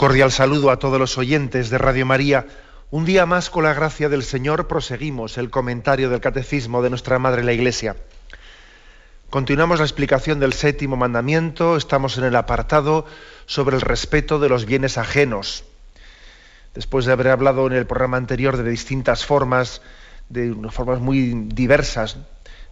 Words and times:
Cordial 0.00 0.32
saludo 0.32 0.70
a 0.70 0.78
todos 0.78 0.98
los 0.98 1.18
oyentes 1.18 1.68
de 1.68 1.76
Radio 1.76 2.06
María. 2.06 2.46
Un 2.90 3.04
día 3.04 3.26
más, 3.26 3.50
con 3.50 3.64
la 3.64 3.74
gracia 3.74 4.08
del 4.08 4.22
Señor, 4.22 4.66
proseguimos 4.66 5.36
el 5.36 5.50
comentario 5.50 6.08
del 6.08 6.22
Catecismo 6.22 6.80
de 6.80 6.88
nuestra 6.88 7.18
Madre 7.18 7.44
la 7.44 7.52
Iglesia. 7.52 7.96
Continuamos 9.28 9.78
la 9.78 9.84
explicación 9.84 10.40
del 10.40 10.54
séptimo 10.54 10.96
mandamiento. 10.96 11.76
Estamos 11.76 12.16
en 12.16 12.24
el 12.24 12.34
apartado 12.36 13.04
sobre 13.44 13.76
el 13.76 13.82
respeto 13.82 14.38
de 14.38 14.48
los 14.48 14.64
bienes 14.64 14.96
ajenos. 14.96 15.64
Después 16.72 17.04
de 17.04 17.12
haber 17.12 17.28
hablado 17.28 17.66
en 17.66 17.74
el 17.74 17.86
programa 17.86 18.16
anterior 18.16 18.56
de 18.56 18.70
distintas 18.70 19.26
formas, 19.26 19.82
de 20.30 20.56
formas 20.70 21.00
muy 21.00 21.34
diversas 21.52 22.16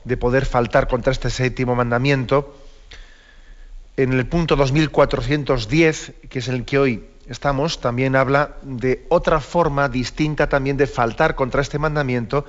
de 0.05 0.17
poder 0.17 0.47
faltar 0.47 0.89
contra 0.89 1.13
este 1.13 1.29
séptimo 1.29 1.77
mandamiento, 1.77 2.57
en 3.99 4.15
el 4.15 4.27
punto 4.27 4.57
2410, 4.57 6.15
que 6.31 6.39
es 6.39 6.49
el 6.49 6.65
que 6.65 6.79
hoy 6.79 7.05
estamos, 7.29 7.81
también 7.81 8.17
habla 8.17 8.57
de 8.63 9.07
otra 9.09 9.41
forma 9.41 9.89
distinta 9.89 10.49
también 10.49 10.77
de 10.77 10.87
faltar 10.87 11.35
contra 11.35 11.63
este 11.63 11.79
mandamiento, 11.79 12.45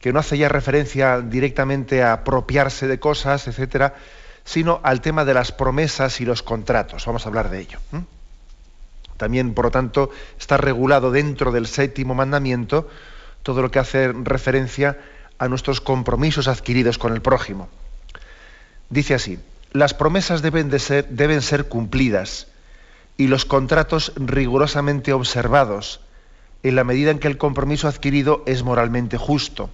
que 0.00 0.12
no 0.12 0.20
hace 0.20 0.38
ya 0.38 0.48
referencia 0.48 1.20
directamente 1.20 2.02
a 2.02 2.12
apropiarse 2.12 2.86
de 2.86 2.98
cosas, 2.98 3.46
etcétera, 3.48 3.94
sino 4.44 4.80
al 4.82 5.00
tema 5.00 5.24
de 5.24 5.34
las 5.34 5.52
promesas 5.52 6.20
y 6.20 6.24
los 6.24 6.42
contratos. 6.42 7.04
Vamos 7.04 7.26
a 7.26 7.28
hablar 7.28 7.50
de 7.50 7.60
ello. 7.60 7.78
También, 9.16 9.52
por 9.52 9.66
lo 9.66 9.70
tanto, 9.70 10.10
está 10.38 10.56
regulado 10.56 11.10
dentro 11.10 11.52
del 11.52 11.66
séptimo 11.66 12.14
mandamiento 12.14 12.88
todo 13.42 13.62
lo 13.62 13.70
que 13.70 13.78
hace 13.78 14.12
referencia 14.12 14.98
a 15.38 15.48
nuestros 15.48 15.80
compromisos 15.80 16.48
adquiridos 16.48 16.98
con 16.98 17.12
el 17.12 17.20
prójimo. 17.20 17.68
Dice 18.90 19.14
así, 19.14 19.38
las 19.72 19.92
promesas 19.92 20.40
deben, 20.40 20.70
de 20.70 21.04
deben 21.10 21.42
ser 21.42 21.68
cumplidas 21.68 22.46
y 23.18 23.26
los 23.26 23.44
contratos 23.44 24.12
rigurosamente 24.16 25.12
observados 25.12 26.00
en 26.62 26.76
la 26.76 26.84
medida 26.84 27.10
en 27.10 27.18
que 27.18 27.28
el 27.28 27.36
compromiso 27.36 27.88
adquirido 27.88 28.42
es 28.46 28.62
moralmente 28.62 29.18
justo. 29.18 29.70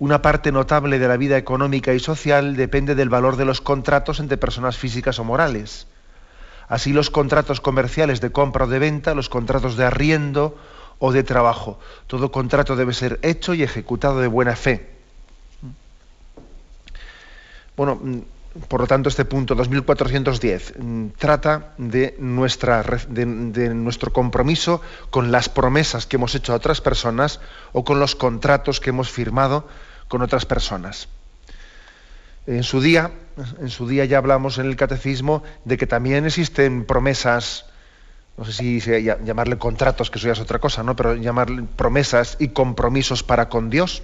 Una 0.00 0.20
parte 0.20 0.50
notable 0.52 0.98
de 0.98 1.08
la 1.08 1.16
vida 1.16 1.38
económica 1.38 1.94
y 1.94 2.00
social 2.00 2.56
depende 2.56 2.96
del 2.96 3.08
valor 3.08 3.36
de 3.36 3.44
los 3.44 3.60
contratos 3.60 4.18
entre 4.18 4.36
personas 4.36 4.76
físicas 4.76 5.18
o 5.20 5.24
morales. 5.24 5.86
Así 6.68 6.92
los 6.92 7.10
contratos 7.10 7.60
comerciales 7.60 8.20
de 8.20 8.32
compra 8.32 8.64
o 8.64 8.68
de 8.68 8.80
venta, 8.80 9.14
los 9.14 9.28
contratos 9.28 9.76
de 9.76 9.84
arriendo 9.84 10.58
o 10.98 11.12
de 11.12 11.22
trabajo. 11.22 11.78
Todo 12.08 12.32
contrato 12.32 12.74
debe 12.74 12.94
ser 12.94 13.20
hecho 13.22 13.54
y 13.54 13.62
ejecutado 13.62 14.20
de 14.20 14.26
buena 14.26 14.56
fe. 14.56 14.90
Bueno, 17.76 18.00
por 18.68 18.80
lo 18.80 18.86
tanto, 18.86 19.08
este 19.08 19.24
punto 19.24 19.54
2410 19.54 20.74
mm, 20.78 21.06
trata 21.18 21.74
de, 21.76 22.14
nuestra, 22.18 22.82
de, 23.08 23.26
nuestro 23.74 24.12
compromiso 24.12 24.80
con 25.10 25.32
las 25.32 25.48
promesas 25.48 26.06
que 26.06 26.16
hemos 26.16 26.34
hecho 26.34 26.52
a 26.52 26.56
otras 26.56 26.80
personas 26.80 27.40
o 27.72 27.84
con 27.84 27.98
los 27.98 28.14
contratos 28.14 28.78
que 28.78 28.90
hemos 28.90 29.10
firmado 29.10 29.66
con 30.06 30.22
otras 30.22 30.46
personas. 30.46 31.08
En 32.46 32.62
su 32.62 32.80
día, 32.80 33.10
en 33.58 33.70
su 33.70 33.88
día 33.88 34.04
ya 34.04 34.18
hablamos 34.18 34.58
en 34.58 34.66
el 34.66 34.76
catecismo 34.76 35.42
de 35.64 35.76
que 35.76 35.86
también 35.86 36.24
existen 36.24 36.84
promesas, 36.84 37.64
no 38.36 38.44
sé 38.44 38.52
si 38.52 38.80
llamarle 38.80 39.58
contratos, 39.58 40.10
que 40.10 40.18
eso 40.18 40.28
ya 40.28 40.34
es 40.34 40.40
otra 40.40 40.60
cosa, 40.60 40.82
¿no? 40.82 40.94
Pero 40.94 41.16
llamarle 41.16 41.64
promesas 41.76 42.36
y 42.38 42.48
compromisos 42.48 43.22
para 43.22 43.48
con 43.48 43.70
Dios. 43.70 44.02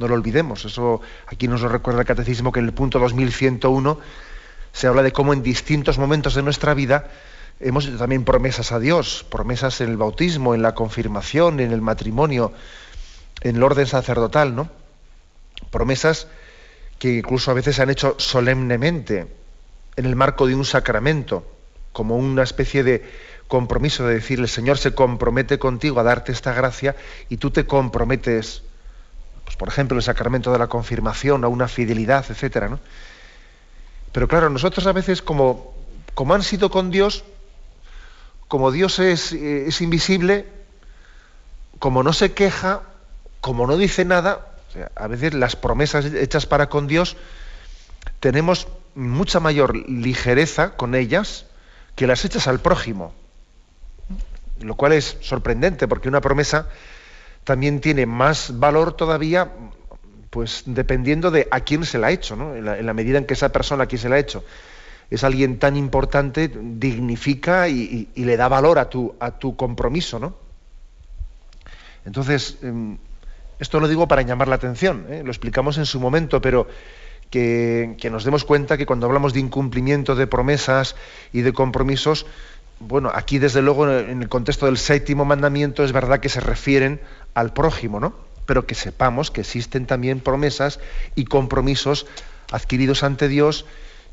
No 0.00 0.08
lo 0.08 0.14
olvidemos. 0.14 0.64
Eso 0.64 1.02
aquí 1.26 1.46
nos 1.46 1.60
lo 1.60 1.68
recuerda 1.68 2.00
el 2.00 2.06
Catecismo 2.06 2.52
que 2.52 2.60
en 2.60 2.64
el 2.64 2.72
punto 2.72 2.98
2101 2.98 4.00
se 4.72 4.86
habla 4.86 5.02
de 5.02 5.12
cómo 5.12 5.34
en 5.34 5.42
distintos 5.42 5.98
momentos 5.98 6.34
de 6.34 6.42
nuestra 6.42 6.72
vida 6.72 7.10
hemos 7.60 7.84
hecho 7.84 7.98
también 7.98 8.24
promesas 8.24 8.72
a 8.72 8.78
Dios, 8.78 9.26
promesas 9.30 9.82
en 9.82 9.90
el 9.90 9.98
bautismo, 9.98 10.54
en 10.54 10.62
la 10.62 10.74
confirmación, 10.74 11.60
en 11.60 11.70
el 11.70 11.82
matrimonio, 11.82 12.54
en 13.42 13.56
el 13.56 13.62
orden 13.62 13.86
sacerdotal, 13.86 14.56
¿no? 14.56 14.70
Promesas 15.70 16.28
que 16.98 17.18
incluso 17.18 17.50
a 17.50 17.54
veces 17.54 17.76
se 17.76 17.82
han 17.82 17.90
hecho 17.90 18.14
solemnemente 18.16 19.26
en 19.96 20.06
el 20.06 20.16
marco 20.16 20.46
de 20.46 20.54
un 20.54 20.64
sacramento, 20.64 21.46
como 21.92 22.16
una 22.16 22.42
especie 22.42 22.84
de 22.84 23.04
compromiso 23.48 24.06
de 24.06 24.14
decir 24.14 24.38
el 24.38 24.48
Señor 24.48 24.78
se 24.78 24.94
compromete 24.94 25.58
contigo 25.58 26.00
a 26.00 26.04
darte 26.04 26.32
esta 26.32 26.54
gracia 26.54 26.96
y 27.28 27.36
tú 27.36 27.50
te 27.50 27.66
comprometes 27.66 28.62
pues, 29.50 29.56
por 29.56 29.66
ejemplo, 29.66 29.96
el 29.96 30.04
sacramento 30.04 30.52
de 30.52 30.60
la 30.60 30.68
confirmación, 30.68 31.42
a 31.42 31.48
una 31.48 31.66
fidelidad, 31.66 32.24
etcétera, 32.28 32.68
¿no? 32.68 32.78
Pero 34.12 34.28
claro, 34.28 34.48
nosotros 34.48 34.86
a 34.86 34.92
veces, 34.92 35.22
como, 35.22 35.74
como 36.14 36.34
han 36.34 36.44
sido 36.44 36.70
con 36.70 36.92
Dios, 36.92 37.24
como 38.46 38.70
Dios 38.70 39.00
es, 39.00 39.32
es 39.32 39.80
invisible, 39.80 40.46
como 41.80 42.04
no 42.04 42.12
se 42.12 42.32
queja, 42.32 42.82
como 43.40 43.66
no 43.66 43.76
dice 43.76 44.04
nada, 44.04 44.46
a 44.94 45.08
veces 45.08 45.34
las 45.34 45.56
promesas 45.56 46.04
hechas 46.04 46.46
para 46.46 46.68
con 46.68 46.86
Dios, 46.86 47.16
tenemos 48.20 48.68
mucha 48.94 49.40
mayor 49.40 49.74
ligereza 49.74 50.76
con 50.76 50.94
ellas 50.94 51.46
que 51.96 52.06
las 52.06 52.24
hechas 52.24 52.46
al 52.46 52.60
prójimo. 52.60 53.12
Lo 54.60 54.76
cual 54.76 54.92
es 54.92 55.16
sorprendente, 55.22 55.88
porque 55.88 56.08
una 56.08 56.20
promesa 56.20 56.68
también 57.44 57.80
tiene 57.80 58.06
más 58.06 58.58
valor 58.58 58.92
todavía, 58.92 59.52
pues 60.30 60.62
dependiendo 60.66 61.30
de 61.30 61.48
a 61.50 61.60
quién 61.60 61.84
se 61.84 61.98
la 61.98 62.08
ha 62.08 62.10
hecho, 62.10 62.36
¿no? 62.36 62.54
en, 62.54 62.86
la, 62.86 62.94
medida 62.94 63.18
en 63.18 63.26
que 63.26 63.34
esa 63.34 63.50
persona 63.50 63.84
a 63.84 63.86
quien 63.86 64.00
se 64.00 64.08
la 64.08 64.16
ha 64.16 64.18
hecho 64.18 64.44
es 65.10 65.24
alguien 65.24 65.58
tan 65.58 65.76
importante, 65.76 66.48
dignifica 66.54 67.68
y, 67.68 68.08
le 68.14 68.36
da 68.36 68.46
valor 68.48 68.78
a 68.78 68.88
tu, 68.88 69.16
a 69.18 69.32
tu 69.32 69.56
compromiso, 69.56 70.20
¿no? 70.20 70.34
Entonces, 72.06 72.58
em, 72.62 72.96
esto 73.58 73.80
lo 73.80 73.88
digo 73.88 74.06
para 74.06 74.22
llamar 74.22 74.46
la 74.46 74.54
atención, 74.54 75.06
¿eh? 75.10 75.22
lo 75.24 75.30
explicamos 75.30 75.78
en 75.78 75.86
su 75.86 75.98
momento, 75.98 76.40
pero 76.40 76.68
que, 77.28 77.96
que, 78.00 78.08
nos 78.08 78.24
demos 78.24 78.44
cuenta 78.44 78.76
que 78.78 78.86
cuando 78.86 79.06
hablamos 79.06 79.34
de 79.34 79.40
incumplimiento 79.40 80.14
de 80.14 80.28
promesas 80.28 80.94
y 81.32 81.42
de 81.42 81.52
compromisos, 81.52 82.24
bueno, 82.80 83.10
aquí 83.14 83.38
desde 83.38 83.62
luego 83.62 83.88
en 83.90 84.22
el 84.22 84.28
contexto 84.28 84.66
del 84.66 84.78
séptimo 84.78 85.24
mandamiento 85.24 85.84
es 85.84 85.92
verdad 85.92 86.18
que 86.18 86.30
se 86.30 86.40
refieren 86.40 87.00
al 87.34 87.52
prójimo, 87.52 88.00
¿no? 88.00 88.14
Pero 88.46 88.66
que 88.66 88.74
sepamos 88.74 89.30
que 89.30 89.42
existen 89.42 89.86
también 89.86 90.20
promesas 90.20 90.80
y 91.14 91.26
compromisos 91.26 92.06
adquiridos 92.50 93.02
ante 93.02 93.28
Dios 93.28 93.66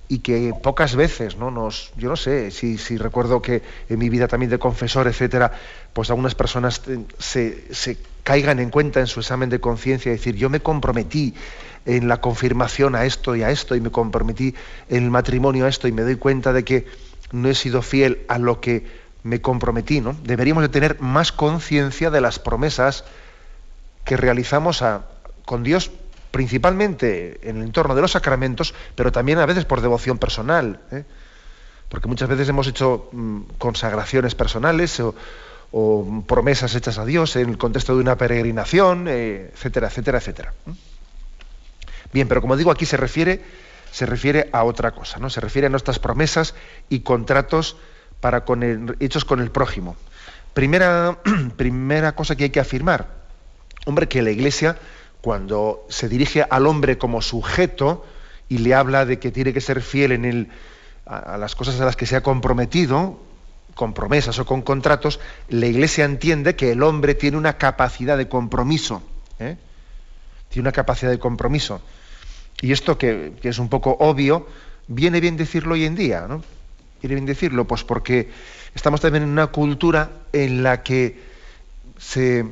y 0.10 0.20
que 0.20 0.54
pocas 0.62 0.96
veces, 0.96 1.38
¿no? 1.38 1.50
Nos, 1.50 1.92
yo 1.98 2.10
no 2.10 2.18
sé, 2.18 2.52
si, 2.52 2.98
recuerdo 2.98 3.42
que 3.42 3.62
en 3.90 4.00
mi 4.00 4.10
vida 4.10 4.28
también 4.28 4.50
de 4.50 4.60
confesor, 4.60 5.08
etcétera, 5.08 5.52
pues 5.94 6.10
algunas 6.10 6.36
personas 6.36 6.82
se, 7.20 7.74
se 7.74 7.98
caigan 8.24 8.60
en 8.60 8.70
cuenta 8.70 9.00
en 9.00 9.08
su 9.08 9.22
examen 9.22 9.50
de 9.50 9.60
conciencia 9.60 10.12
y 10.12 10.16
decir, 10.16 10.36
yo 10.36 10.50
me 10.50 10.60
comprometí 10.60 11.34
en 11.86 12.10
la 12.10 12.20
confirmación 12.20 12.96
a 12.96 13.06
esto 13.06 13.36
y 13.36 13.44
a 13.44 13.50
esto, 13.50 13.76
y 13.76 13.82
me 13.82 13.92
comprometí 13.92 14.54
en 14.90 15.06
el 15.06 15.10
matrimonio 15.10 15.66
a 15.66 15.70
esto, 15.70 15.88
y 15.88 15.94
me 15.94 16.02
doy 16.02 16.18
cuenta 16.18 16.52
de 16.52 16.64
que 16.64 16.86
no 17.32 17.50
he 17.50 17.56
sido 17.56 17.82
fiel 17.82 18.26
a 18.28 18.38
lo 18.38 18.62
que 18.62 18.86
me 19.24 19.42
comprometí, 19.42 20.02
¿no? 20.02 20.16
Deberíamos 20.24 20.64
de 20.64 20.70
tener 20.70 21.02
más 21.02 21.32
conciencia 21.32 22.10
de 22.10 22.22
las 22.22 22.40
promesas 22.40 23.04
que 24.06 24.16
realizamos 24.16 24.84
con 25.46 25.64
Dios, 25.64 25.92
principalmente 26.32 27.40
en 27.50 27.58
el 27.58 27.64
entorno 27.64 27.94
de 27.96 28.02
los 28.02 28.12
sacramentos, 28.12 28.74
pero 28.96 29.12
también 29.12 29.40
a 29.40 29.46
veces 29.46 29.66
por 29.66 29.82
devoción 29.82 30.18
personal, 30.18 30.80
¿eh? 30.92 31.04
porque 31.90 32.08
muchas 32.08 32.30
veces 32.30 32.48
hemos 32.48 32.68
hecho 32.68 33.10
mm, 33.12 33.42
consagraciones 33.58 34.36
personales 34.36 35.00
o, 35.02 35.14
promesas 36.26 36.74
hechas 36.76 36.98
a 36.98 37.06
Dios 37.06 37.36
en 37.36 37.50
el 37.50 37.58
contexto 37.58 37.94
de 37.96 38.02
una 38.02 38.18
peregrinación, 38.18 39.08
eh, 39.10 39.52
etcétera, 39.54 39.88
etcétera, 39.88 40.18
etcétera. 40.20 40.54
Bien, 42.14 42.28
pero 42.30 42.42
como 42.42 42.56
digo, 42.56 42.72
aquí 42.72 42.86
se 42.86 42.96
refiere 42.96 43.44
se 43.92 44.06
refiere 44.06 44.50
a 44.52 44.64
otra 44.64 44.92
cosa, 44.92 45.20
¿no? 45.20 45.30
Se 45.30 45.42
refiere 45.42 45.68
a 45.68 45.70
nuestras 45.70 46.00
promesas 46.00 46.56
y 46.90 47.02
contratos 47.02 47.78
para 48.20 48.46
con 48.46 48.96
hechos 49.00 49.26
con 49.26 49.40
el 49.40 49.52
prójimo. 49.52 49.96
Primera, 50.54 51.20
primera 51.58 52.16
cosa 52.16 52.36
que 52.36 52.46
hay 52.46 52.50
que 52.50 52.60
afirmar, 52.60 53.08
hombre, 53.86 54.08
que 54.08 54.22
la 54.22 54.32
Iglesia, 54.32 54.78
cuando 55.22 55.86
se 55.90 56.10
dirige 56.10 56.46
al 56.50 56.68
hombre 56.68 56.98
como 56.98 57.22
sujeto 57.22 58.06
y 58.50 58.60
le 58.60 58.74
habla 58.74 59.06
de 59.06 59.20
que 59.20 59.32
tiene 59.32 59.54
que 59.54 59.62
ser 59.62 59.82
fiel 59.82 60.12
en 60.12 60.26
el, 60.26 60.50
a, 61.06 61.38
las 61.38 61.56
cosas 61.56 61.80
a 61.80 61.86
las 61.86 61.96
que 61.96 62.06
se 62.06 62.16
ha 62.16 62.22
comprometido, 62.22 63.20
con 63.76 63.94
promesas 63.94 64.40
o 64.40 64.46
con 64.46 64.62
contratos, 64.64 65.20
la 65.50 65.68
Iglesia 65.68 66.06
entiende 66.06 66.56
que 66.56 66.72
el 66.72 66.82
hombre 66.82 67.14
tiene 67.14 67.38
una 67.38 67.58
capacidad 67.58 68.18
de 68.18 68.28
compromiso. 68.28 69.04
¿eh? 69.40 69.58
Tiene 70.50 70.64
una 70.64 70.72
capacidad 70.72 71.12
de 71.12 71.20
compromiso. 71.20 71.82
Y 72.62 72.72
esto 72.72 72.98
que, 72.98 73.34
es 73.42 73.60
un 73.60 73.70
poco 73.70 73.96
obvio, 74.00 74.48
viene 74.88 75.20
bien 75.20 75.38
decirlo 75.38 75.74
hoy 75.76 75.86
en 75.86 75.96
día, 75.96 76.26
¿no? 76.28 76.44
Viene 77.02 77.16
bien 77.16 77.26
decirlo, 77.26 77.66
pues 77.66 77.84
porque 77.84 78.30
estamos 78.74 79.02
también 79.02 79.24
en 79.24 79.30
una 79.30 79.48
cultura 79.48 80.10
en 80.34 80.64
la 80.64 80.82
que 80.82 81.22
se, 82.00 82.46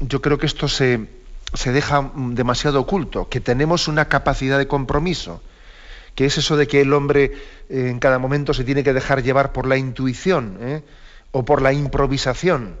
yo 0.00 0.20
creo 0.20 0.38
que 0.38 0.46
esto 0.46 0.68
se, 0.68 1.06
se 1.54 1.72
deja 1.72 2.12
demasiado 2.14 2.80
oculto, 2.80 3.28
que 3.28 3.40
tenemos 3.40 3.88
una 3.88 4.08
capacidad 4.08 4.58
de 4.58 4.66
compromiso, 4.66 5.40
que 6.14 6.26
es 6.26 6.36
eso 6.36 6.56
de 6.58 6.66
que 6.66 6.82
el 6.82 6.92
hombre 6.92 7.32
eh, 7.70 7.88
en 7.88 7.98
cada 7.98 8.18
momento 8.18 8.52
se 8.52 8.64
tiene 8.64 8.84
que 8.84 8.92
dejar 8.92 9.22
llevar 9.22 9.52
por 9.52 9.66
la 9.66 9.78
intuición 9.78 10.58
¿eh? 10.60 10.82
o 11.32 11.44
por 11.44 11.62
la 11.62 11.72
improvisación. 11.72 12.76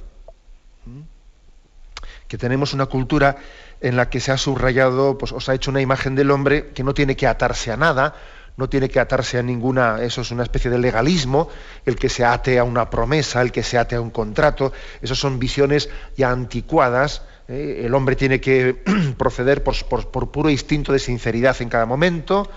Que 2.28 2.38
tenemos 2.38 2.74
una 2.74 2.86
cultura 2.86 3.38
en 3.80 3.96
la 3.96 4.10
que 4.10 4.20
se 4.20 4.32
ha 4.32 4.36
subrayado, 4.36 5.16
pues 5.18 5.32
os 5.32 5.48
ha 5.48 5.54
hecho 5.54 5.70
una 5.70 5.80
imagen 5.80 6.14
del 6.14 6.30
hombre 6.30 6.70
que 6.74 6.84
no 6.84 6.94
tiene 6.94 7.16
que 7.16 7.26
atarse 7.26 7.72
a 7.72 7.76
nada, 7.76 8.14
no 8.56 8.68
tiene 8.68 8.90
que 8.90 9.00
atarse 9.00 9.38
a 9.38 9.42
ninguna, 9.42 10.02
eso 10.02 10.20
es 10.20 10.30
una 10.30 10.42
especie 10.42 10.70
de 10.70 10.78
legalismo, 10.78 11.48
el 11.86 11.96
que 11.96 12.10
se 12.10 12.24
ate 12.24 12.58
a 12.58 12.64
una 12.64 12.90
promesa, 12.90 13.40
el 13.40 13.52
que 13.52 13.62
se 13.62 13.78
ate 13.78 13.96
a 13.96 14.00
un 14.00 14.10
contrato, 14.10 14.72
esas 15.00 15.18
son 15.18 15.38
visiones 15.38 15.88
ya 16.14 16.30
anticuadas, 16.30 17.22
¿eh? 17.48 17.82
el 17.84 17.94
hombre 17.94 18.16
tiene 18.16 18.38
que 18.40 18.82
proceder 19.16 19.64
por, 19.64 20.30
puro 20.30 20.50
instinto 20.50 20.92
de 20.92 20.98
sinceridad 20.98 21.56
en 21.60 21.70
cada 21.70 21.86
momento, 21.86 22.50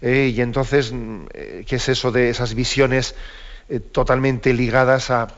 ¿eh? 0.00 0.32
y 0.32 0.40
entonces, 0.40 0.92
mm, 0.92 1.26
eh, 1.34 1.64
¿qué 1.66 1.76
es 1.76 1.88
eso 1.88 2.12
de 2.12 2.30
esas 2.30 2.54
visiones 2.54 3.14
totalmente 3.92 4.52
ligadas 4.52 5.12
a, 5.12 5.28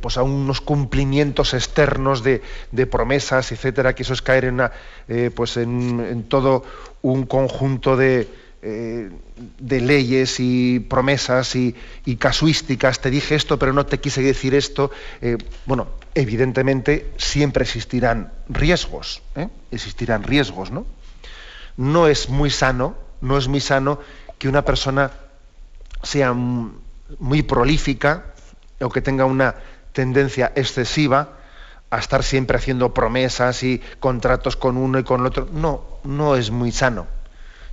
pues 0.00 0.16
a 0.16 0.22
unos 0.22 0.60
cumplimientos 0.60 1.54
externos 1.54 2.22
de, 2.22 2.42
promesas, 2.90 3.52
etcétera, 3.52 3.94
que 3.94 4.02
eso 4.02 4.12
es 4.12 4.22
caer 4.22 4.44
en, 4.44 4.60
pues 5.34 5.56
en 5.56 6.24
todo 6.28 6.64
un 7.02 7.26
conjunto 7.26 7.96
de, 7.96 8.28
eh, 8.60 9.08
leyes 9.68 10.40
y 10.40 10.80
promesas 10.80 11.54
y, 11.54 11.76
casuísticas, 12.18 13.00
te 13.00 13.08
dije 13.08 13.36
esto 13.36 13.56
pero 13.56 13.72
no 13.72 13.86
te 13.86 14.00
quise 14.00 14.20
decir 14.20 14.54
esto, 14.54 14.90
eh, 15.20 15.38
bueno, 15.66 15.86
evidentemente 16.14 17.12
siempre 17.18 17.62
existirán 17.62 18.32
riesgos, 18.48 19.22
¿eh? 19.36 19.48
existirán 19.70 20.24
riesgos, 20.24 20.72
¿no? 20.72 20.86
No 21.76 22.08
es 22.08 22.28
muy 22.28 22.50
sano, 22.50 22.96
no 23.20 23.38
es 23.38 23.46
muy 23.46 23.60
sano 23.60 24.00
que 24.38 24.48
una 24.48 24.64
persona 24.64 25.12
sea 26.02 26.32
muy 26.32 27.42
prolífica 27.42 28.34
o 28.80 28.88
que 28.88 29.00
tenga 29.00 29.24
una 29.24 29.54
tendencia 29.92 30.52
excesiva 30.54 31.38
a 31.90 31.98
estar 31.98 32.22
siempre 32.22 32.56
haciendo 32.56 32.92
promesas 32.92 33.62
y 33.62 33.80
contratos 33.98 34.56
con 34.56 34.76
uno 34.76 34.98
y 34.98 35.04
con 35.04 35.20
el 35.20 35.26
otro. 35.26 35.48
No, 35.50 35.84
no 36.04 36.36
es 36.36 36.50
muy 36.50 36.72
sano. 36.72 37.06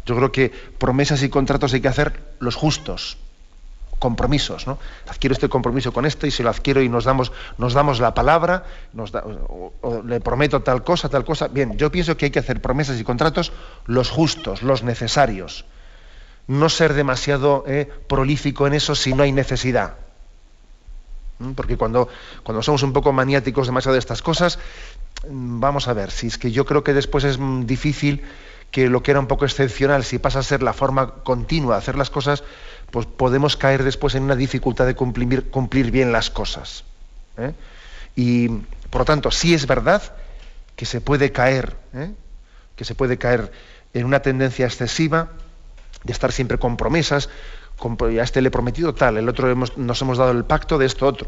Yo 0.05 0.15
creo 0.15 0.31
que 0.31 0.49
promesas 0.77 1.23
y 1.23 1.29
contratos 1.29 1.73
hay 1.73 1.81
que 1.81 1.87
hacer 1.87 2.35
los 2.39 2.55
justos, 2.55 3.17
compromisos, 3.99 4.67
¿no? 4.67 4.77
Adquiero 5.07 5.33
este 5.33 5.49
compromiso 5.49 5.91
con 5.91 6.05
este 6.05 6.27
y 6.27 6.31
se 6.31 6.43
lo 6.43 6.49
adquiero 6.49 6.81
y 6.81 6.89
nos 6.89 7.05
damos, 7.05 7.31
nos 7.57 7.73
damos 7.73 7.99
la 7.99 8.13
palabra, 8.13 8.65
nos 8.93 9.11
le 10.05 10.19
prometo 10.21 10.61
tal 10.61 10.83
cosa, 10.83 11.09
tal 11.09 11.25
cosa. 11.25 11.47
Bien, 11.47 11.75
yo 11.77 11.91
pienso 11.91 12.15
que 12.15 12.25
hay 12.25 12.31
que 12.31 12.39
hacer 12.39 12.61
promesas 12.61 12.99
y 12.99 13.03
contratos 13.03 13.51
los 13.85 14.09
justos, 14.11 14.61
los 14.61 14.83
necesarios. 14.83 15.65
No 16.47 16.69
ser 16.69 16.93
demasiado 16.93 17.63
eh, 17.67 17.89
prolífico 18.07 18.67
en 18.67 18.75
eso 18.75 18.93
si 18.93 19.13
no 19.13 19.23
hay 19.23 19.31
necesidad. 19.31 19.95
Porque 21.55 21.77
cuando, 21.77 22.07
cuando 22.43 22.63
somos 22.63 22.83
un 22.83 22.93
poco 22.93 23.11
maniáticos 23.11 23.67
demasiado 23.67 23.93
de 23.93 23.99
estas 23.99 24.21
cosas, 24.21 24.57
mm, 25.29 25.59
vamos 25.59 25.87
a 25.87 25.93
ver, 25.93 26.11
si 26.11 26.27
es 26.27 26.37
que 26.37 26.51
yo 26.51 26.65
creo 26.65 26.83
que 26.83 26.93
después 26.93 27.23
es 27.23 27.37
mm, 27.37 27.65
difícil 27.65 28.23
que 28.71 28.89
lo 28.89 29.03
que 29.03 29.11
era 29.11 29.19
un 29.19 29.27
poco 29.27 29.45
excepcional, 29.45 30.03
si 30.03 30.19
pasa 30.19 30.39
a 30.39 30.43
ser 30.43 30.63
la 30.63 30.73
forma 30.73 31.23
continua 31.23 31.75
de 31.75 31.79
hacer 31.79 31.97
las 31.97 32.09
cosas, 32.09 32.43
pues 32.91 33.05
podemos 33.05 33.57
caer 33.57 33.83
después 33.83 34.15
en 34.15 34.23
una 34.23 34.35
dificultad 34.35 34.85
de 34.85 34.95
cumplir, 34.95 35.49
cumplir 35.49 35.91
bien 35.91 36.11
las 36.11 36.29
cosas. 36.29 36.83
¿eh? 37.37 37.53
Y 38.15 38.49
por 38.89 39.01
lo 39.01 39.05
tanto, 39.05 39.31
sí 39.31 39.53
es 39.53 39.67
verdad 39.67 40.01
que 40.75 40.85
se 40.85 41.01
puede 41.01 41.31
caer, 41.31 41.75
¿eh? 41.93 42.11
que 42.75 42.85
se 42.85 42.95
puede 42.95 43.17
caer 43.17 43.51
en 43.93 44.05
una 44.05 44.21
tendencia 44.21 44.65
excesiva 44.65 45.29
de 46.03 46.13
estar 46.13 46.31
siempre 46.31 46.57
con 46.57 46.77
promesas, 46.77 47.29
con, 47.77 47.97
a 48.01 48.23
este 48.23 48.41
le 48.41 48.47
he 48.47 48.51
prometido 48.51 48.93
tal, 48.93 49.17
el 49.17 49.27
otro 49.27 49.53
nos 49.77 50.01
hemos 50.01 50.17
dado 50.17 50.31
el 50.31 50.45
pacto 50.45 50.77
de 50.77 50.85
esto 50.85 51.07
otro, 51.07 51.27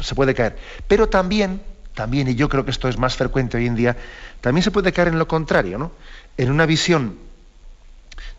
se 0.00 0.14
puede 0.14 0.34
caer. 0.34 0.56
Pero 0.88 1.08
también, 1.08 1.62
también, 1.94 2.28
y 2.28 2.34
yo 2.34 2.48
creo 2.48 2.64
que 2.64 2.70
esto 2.70 2.88
es 2.88 2.98
más 2.98 3.16
frecuente 3.16 3.56
hoy 3.56 3.66
en 3.66 3.74
día, 3.74 3.96
también 4.40 4.62
se 4.62 4.70
puede 4.70 4.92
caer 4.92 5.08
en 5.08 5.18
lo 5.18 5.28
contrario, 5.28 5.78
¿no? 5.78 5.92
en 6.36 6.50
una 6.50 6.66
visión 6.66 7.16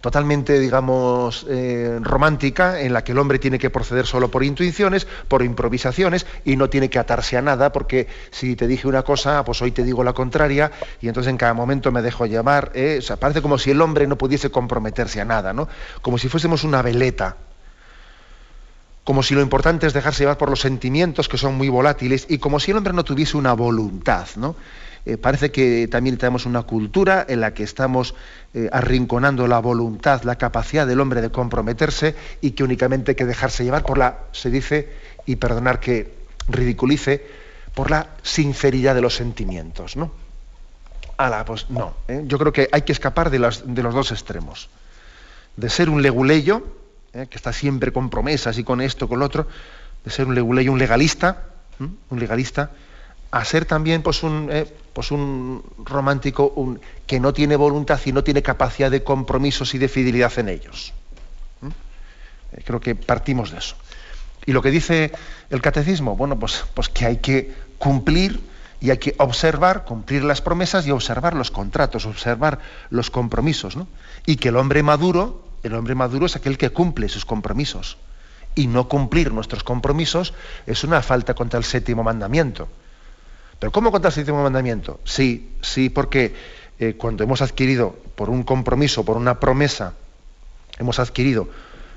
totalmente, 0.04 0.60
digamos, 0.60 1.46
eh, 1.50 1.98
romántica, 2.02 2.82
en 2.82 2.92
la 2.92 3.06
que 3.06 3.14
el 3.14 3.20
hombre 3.20 3.40
tiene 3.40 3.58
que 3.58 3.70
proceder 3.70 4.06
solo 4.06 4.30
por 4.30 4.44
intuiciones, 4.44 5.08
por 5.30 5.44
improvisaciones, 5.44 6.26
y 6.44 6.58
no 6.58 6.70
tiene 6.70 6.90
que 6.90 7.00
atarse 7.00 7.38
a 7.38 7.42
nada, 7.42 7.72
porque 7.72 8.08
si 8.30 8.58
te 8.58 8.68
dije 8.68 8.86
una 8.86 9.04
cosa, 9.04 9.46
pues 9.46 9.62
hoy 9.62 9.72
te 9.72 9.82
digo 9.82 10.04
la 10.04 10.12
contraria, 10.12 10.74
y 11.00 11.08
entonces 11.08 11.30
en 11.32 11.38
cada 11.38 11.54
momento 11.54 11.90
me 11.94 12.02
dejo 12.02 12.26
llamar. 12.26 12.74
¿eh? 12.76 12.98
O 13.00 13.02
sea, 13.02 13.16
parece 13.16 13.42
como 13.42 13.58
si 13.58 13.72
el 13.72 13.80
hombre 13.80 14.06
no 14.06 14.18
pudiese 14.18 14.52
comprometerse 14.52 15.22
a 15.22 15.26
nada, 15.26 15.54
¿no? 15.54 15.70
Como 16.02 16.18
si 16.18 16.28
fuésemos 16.28 16.66
una 16.66 16.82
veleta. 16.82 17.38
Como 19.06 19.24
si 19.24 19.36
lo 19.36 19.42
importante 19.42 19.88
es 19.88 19.94
dejarse 19.94 20.24
llevar 20.24 20.38
por 20.38 20.50
los 20.50 20.60
sentimientos 20.60 21.30
que 21.30 21.38
son 21.38 21.56
muy 21.56 21.70
volátiles, 21.70 22.26
y 22.28 22.40
como 22.40 22.60
si 22.60 22.72
el 22.72 22.78
hombre 22.78 22.92
no 22.92 23.06
tuviese 23.06 23.38
una 23.38 23.54
voluntad, 23.54 24.27
¿no? 24.36 24.58
Eh, 25.05 25.17
parece 25.17 25.51
que 25.51 25.88
también 25.89 26.17
tenemos 26.17 26.45
una 26.45 26.62
cultura 26.62 27.25
en 27.27 27.41
la 27.41 27.53
que 27.53 27.63
estamos 27.63 28.15
eh, 28.53 28.69
arrinconando 28.72 29.48
la 29.48 29.60
voluntad, 29.60 30.24
la 30.24 30.38
capacidad 30.38 30.88
del 30.88 31.01
hombre 31.01 31.22
de 31.22 31.29
comprometerse 31.29 32.15
y 32.39 32.51
que 32.51 32.63
únicamente 32.63 33.12
hay 33.12 33.15
que 33.15 33.25
dejarse 33.25 33.65
llevar 33.65 33.83
por 33.83 33.98
la, 33.98 34.19
se 34.31 34.50
dice, 34.50 34.93
y 35.25 35.36
perdonar 35.36 35.81
que 35.81 36.13
ridiculice, 36.48 37.25
por 37.74 37.91
la 37.91 38.12
sinceridad 38.22 38.95
de 38.95 39.01
los 39.01 39.15
sentimientos, 39.15 39.98
¿no? 39.98 40.12
Ala, 41.17 41.43
pues 41.43 41.69
no. 41.69 41.95
¿eh? 42.07 42.24
Yo 42.25 42.39
creo 42.39 42.53
que 42.53 42.69
hay 42.72 42.83
que 42.83 42.91
escapar 42.91 43.29
de, 43.29 43.39
de, 43.39 43.83
los 43.83 43.93
dos 43.93 44.12
extremos. 44.12 44.69
De 45.57 45.69
ser 45.69 45.89
un 45.89 46.01
leguleyo, 46.01 46.63
que 47.12 47.36
está 47.36 47.53
siempre 47.53 47.91
con 47.91 48.10
promesas 48.10 48.57
y 48.57 48.63
con 48.63 48.81
esto, 48.81 49.07
con 49.07 49.19
lo 49.19 49.25
otro, 49.25 49.48
de 50.03 50.12
ser 50.12 50.27
un 50.27 50.33
leguleyo, 50.33 50.72
un 50.72 50.79
legalista, 50.79 51.43
un 51.79 52.19
legalista, 52.19 52.72
a 53.34 53.44
ser 53.46 53.66
también 53.66 54.04
pues 54.04 54.22
un, 54.22 54.48
eh, 54.52 54.72
pues 54.94 55.10
un 55.10 55.63
romántico 55.80 56.54
que 57.08 57.20
no 57.20 57.34
tiene 57.34 57.56
voluntad 57.56 58.00
y 58.06 58.12
no 58.12 58.24
tiene 58.24 58.44
capacidad 58.44 58.92
de 58.92 59.04
compromisos 59.04 59.74
y 59.74 59.80
de 59.80 59.88
fidelidad 59.88 60.38
en 60.38 60.50
ellos. 60.50 60.94
¿Mm? 61.62 61.68
Eh, 62.52 62.62
creo 62.63 62.80
que 62.80 62.94
partimos 62.94 63.50
de 63.50 63.58
eso. 63.58 63.75
Y 64.46 64.52
lo 64.52 64.62
que 64.62 64.70
dice 64.70 65.12
el 65.50 65.62
catecismo, 65.63 66.16
bueno, 66.16 66.38
pues, 66.38 66.63
pues 66.75 66.90
que 66.90 67.08
hay 67.08 67.18
que 67.18 67.52
cumplir 67.80 68.40
y 68.80 68.92
hay 68.92 69.00
que 69.00 69.16
observar, 69.18 69.84
cumplir 69.84 70.24
las 70.24 70.42
promesas 70.42 70.86
y 70.86 70.92
observar 70.92 71.34
los 71.34 71.50
contratos, 71.50 72.06
observar 72.06 72.60
los 72.92 73.10
compromisos, 73.10 73.75
¿no? 73.75 73.88
Y 74.28 74.36
que 74.36 74.50
el 74.50 74.58
hombre 74.58 74.84
maduro, 74.84 75.44
el 75.63 75.74
hombre 75.74 75.96
maduro 75.96 76.28
es 76.28 76.36
aquel 76.36 76.60
que 76.60 76.70
cumple 76.70 77.10
sus 77.10 77.25
compromisos. 77.25 77.98
Y 78.54 78.68
no 78.68 78.88
cumplir 78.88 79.34
nuestros 79.34 79.63
compromisos 79.63 80.36
es 80.68 80.84
una 80.84 81.02
falta 81.02 81.34
contra 81.34 81.58
el 81.58 81.63
séptimo 81.63 82.04
mandamiento. 82.04 82.70
Pero 83.63 83.72
¿cómo 83.72 83.93
contra 83.93 84.10
el 84.10 84.13
séptimo 84.13 84.43
mandamiento? 84.43 85.00
Sí, 85.05 85.53
sí, 85.62 85.89
porque 85.89 86.34
eh, 86.79 86.96
cuando 86.98 87.24
hemos 87.24 87.41
adquirido 87.41 87.96
por 88.13 88.29
un 88.29 88.43
compromiso, 88.43 89.05
por 89.05 89.15
una 89.15 89.39
promesa, 89.39 89.93
hemos 90.79 91.00
adquirido, 91.00 91.48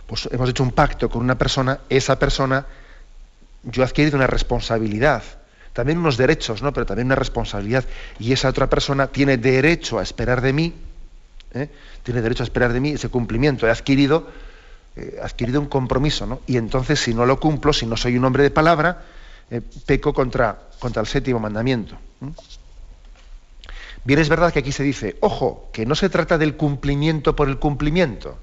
pues 0.06 0.28
hemos 0.30 0.48
hecho 0.48 0.62
un 0.62 0.70
pacto 0.70 1.10
con 1.10 1.22
una 1.22 1.36
persona, 1.36 1.80
esa 1.88 2.20
persona, 2.20 2.66
yo 3.64 3.82
he 3.82 3.84
adquirido 3.84 4.16
una 4.16 4.28
responsabilidad, 4.28 5.24
también 5.72 5.98
unos 5.98 6.16
derechos, 6.16 6.62
¿no? 6.62 6.72
Pero 6.72 6.86
también 6.86 7.06
una 7.06 7.16
responsabilidad. 7.16 7.84
Y 8.20 8.32
esa 8.32 8.48
otra 8.48 8.70
persona 8.70 9.08
tiene 9.08 9.36
derecho 9.36 9.98
a 9.98 10.04
esperar 10.04 10.42
de 10.42 10.52
mí, 10.52 10.72
¿eh? 11.52 11.68
tiene 12.04 12.22
derecho 12.22 12.44
a 12.44 12.46
esperar 12.46 12.72
de 12.74 12.78
mí 12.78 12.90
ese 12.90 13.08
cumplimiento. 13.08 13.66
He 13.66 13.72
adquirido, 13.72 14.28
eh, 14.94 15.18
adquirido 15.20 15.60
un 15.60 15.66
compromiso, 15.66 16.28
¿no? 16.28 16.42
Y 16.46 16.58
entonces, 16.58 17.00
si 17.00 17.12
no 17.12 17.26
lo 17.26 17.40
cumplo, 17.40 17.72
si 17.72 17.86
no 17.86 17.96
soy 17.96 18.16
un 18.16 18.24
hombre 18.24 18.44
de 18.44 18.52
palabra, 18.52 19.02
eh, 19.50 19.60
peco 19.86 20.12
contra, 20.12 20.58
contra 20.78 21.00
el 21.00 21.06
séptimo 21.06 21.38
mandamiento. 21.38 21.96
Bien, 24.04 24.20
es 24.20 24.28
verdad 24.28 24.52
que 24.52 24.60
aquí 24.60 24.72
se 24.72 24.82
dice, 24.82 25.16
ojo, 25.20 25.68
que 25.72 25.86
no 25.86 25.94
se 25.94 26.08
trata 26.08 26.38
del 26.38 26.56
cumplimiento 26.56 27.34
por 27.36 27.48
el 27.48 27.58
cumplimiento. 27.58 28.38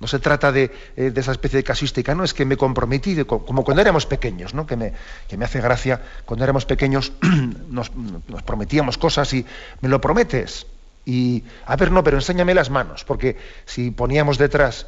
No 0.00 0.06
se 0.06 0.18
trata 0.20 0.52
de, 0.52 0.70
eh, 0.96 1.12
esa 1.14 1.32
especie 1.32 1.56
de 1.56 1.64
casuística, 1.64 2.14
no, 2.14 2.22
es 2.22 2.32
que 2.32 2.44
me 2.44 2.56
comprometí, 2.56 3.24
como 3.24 3.64
cuando 3.64 3.80
éramos 3.80 4.06
pequeños, 4.06 4.54
¿no? 4.54 4.66
que, 4.66 4.76
me, 4.76 4.92
que 5.26 5.36
me 5.36 5.44
hace 5.44 5.60
gracia, 5.60 6.00
cuando 6.24 6.44
éramos 6.44 6.66
pequeños 6.66 7.12
nos, 7.68 7.94
nos, 7.94 8.42
prometíamos 8.42 8.96
cosas 8.96 9.32
y 9.34 9.44
me 9.80 9.88
lo 9.88 10.00
prometes. 10.00 10.66
Y, 11.04 11.44
a 11.66 11.76
ver, 11.76 11.90
no, 11.90 12.04
pero 12.04 12.16
enséñame 12.16 12.54
las 12.54 12.70
manos, 12.70 13.04
porque 13.04 13.36
si 13.64 13.90
poníamos 13.90 14.38
detrás 14.38 14.86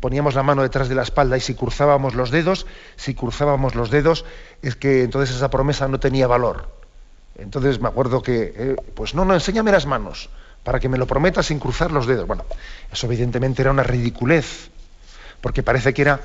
poníamos 0.00 0.34
la 0.34 0.42
mano 0.42 0.62
detrás 0.62 0.88
de 0.88 0.94
la 0.94 1.02
espalda 1.02 1.36
y 1.36 1.40
si 1.40 1.54
cruzábamos 1.54 2.14
los 2.14 2.30
dedos, 2.30 2.66
si 2.96 3.14
cruzábamos 3.14 3.74
los 3.74 3.90
dedos, 3.90 4.24
es 4.62 4.76
que 4.76 5.02
entonces 5.02 5.34
esa 5.34 5.50
promesa 5.50 5.88
no 5.88 6.00
tenía 6.00 6.26
valor. 6.26 6.68
Entonces 7.36 7.80
me 7.80 7.88
acuerdo 7.88 8.22
que, 8.22 8.52
eh, 8.56 8.76
pues 8.94 9.14
no, 9.14 9.24
no, 9.24 9.34
enséñame 9.34 9.70
las 9.70 9.86
manos 9.86 10.28
para 10.64 10.80
que 10.80 10.88
me 10.88 10.98
lo 10.98 11.06
prometas 11.06 11.46
sin 11.46 11.60
cruzar 11.60 11.92
los 11.92 12.06
dedos. 12.06 12.26
Bueno, 12.26 12.44
eso 12.92 13.06
evidentemente 13.06 13.62
era 13.62 13.70
una 13.70 13.82
ridiculez, 13.82 14.70
porque 15.40 15.62
parece 15.62 15.94
que 15.94 16.02
era 16.02 16.20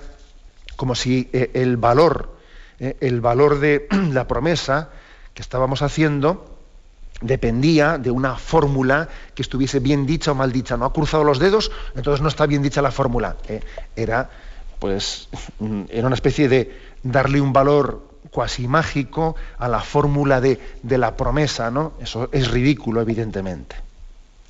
como 0.75 0.95
si 0.95 1.29
eh, 1.33 1.51
el 1.53 1.77
valor, 1.77 2.36
eh, 2.79 2.98
el 3.00 3.22
valor 3.22 3.60
de 3.60 3.88
la 4.12 4.27
promesa 4.27 4.89
que 5.33 5.41
estábamos 5.41 5.81
haciendo 5.81 6.52
dependía 7.23 7.97
de 7.97 8.11
una 8.11 8.35
fórmula 8.35 9.09
que 9.33 9.41
estuviese 9.41 9.79
bien 9.79 10.05
dicha 10.05 10.31
o 10.31 10.35
mal 10.35 10.51
dicha. 10.51 10.77
No 10.77 10.85
ha 10.85 10.93
cruzado 10.93 11.23
los 11.23 11.39
dedos, 11.39 11.71
entonces 11.95 12.21
no 12.21 12.27
está 12.27 12.45
bien 12.45 12.61
dicha 12.61 12.81
la 12.81 12.91
fórmula. 12.91 13.37
Eh, 13.47 13.61
era, 13.95 14.29
pues, 14.79 15.29
era 15.89 16.05
una 16.05 16.15
especie 16.15 16.49
de 16.49 16.77
darle 17.01 17.41
un 17.41 17.53
valor 17.53 18.03
cuasi 18.29 18.67
mágico 18.67 19.35
a 19.57 19.67
la 19.67 19.79
fórmula 19.79 20.41
de, 20.41 20.59
la 20.83 21.15
promesa, 21.15 21.71
¿no? 21.71 21.93
Eso 21.99 22.29
es 22.31 22.51
ridículo, 22.51 23.01
evidentemente. 23.01 23.75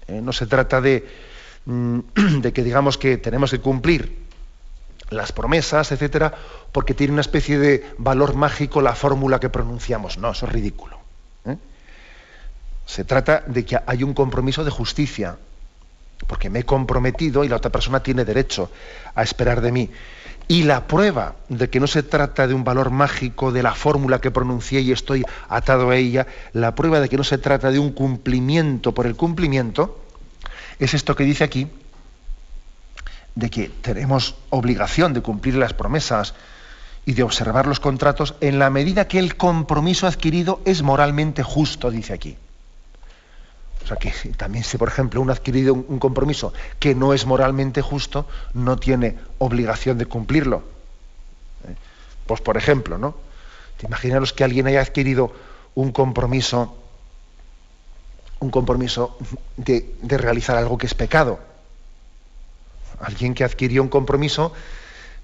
no 0.07 0.33
se 0.33 0.47
trata 0.47 0.81
de, 0.81 1.07
mm, 1.65 1.99
de 2.41 2.53
que 2.53 2.63
digamos 2.63 2.97
que 2.97 3.17
tenemos 3.17 3.51
que 3.51 3.59
cumplir 3.59 4.23
las 5.09 5.31
promesas, 5.31 5.91
etcétera, 5.91 6.33
porque 6.71 6.95
tiene 6.95 7.13
una 7.13 7.21
especie 7.21 7.59
de 7.59 7.85
valor 7.99 8.33
mágico 8.35 8.81
la 8.81 8.95
fórmula 8.95 9.39
que 9.39 9.49
pronunciamos. 9.49 10.17
No, 10.17 10.31
eso 10.31 10.47
es 10.47 10.51
ridículo. 10.51 11.02
Se 12.85 13.05
trata 13.05 13.43
de 13.47 13.65
que 13.65 13.79
hay 13.85 14.03
un 14.03 14.13
compromiso 14.13 14.63
de 14.63 14.71
justicia, 14.71 15.37
porque 16.27 16.49
me 16.49 16.59
he 16.59 16.63
comprometido 16.63 17.43
y 17.43 17.49
la 17.49 17.57
otra 17.57 17.71
persona 17.71 18.01
tiene 18.01 18.25
derecho 18.25 18.71
a 19.15 19.23
esperar 19.23 19.61
de 19.61 19.71
mí. 19.71 19.89
Y 20.47 20.63
la 20.63 20.87
prueba 20.87 21.35
de 21.47 21.69
que 21.69 21.79
no 21.79 21.87
se 21.87 22.03
trata 22.03 22.47
de 22.47 22.53
un 22.53 22.63
valor 22.63 22.91
mágico 22.91 23.51
de 23.51 23.63
la 23.63 23.73
fórmula 23.73 24.19
que 24.19 24.31
pronuncié 24.31 24.81
y 24.81 24.91
estoy 24.91 25.23
atado 25.47 25.89
a 25.89 25.95
ella, 25.95 26.27
la 26.51 26.75
prueba 26.75 26.99
de 26.99 27.07
que 27.07 27.17
no 27.17 27.23
se 27.23 27.37
trata 27.37 27.71
de 27.71 27.79
un 27.79 27.91
cumplimiento 27.91 28.93
por 28.93 29.05
el 29.05 29.15
cumplimiento, 29.15 30.03
es 30.79 30.93
esto 30.93 31.15
que 31.15 31.23
dice 31.23 31.45
aquí, 31.45 31.69
de 33.35 33.49
que 33.49 33.69
tenemos 33.69 34.35
obligación 34.49 35.13
de 35.13 35.21
cumplir 35.21 35.55
las 35.55 35.73
promesas 35.73 36.35
y 37.05 37.13
de 37.13 37.23
observar 37.23 37.65
los 37.67 37.79
contratos 37.79 38.35
en 38.41 38.59
la 38.59 38.69
medida 38.69 39.07
que 39.07 39.19
el 39.19 39.35
compromiso 39.35 40.07
adquirido 40.07 40.61
es 40.65 40.83
moralmente 40.83 41.41
justo, 41.41 41.89
dice 41.89 42.13
aquí. 42.13 42.37
O 43.83 43.87
sea 43.87 43.97
que 43.97 44.11
también 44.37 44.63
si, 44.63 44.77
por 44.77 44.87
ejemplo, 44.87 45.21
uno 45.21 45.31
ha 45.31 45.35
adquirido 45.35 45.73
un 45.73 45.99
compromiso 45.99 46.53
que 46.79 46.95
no 46.95 47.13
es 47.13 47.25
moralmente 47.25 47.81
justo, 47.81 48.27
no 48.53 48.77
tiene 48.77 49.17
obligación 49.39 49.97
de 49.97 50.05
cumplirlo. 50.05 50.63
¿Eh? 51.67 51.75
Pues, 52.25 52.41
por 52.41 52.57
ejemplo, 52.57 52.97
¿no? 52.97 53.15
Imaginaros 53.83 54.31
que 54.31 54.45
alguien 54.45 54.67
haya 54.67 54.79
adquirido 54.79 55.33
un 55.75 55.91
compromiso, 55.91 56.77
un 58.39 58.49
compromiso 58.49 59.17
de, 59.57 59.95
de 60.01 60.17
realizar 60.17 60.55
algo 60.55 60.77
que 60.77 60.85
es 60.85 60.93
pecado 60.93 61.39
alguien 63.03 63.33
que 63.33 63.43
adquirió 63.43 63.81
un 63.81 63.89
compromiso 63.89 64.53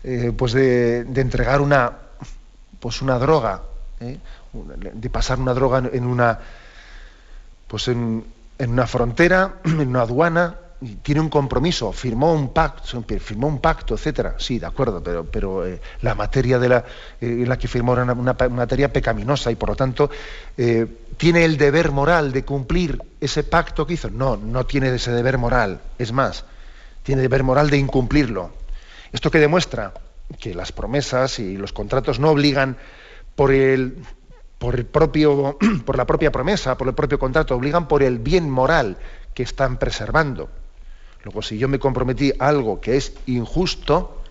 eh, 0.03 0.31
pues 0.37 0.53
de, 0.53 0.99
entregar 1.15 1.61
una, 1.61 1.93
pues 2.79 3.01
una 3.01 3.19
droga, 3.19 3.63
¿eh? 3.99 4.17
de 4.53 5.09
pasar 5.09 5.39
una 5.39 5.53
droga 5.53 5.89
en 5.91 6.05
una, 6.05 6.39
pues 7.67 7.89
una 8.67 8.87
frontera, 8.87 9.55
en 9.63 9.87
una 9.87 10.01
aduana, 10.01 10.55
tiene 11.01 11.19
un 11.19 11.29
compromiso, 11.29 11.91
firmó 11.91 12.33
un 12.33 12.53
pacto, 12.53 13.03
firmó 13.19 13.47
un 13.47 13.59
pacto, 13.59 13.95
etcétera. 13.95 14.35
Sí, 14.37 14.59
de 14.59 14.65
acuerdo, 14.65 15.03
pero, 15.03 15.25
pero 15.25 15.65
eh, 15.65 15.81
la 16.01 16.15
materia 16.15 16.57
de 16.57 16.69
la, 16.69 16.85
en 17.19 17.49
la 17.49 17.57
que 17.57 17.67
firmó 17.67 17.93
era 17.93 18.03
una, 18.03 18.33
materia 18.33 18.91
pecaminosa 18.91 19.51
y 19.51 19.55
por 19.55 19.69
lo 19.69 19.75
tanto 19.75 20.09
tiene 21.17 21.43
el 21.43 21.57
deber 21.57 21.91
moral 21.91 22.31
de 22.31 22.45
cumplir 22.45 22.97
ese 23.19 23.43
pacto 23.43 23.85
que 23.85 23.95
hizo. 23.95 24.09
No, 24.09 24.37
no 24.37 24.65
tiene 24.65 24.95
ese 24.95 25.11
deber 25.11 25.37
moral. 25.37 25.81
Es 25.97 26.13
más, 26.13 26.45
tiene 27.03 27.21
deber 27.21 27.43
moral 27.43 27.69
de 27.69 27.77
incumplirlo. 27.77 28.51
¿Esto 29.11 29.31
que 29.31 29.39
demuestra? 29.39 29.93
Que 30.39 30.53
las 30.53 30.71
promesas 30.71 31.39
y 31.39 31.57
los 31.57 31.73
contratos 31.73 32.19
no 32.19 32.29
obligan 32.29 32.77
por 33.35 33.51
el, 33.51 33.97
por 34.59 34.75
el 34.75 34.85
propio, 34.85 35.57
por 35.85 35.97
la 35.97 36.05
propia 36.05 36.31
promesa, 36.31 36.77
por 36.77 36.87
el 36.87 36.93
propio 36.93 37.17
contrato, 37.17 37.55
obligan 37.55 37.87
por 37.87 38.03
el 38.03 38.19
bien 38.19 38.49
moral 38.49 38.97
que 39.33 39.43
están 39.43 39.77
preservando. 39.77 40.49
Luego, 41.23 41.41
si 41.41 41.57
yo 41.57 41.67
me 41.67 41.79
comprometí 41.79 42.33
a 42.37 42.47
algo 42.47 42.79
que 42.79 42.97
es 42.97 43.13
injusto, 43.25 44.21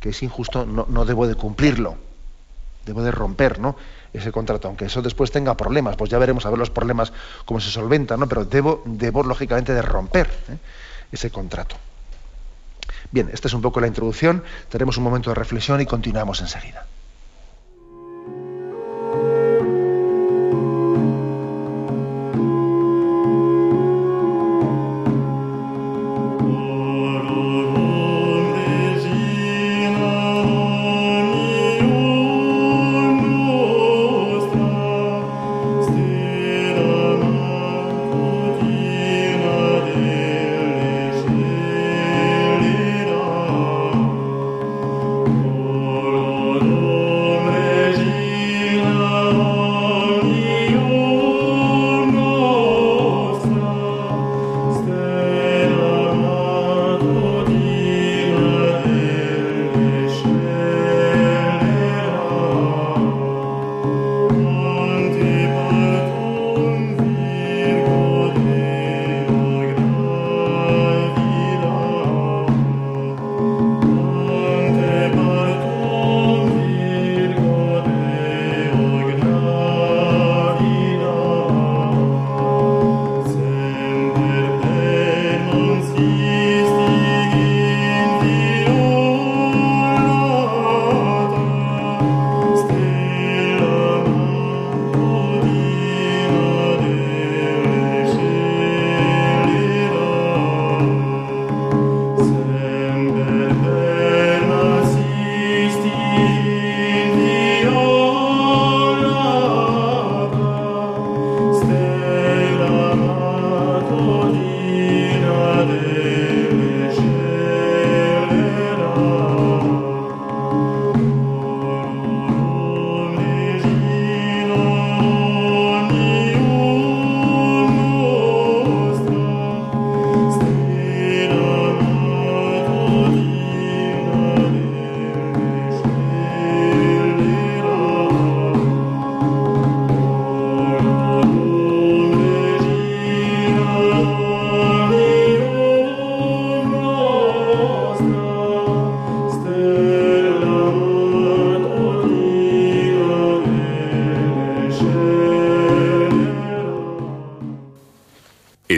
que 0.00 0.10
es 0.10 0.22
injusto, 0.22 0.64
no, 0.64 1.04
debo 1.04 1.26
de 1.26 1.34
cumplirlo. 1.34 1.96
Debo 2.86 3.02
de 3.02 3.12
romper, 3.12 3.60
¿no? 3.60 3.76
ese 4.12 4.30
contrato, 4.30 4.68
aunque 4.68 4.86
eso 4.86 5.00
después 5.00 5.30
tenga 5.30 5.56
problemas, 5.56 5.96
pues 5.96 6.10
ya 6.10 6.18
veremos 6.18 6.44
a 6.44 6.50
ver 6.50 6.58
los 6.58 6.68
problemas 6.68 7.14
cómo 7.46 7.60
se 7.60 7.70
solventan, 7.70 8.20
¿no? 8.20 8.28
Pero 8.28 8.44
debo, 8.44 8.82
debo 8.84 9.22
lógicamente 9.22 9.72
de 9.72 9.80
romper 9.80 10.26
¿eh? 10.50 10.58
ese 11.10 11.30
contrato. 11.30 11.76
Bien, 13.10 13.30
esta 13.32 13.48
es 13.48 13.54
un 13.54 13.62
poco 13.62 13.80
la 13.80 13.86
introducción, 13.86 14.42
tenemos 14.68 14.98
un 14.98 15.04
momento 15.04 15.30
de 15.30 15.34
reflexión 15.34 15.80
y 15.80 15.86
continuamos 15.86 16.42
enseguida. 16.42 16.86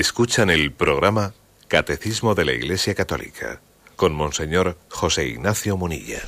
Escuchan 0.05 0.51
el 0.51 0.71
programa 0.71 1.33
Catecismo 1.67 2.35
de 2.35 2.45
la 2.45 2.53
Iglesia 2.53 2.95
Católica 2.95 3.63
con 3.97 4.15
Monseñor 4.15 4.77
José 4.91 5.29
Ignacio 5.29 5.79
Munilla. 5.79 6.21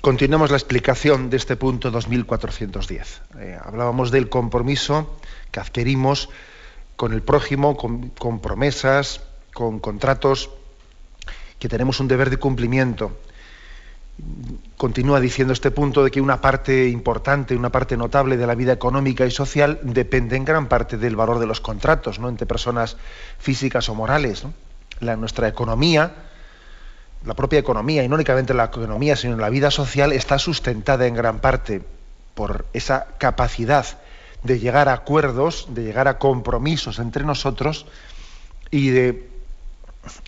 Continuamos 0.00 0.52
la 0.52 0.58
explicación 0.58 1.28
de 1.28 1.38
este 1.38 1.56
punto 1.56 1.90
2410. 1.90 3.22
Eh, 3.40 3.58
hablábamos 3.60 4.12
del 4.12 4.28
compromiso 4.28 5.18
que 5.50 5.58
adquirimos 5.58 6.30
con 6.94 7.12
el 7.12 7.20
prójimo, 7.20 7.76
con, 7.76 8.10
con 8.10 8.38
promesas, 8.38 9.22
con 9.52 9.80
contratos, 9.80 10.50
que 11.58 11.68
tenemos 11.68 11.98
un 11.98 12.06
deber 12.06 12.30
de 12.30 12.36
cumplimiento 12.36 13.18
continúa 14.76 15.20
diciendo 15.20 15.52
este 15.52 15.70
punto 15.70 16.04
de 16.04 16.10
que 16.10 16.20
una 16.20 16.40
parte 16.40 16.88
importante, 16.88 17.56
una 17.56 17.70
parte 17.70 17.96
notable 17.96 18.36
de 18.36 18.46
la 18.46 18.54
vida 18.54 18.72
económica 18.72 19.26
y 19.26 19.30
social 19.30 19.80
depende 19.82 20.36
en 20.36 20.44
gran 20.44 20.68
parte 20.68 20.96
del 20.96 21.16
valor 21.16 21.38
de 21.38 21.46
los 21.46 21.60
contratos, 21.60 22.18
¿no? 22.18 22.28
entre 22.28 22.46
personas 22.46 22.96
físicas 23.38 23.88
o 23.88 23.94
morales. 23.94 24.44
Nuestra 25.00 25.46
economía, 25.48 26.12
la 27.24 27.34
propia 27.34 27.58
economía, 27.60 28.02
y 28.02 28.08
no 28.08 28.16
únicamente 28.16 28.54
la 28.54 28.64
economía, 28.64 29.16
sino 29.16 29.36
la 29.36 29.50
vida 29.50 29.70
social, 29.70 30.12
está 30.12 30.38
sustentada 30.38 31.06
en 31.06 31.14
gran 31.14 31.38
parte 31.40 31.82
por 32.34 32.66
esa 32.72 33.06
capacidad 33.18 33.86
de 34.42 34.58
llegar 34.58 34.88
a 34.88 34.94
acuerdos, 34.94 35.68
de 35.70 35.84
llegar 35.84 36.08
a 36.08 36.18
compromisos 36.18 36.98
entre 36.98 37.24
nosotros 37.24 37.86
y 38.70 38.90
de 38.90 39.28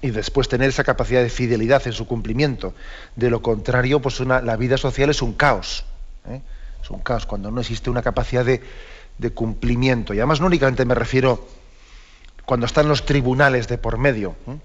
y 0.03 0.11
después 0.11 0.49
tener 0.49 0.69
esa 0.69 0.85
capacidad 0.85 1.23
de 1.23 1.31
fidelidad 1.31 1.87
en 1.87 1.93
su 1.93 2.07
cumplimiento. 2.07 2.75
De 3.17 3.31
lo 3.31 3.43
contrario, 3.43 4.01
pues 4.01 4.21
la 4.21 4.57
vida 4.57 4.77
social 4.77 5.11
es 5.11 5.23
un 5.23 5.35
caos. 5.35 5.85
¿eh? 6.29 6.41
Es 6.83 6.91
un 6.91 7.01
caos 7.01 7.27
cuando 7.27 7.51
no 7.51 7.61
existe 7.61 7.91
una 7.91 8.03
capacidad 8.03 8.45
de, 8.45 8.61
cumplimiento. 9.35 10.15
Y 10.15 10.19
además 10.19 10.41
no 10.41 10.47
únicamente 10.47 10.85
me 10.85 10.95
refiero 10.95 11.47
cuando 12.47 12.67
están 12.67 12.89
los 12.89 13.05
tribunales 13.05 13.69
de 13.69 13.77
por 13.77 13.99
medio, 13.99 14.35
¿eh? 14.49 14.57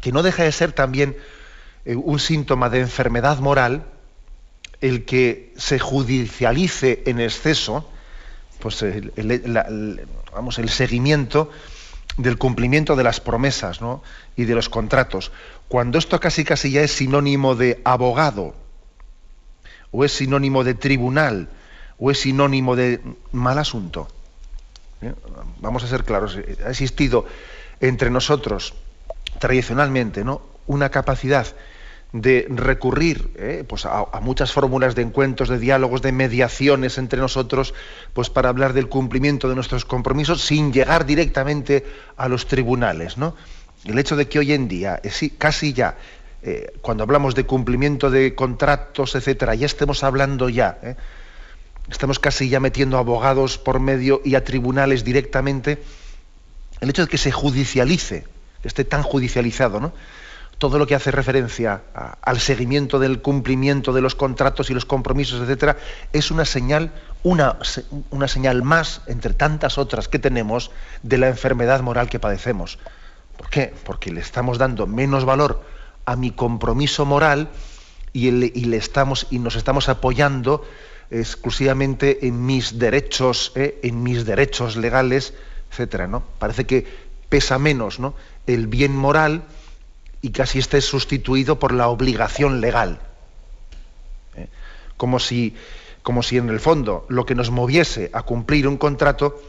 que 0.00 0.12
no 0.12 0.22
deja 0.22 0.44
de 0.44 0.52
ser 0.52 0.72
también 0.72 1.16
eh, 1.84 1.96
un 1.96 2.18
síntoma 2.20 2.70
de 2.70 2.80
enfermedad 2.80 3.38
moral 3.38 3.84
el 4.80 5.04
que 5.04 5.52
se 5.56 5.78
judicialice 5.78 7.02
en 7.06 7.20
exceso 7.20 7.88
pues 8.62 8.84
vamos, 10.32 10.58
el 10.60 10.68
seguimiento 10.68 11.50
del 12.16 12.38
cumplimiento 12.38 12.96
de 12.96 13.04
las 13.04 13.20
promesas 13.20 13.80
y 14.36 14.44
de 14.44 14.54
los 14.54 14.68
contratos, 14.68 15.32
cuando 15.68 15.98
esto 15.98 16.20
casi 16.20 16.44
casi 16.44 16.70
ya 16.70 16.82
es 16.82 16.92
sinónimo 16.92 17.54
de 17.54 17.80
abogado, 17.84 18.54
o 19.90 20.04
es 20.04 20.12
sinónimo 20.12 20.64
de 20.64 20.74
tribunal, 20.74 21.48
o 21.98 22.10
es 22.10 22.20
sinónimo 22.20 22.76
de 22.76 23.00
mal 23.32 23.58
asunto. 23.58 24.08
¿Eh? 25.00 25.12
Vamos 25.60 25.84
a 25.84 25.88
ser 25.88 26.04
claros, 26.04 26.38
ha 26.64 26.70
existido 26.70 27.26
entre 27.80 28.10
nosotros 28.10 28.74
tradicionalmente 29.38 30.24
¿no? 30.24 30.42
una 30.66 30.90
capacidad 30.90 31.46
de 32.12 32.46
recurrir 32.50 33.30
eh, 33.36 33.64
pues 33.66 33.86
a, 33.86 34.06
muchas 34.20 34.52
fórmulas 34.52 34.94
de 34.94 35.02
encuentros, 35.02 35.48
de 35.48 35.58
diálogos, 35.58 36.02
de 36.02 36.12
mediaciones 36.12 36.98
entre 36.98 37.18
nosotros, 37.18 37.74
pues 38.12 38.28
para 38.28 38.50
hablar 38.50 38.74
del 38.74 38.88
cumplimiento 38.88 39.48
de 39.48 39.54
nuestros 39.54 39.84
compromisos 39.86 40.42
sin 40.42 40.72
llegar 40.72 41.06
directamente 41.06 41.86
a 42.16 42.28
los 42.28 42.46
tribunales. 42.46 43.16
¿no? 43.16 43.34
El 43.84 43.98
hecho 43.98 44.16
de 44.16 44.28
que 44.28 44.38
hoy 44.38 44.52
en 44.52 44.68
día, 44.68 45.00
casi 45.38 45.72
ya, 45.72 45.96
eh, 46.42 46.74
cuando 46.82 47.02
hablamos 47.04 47.34
de 47.34 47.44
cumplimiento 47.44 48.10
de 48.10 48.34
contratos, 48.34 49.14
etcétera, 49.14 49.54
ya 49.54 49.66
estemos 49.66 50.04
hablando 50.04 50.50
ya, 50.50 50.78
¿eh? 50.82 50.96
estamos 51.90 52.18
casi 52.18 52.50
ya 52.50 52.60
metiendo 52.60 52.98
abogados 52.98 53.56
por 53.56 53.80
medio 53.80 54.20
y 54.22 54.34
a 54.34 54.44
tribunales 54.44 55.02
directamente, 55.02 55.82
el 56.80 56.90
hecho 56.90 57.02
de 57.02 57.08
que 57.08 57.18
se 57.18 57.32
judicialice, 57.32 58.24
esté 58.64 58.84
tan 58.84 59.02
judicializado, 59.02 59.80
¿no? 59.80 59.92
Todo 60.62 60.78
lo 60.78 60.86
que 60.86 60.94
hace 60.94 61.10
referencia 61.10 61.82
al 62.22 62.38
seguimiento 62.38 63.00
del 63.00 63.20
cumplimiento 63.20 63.92
de 63.92 64.00
los 64.00 64.14
contratos 64.14 64.70
y 64.70 64.74
los 64.74 64.84
compromisos, 64.84 65.40
etcétera, 65.40 65.76
es 66.12 66.30
una 66.30 66.44
señal, 66.44 66.92
una, 67.24 67.58
una 68.10 68.28
señal 68.28 68.62
más 68.62 69.00
entre 69.08 69.34
tantas 69.34 69.76
otras 69.76 70.06
que 70.06 70.20
tenemos 70.20 70.70
de 71.02 71.18
la 71.18 71.26
enfermedad 71.26 71.80
moral 71.80 72.08
que 72.08 72.20
padecemos. 72.20 72.78
¿Por 73.36 73.50
qué? 73.50 73.74
Porque 73.82 74.12
le 74.12 74.20
estamos 74.20 74.56
dando 74.56 74.86
menos 74.86 75.24
valor 75.24 75.64
a 76.04 76.14
mi 76.14 76.30
compromiso 76.30 77.04
moral 77.06 77.48
y, 78.12 78.30
le 78.30 78.76
estamos, 78.76 79.26
y 79.30 79.40
nos 79.40 79.56
estamos 79.56 79.88
apoyando 79.88 80.64
exclusivamente 81.10 82.24
en 82.28 82.46
mis 82.46 82.78
derechos, 82.78 83.50
¿eh? 83.56 83.80
en 83.82 84.04
mis 84.04 84.24
derechos 84.24 84.76
legales, 84.76 85.34
etcétera. 85.72 86.06
¿no? 86.06 86.22
Parece 86.38 86.66
que 86.66 86.86
pesa 87.28 87.58
menos 87.58 87.98
¿no? 87.98 88.14
el 88.46 88.68
bien 88.68 88.94
moral 88.94 89.42
y 90.22 90.30
casi 90.30 90.60
esté 90.60 90.80
sustituido 90.80 91.58
por 91.58 91.72
la 91.72 91.88
obligación 91.88 92.60
legal. 92.60 93.00
¿Eh? 94.36 94.46
Como, 94.96 95.18
si, 95.18 95.54
como 96.02 96.22
si 96.22 96.38
en 96.38 96.48
el 96.48 96.60
fondo 96.60 97.04
lo 97.08 97.26
que 97.26 97.34
nos 97.34 97.50
moviese 97.50 98.08
a 98.14 98.22
cumplir 98.22 98.68
un 98.68 98.78
contrato 98.78 99.42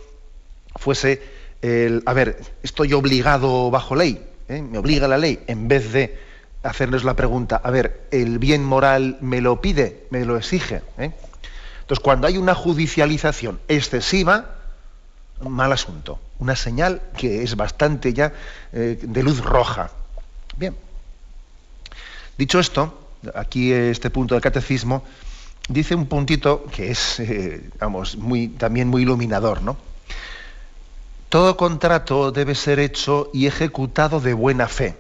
fuese 0.76 1.22
el, 1.62 2.02
a 2.08 2.14
ver, 2.14 2.42
estoy 2.64 2.92
obligado 2.94 3.70
bajo 3.70 3.96
ley, 3.96 4.26
¿eh? 4.50 4.62
me 4.62 4.80
obliga 4.80 5.08
la 5.08 5.20
ley, 5.20 5.42
en 5.48 5.68
vez 5.68 5.94
de 5.94 6.20
hacerles 6.64 7.04
la 7.04 7.16
pregunta, 7.16 7.62
a 7.64 7.70
ver, 7.70 8.08
¿el 8.12 8.40
bien 8.40 8.66
moral 8.66 9.18
me 9.22 9.40
lo 9.42 9.62
pide, 9.62 10.08
me 10.10 10.26
lo 10.26 10.36
exige? 10.38 10.82
¿eh? 10.98 11.12
Entonces, 11.82 12.04
cuando 12.04 12.26
hay 12.26 12.38
una 12.38 12.56
judicialización 12.56 13.60
excesiva, 13.68 14.56
mal 15.40 15.72
asunto, 15.72 16.20
una 16.40 16.56
señal 16.56 17.02
que 17.18 17.44
es 17.44 17.56
bastante 17.56 18.14
ya 18.14 18.34
de 18.72 19.24
luz 19.24 19.44
roja. 19.44 19.92
Bien. 20.58 20.76
Dicho 22.38 22.60
esto, 22.60 23.08
aquí 23.36 23.72
este 23.72 24.10
punto 24.10 24.36
del 24.36 24.42
catecismo 24.42 25.04
dice 25.70 25.96
un 25.96 26.08
puntito 26.08 26.66
que 26.66 26.92
es, 26.92 27.20
eh, 27.20 27.70
vamos, 27.80 28.18
muy, 28.18 28.50
también 28.50 28.88
muy 28.88 29.04
iluminador, 29.04 29.62
¿no? 29.62 29.78
Todo 31.30 31.58
contrato 31.58 32.32
debe 32.32 32.54
ser 32.54 32.80
hecho 32.80 33.30
y 33.34 33.48
ejecutado 33.48 34.20
de 34.20 34.34
buena 34.34 34.68
fe. 34.68 34.96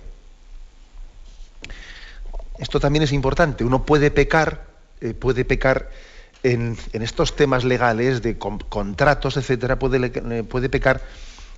Esto 2.57 2.79
también 2.79 3.03
es 3.03 3.11
importante. 3.11 3.63
Uno 3.63 3.85
puede 3.85 4.09
pecar, 4.09 4.65
eh, 5.01 5.13
puede 5.13 5.45
pecar 5.45 5.91
en, 6.41 6.77
estos 6.93 7.35
temas 7.35 7.63
legales 7.63 8.21
de 8.21 8.37
contratos, 8.37 9.37
etcétera, 9.37 9.77
puede, 9.77 10.43
puede 10.43 10.69
pecar 10.69 11.01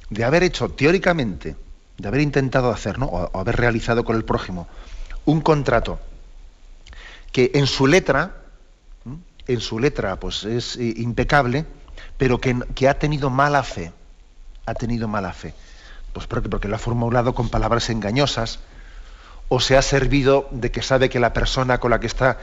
de 0.09 0.23
haber 0.23 0.43
hecho 0.43 0.69
teóricamente 0.69 1.55
de 1.97 2.07
haber 2.07 2.21
intentado 2.21 2.71
hacer, 2.71 2.99
¿no? 2.99 3.05
o, 3.05 3.39
haber 3.39 3.55
realizado 3.55 4.03
con 4.03 4.15
el 4.15 4.25
prójimo 4.25 4.67
un 5.25 5.41
contrato 5.41 5.99
que 7.31 7.51
en 7.55 7.67
su 7.67 7.87
letra, 7.87 8.37
en 9.47 9.59
su 9.59 9.79
letra, 9.79 10.17
pues 10.17 10.45
es 10.45 10.77
eh, 10.77 10.93
impecable, 10.97 11.65
pero 12.17 12.39
que, 12.39 12.57
que, 12.73 12.87
ha 12.87 12.97
tenido 12.97 13.29
mala 13.29 13.61
fe. 13.63 13.91
Ha 14.65 14.73
tenido 14.73 15.07
mala 15.07 15.33
fe. 15.33 15.53
Pues 16.13 16.27
porque, 16.27 16.47
porque 16.47 16.69
lo 16.69 16.75
ha 16.75 16.79
formulado 16.79 17.35
con 17.35 17.49
palabras 17.49 17.89
engañosas, 17.89 18.59
o 19.49 19.59
se 19.59 19.75
ha 19.77 19.81
servido 19.81 20.47
de 20.51 20.71
que 20.71 20.81
sabe 20.81 21.09
que 21.09 21.19
la 21.19 21.33
persona 21.33 21.79
con 21.79 21.91
la 21.91 21.99
que 21.99 22.07
está 22.07 22.37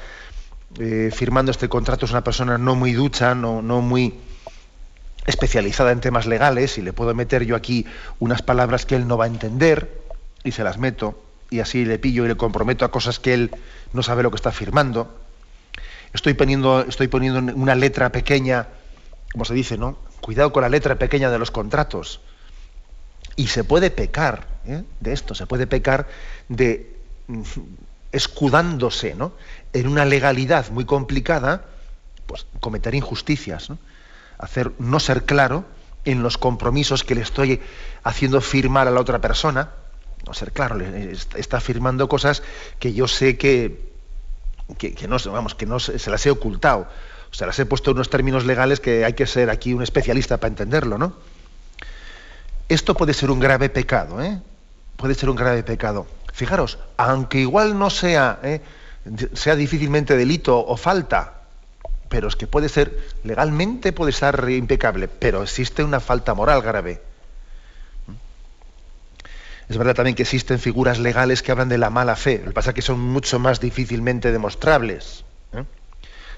eh, 0.78 1.10
firmando 1.12 1.50
este 1.50 1.68
contrato 1.68 2.04
es 2.04 2.12
una 2.12 2.24
persona 2.24 2.58
no 2.58 2.74
muy 2.74 2.92
ducha, 2.92 3.34
no, 3.34 3.62
no 3.62 3.80
muy 3.80 4.14
especializada 5.26 5.92
en 5.92 6.00
temas 6.00 6.26
legales 6.26 6.78
y 6.78 6.82
le 6.82 6.92
puedo 6.92 7.14
meter 7.14 7.44
yo 7.44 7.56
aquí 7.56 7.87
unas 8.18 8.42
palabras 8.42 8.87
que 8.87 8.96
él 8.96 9.06
no 9.06 9.16
va 9.16 9.24
a 9.24 9.28
entender 9.28 10.02
y 10.44 10.52
se 10.52 10.64
las 10.64 10.78
meto 10.78 11.22
y 11.50 11.61
así 11.61 11.85
le 11.85 11.98
pillo 11.98 12.24
y 12.24 12.28
le 12.28 12.37
comprometo 12.37 12.85
a 12.85 12.90
cosas 12.90 13.18
que 13.18 13.35
él 13.35 13.50
no 13.92 14.02
sabe 14.02 14.22
lo 14.22 14.30
que 14.30 14.37
está 14.37 14.52
firmando. 14.52 15.14
Estoy 16.14 16.35
poniendo, 16.35 16.80
estoy 16.80 17.08
poniendo 17.08 17.52
una 17.54 17.74
letra 17.74 18.11
pequeña, 18.11 18.68
como 19.32 19.44
se 19.44 19.54
dice, 19.54 19.76
¿no? 19.76 19.98
Cuidado 20.20 20.52
con 20.52 20.62
la 20.62 20.68
letra 20.68 20.96
pequeña 20.96 21.30
de 21.30 21.38
los 21.38 21.50
contratos. 21.50 22.20
Y 23.37 23.48
se 23.48 23.64
puede 23.64 23.90
pecar 23.90 24.46
¿eh? 24.66 24.82
de 25.00 25.12
esto, 25.12 25.35
se 25.35 25.46
puede 25.46 25.66
pecar 25.66 26.08
de 26.48 26.96
mm, 27.28 27.42
escudándose 28.12 29.14
¿no? 29.14 29.32
en 29.72 29.88
una 29.88 30.04
legalidad 30.04 30.70
muy 30.70 30.85
complicada, 30.85 31.64
pues 32.26 32.46
cometer 32.61 32.94
injusticias. 32.94 33.70
¿no? 33.70 33.78
Hacer, 34.38 34.72
no 34.78 35.00
ser 35.00 35.24
claro 35.24 35.64
en 36.04 36.22
los 36.22 36.38
compromisos 36.38 37.04
que 37.04 37.14
le 37.14 37.22
estoy 37.22 37.60
haciendo 38.02 38.40
firmar 38.40 38.88
a 38.88 38.90
la 38.90 39.00
otra 39.00 39.20
persona, 39.20 39.70
no 40.26 40.34
ser 40.34 40.52
claro, 40.52 40.78
está 41.36 41.60
firmando 41.60 42.08
cosas 42.08 42.42
que 42.78 42.92
yo 42.92 43.08
sé 43.08 43.36
que, 43.36 43.92
que, 44.78 45.08
no, 45.08 45.16
vamos, 45.26 45.54
que 45.54 45.66
no 45.66 45.80
se, 45.80 46.10
las 46.10 46.26
he 46.26 46.30
ocultado, 46.30 46.88
o 47.30 47.34
se 47.34 47.46
las 47.46 47.58
he 47.58 47.66
puesto 47.66 47.90
en 47.90 47.96
unos 47.96 48.10
términos 48.10 48.44
legales 48.44 48.80
que 48.80 49.04
hay 49.04 49.14
que 49.14 49.26
ser 49.26 49.50
aquí 49.50 49.74
un 49.74 49.82
especialista 49.82 50.38
para 50.38 50.48
entenderlo, 50.48 50.98
¿no? 50.98 51.14
Esto 52.68 52.94
puede 52.94 53.14
ser 53.14 53.30
un 53.30 53.40
grave 53.40 53.68
pecado, 53.68 54.22
¿eh? 54.22 54.40
Puede 54.96 55.14
ser 55.14 55.28
un 55.28 55.36
grave 55.36 55.62
pecado. 55.62 56.06
Fijaros, 56.32 56.78
aunque 56.96 57.38
igual 57.38 57.78
no 57.78 57.90
sea, 57.90 58.38
¿eh? 58.42 58.60
sea 59.34 59.56
difícilmente 59.56 60.16
delito 60.16 60.58
o 60.58 60.76
falta, 60.76 61.41
pero 62.12 62.29
es 62.29 62.37
que 62.37 62.46
puede 62.46 62.68
ser, 62.68 62.94
legalmente 63.25 63.94
puede 63.94 64.11
estar 64.11 64.46
impecable, 64.51 65.09
pero 65.09 65.42
existe 65.42 65.83
una 65.83 65.98
falta 65.98 66.35
moral 66.35 66.61
grave. 66.61 67.01
Es 69.66 69.79
verdad 69.79 69.94
también 69.94 70.14
que 70.14 70.25
existen 70.25 70.59
figuras 70.59 70.98
legales 70.98 71.42
que 71.42 71.53
hablan 71.53 71.70
de 71.70 71.79
la 71.79 71.88
mala 71.88 72.14
fe. 72.14 72.40
Lo 72.40 72.51
que 72.51 72.53
pasa 72.53 72.70
es 72.70 72.75
que 72.75 72.83
son 72.83 73.01
mucho 73.01 73.38
más 73.38 73.61
difícilmente 73.61 74.31
demostrables. 74.31 75.25
¿eh? 75.55 75.64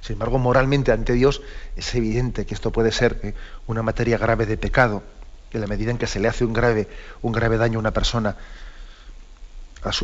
Sin 0.00 0.12
embargo, 0.12 0.38
moralmente 0.38 0.92
ante 0.92 1.12
Dios 1.12 1.42
es 1.74 1.92
evidente 1.96 2.46
que 2.46 2.54
esto 2.54 2.70
puede 2.70 2.92
ser 2.92 3.18
¿eh? 3.24 3.34
una 3.66 3.82
materia 3.82 4.16
grave 4.16 4.46
de 4.46 4.56
pecado, 4.56 5.02
en 5.50 5.60
la 5.60 5.66
medida 5.66 5.90
en 5.90 5.98
que 5.98 6.06
se 6.06 6.20
le 6.20 6.28
hace 6.28 6.44
un 6.44 6.52
grave, 6.52 6.86
un 7.20 7.32
grave 7.32 7.56
daño 7.56 7.78
a 7.78 7.80
una 7.80 7.90
persona, 7.90 8.36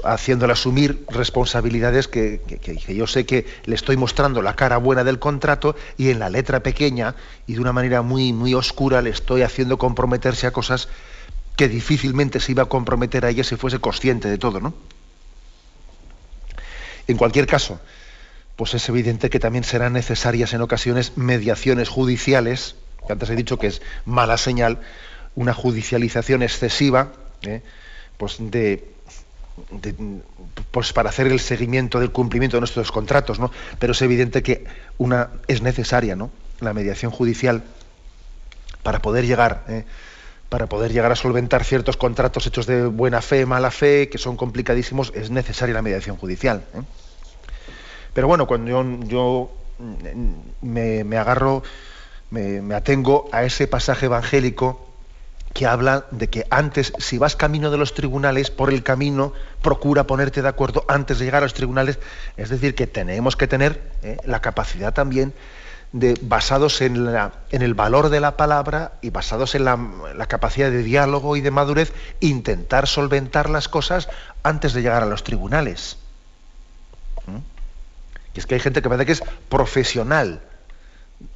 haciéndole 0.05 0.53
asumir 0.53 1.05
responsabilidades 1.09 2.07
que, 2.07 2.41
yo 2.89 3.07
sé 3.07 3.25
que 3.25 3.47
le 3.65 3.75
estoy 3.75 3.97
mostrando 3.97 4.43
la 4.43 4.55
cara 4.55 4.77
buena 4.77 5.05
del 5.05 5.19
contrato 5.19 5.75
y 5.97 6.11
en 6.11 6.19
la 6.19 6.29
letra 6.29 6.63
pequeña 6.63 7.15
y 7.47 7.55
de 7.55 7.61
una 7.61 7.73
manera 7.73 8.03
muy, 8.03 8.33
muy 8.33 8.55
oscura 8.55 9.01
le 9.01 9.11
estoy 9.11 9.43
haciendo 9.43 9.79
comprometerse 9.79 10.47
a 10.47 10.53
cosas 10.53 10.89
que 11.57 11.69
difícilmente 11.69 12.41
se 12.41 12.53
iba 12.53 12.65
a 12.65 12.67
comprometer 12.67 13.25
a 13.25 13.31
ella 13.31 13.45
si 13.45 13.57
fuese 13.57 13.79
consciente 13.79 14.29
de 14.29 14.39
todo, 14.39 14.61
¿no? 14.61 14.75
En 17.07 17.17
cualquier 17.17 17.47
caso, 17.47 17.81
pues 18.57 18.75
es 18.75 18.89
evidente 18.89 19.31
que 19.31 19.41
también 19.41 19.65
serán 19.65 19.95
necesarias 19.95 20.53
en 20.53 20.61
ocasiones 20.61 21.17
mediaciones 21.17 21.89
judiciales, 21.89 22.77
que 23.07 23.13
antes 23.13 23.31
he 23.31 23.37
dicho 23.37 23.59
que 23.59 23.67
es 23.69 23.83
mala 24.05 24.37
señal, 24.37 24.79
una 25.35 25.55
judicialización 25.55 26.43
excesiva, 26.43 27.13
¿eh? 27.43 27.63
pues 28.17 28.37
de, 28.39 28.85
pues 30.71 30.93
para 30.93 31.11
hacer 31.11 31.27
el 31.27 31.41
seguimiento 31.41 32.01
del 32.01 32.11
cumplimiento 32.11 32.57
de 32.57 32.61
nuestros 32.61 32.93
contratos, 32.93 33.39
¿no? 33.39 33.51
Pero 33.79 33.93
es 33.93 34.03
evidente 34.03 34.43
que 34.43 34.65
una 34.99 35.31
es 35.49 35.63
necesaria, 35.63 36.17
¿no? 36.17 36.31
La 36.61 36.73
mediación 36.73 37.11
judicial 37.11 37.63
para 38.83 39.01
poder 39.01 39.27
llegar 39.27 39.65
¿eh? 39.69 39.85
para 40.51 40.67
poder 40.67 40.93
llegar 40.93 41.13
a 41.13 41.17
solventar 41.17 41.65
ciertos 41.65 41.97
contratos 41.97 42.45
hechos 42.47 42.67
de 42.67 42.85
buena 42.87 43.23
fe, 43.23 43.47
mala 43.47 43.71
fe, 43.71 44.09
que 44.09 44.19
son 44.19 44.37
complicadísimos, 44.37 45.13
es 45.15 45.31
necesaria 45.31 45.75
la 45.75 45.81
mediación 45.81 46.17
judicial. 46.17 46.65
¿eh? 46.75 46.83
Pero 48.13 48.27
bueno, 48.27 48.49
cuando 48.49 49.05
yo, 49.07 49.53
mm, 49.79 50.67
me, 51.07 51.17
agarro, 51.17 51.63
me, 52.31 52.75
atengo 52.75 53.29
a 53.31 53.45
ese 53.45 53.69
pasaje 53.69 54.07
evangélico 54.07 54.90
que 55.53 55.67
habla 55.67 56.07
de 56.11 56.29
que 56.29 56.47
antes, 56.51 56.93
si 56.99 57.19
vas 57.19 57.37
camino 57.37 57.71
de 57.71 57.79
los 57.79 57.95
tribunales, 57.95 58.51
por 58.51 58.73
el 58.73 58.83
camino 58.83 59.33
procura 59.63 60.07
ponerte 60.07 60.43
de 60.43 60.49
acuerdo 60.49 60.85
antes 60.89 61.19
de 61.19 61.25
llegar 61.25 61.43
a 61.43 61.47
los 61.47 61.55
tribunales. 61.55 61.99
Es 62.37 62.49
decir, 62.49 62.75
que 62.75 62.87
tenemos 62.87 63.37
que 63.37 63.47
tener 63.47 63.81
¿eh? 64.03 64.17
la 64.25 64.41
capacidad 64.41 64.95
también 64.95 65.35
basados 65.93 66.83
en, 66.83 67.09
el 67.51 67.75
valor 67.75 68.11
de 68.11 68.21
la 68.21 68.37
palabra 68.37 68.93
y 69.01 69.11
basados 69.11 69.57
en 69.57 69.65
la, 69.65 70.27
capacidad 70.29 70.71
de 70.71 70.85
diálogo 70.85 71.37
y 71.37 71.41
de 71.41 71.51
madurez, 71.51 71.93
intentar 72.21 72.87
solventar 72.87 73.51
las 73.51 73.69
cosas 73.69 74.09
antes 74.45 74.73
de 74.73 74.83
llegar 74.83 75.03
a 75.03 75.07
los 75.07 75.25
tribunales. 75.25 75.97
¿Mm? 77.27 77.39
Y 78.35 78.39
es 78.39 78.47
que 78.47 78.55
hay 78.55 78.61
gente 78.61 78.83
que 78.83 78.89
parece 78.89 79.07
que 79.07 79.13
es 79.13 79.23
profesional 79.49 80.41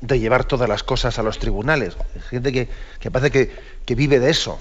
de 0.00 0.18
llevar 0.18 0.44
todas 0.44 0.68
las 0.68 0.82
cosas 0.82 1.18
a 1.18 1.22
los 1.22 1.38
tribunales. 1.38 1.96
Gente 2.30 2.52
que, 2.52 3.10
parece 3.10 3.50
que, 3.84 3.94
vive 3.94 4.18
de 4.20 4.30
eso, 4.30 4.58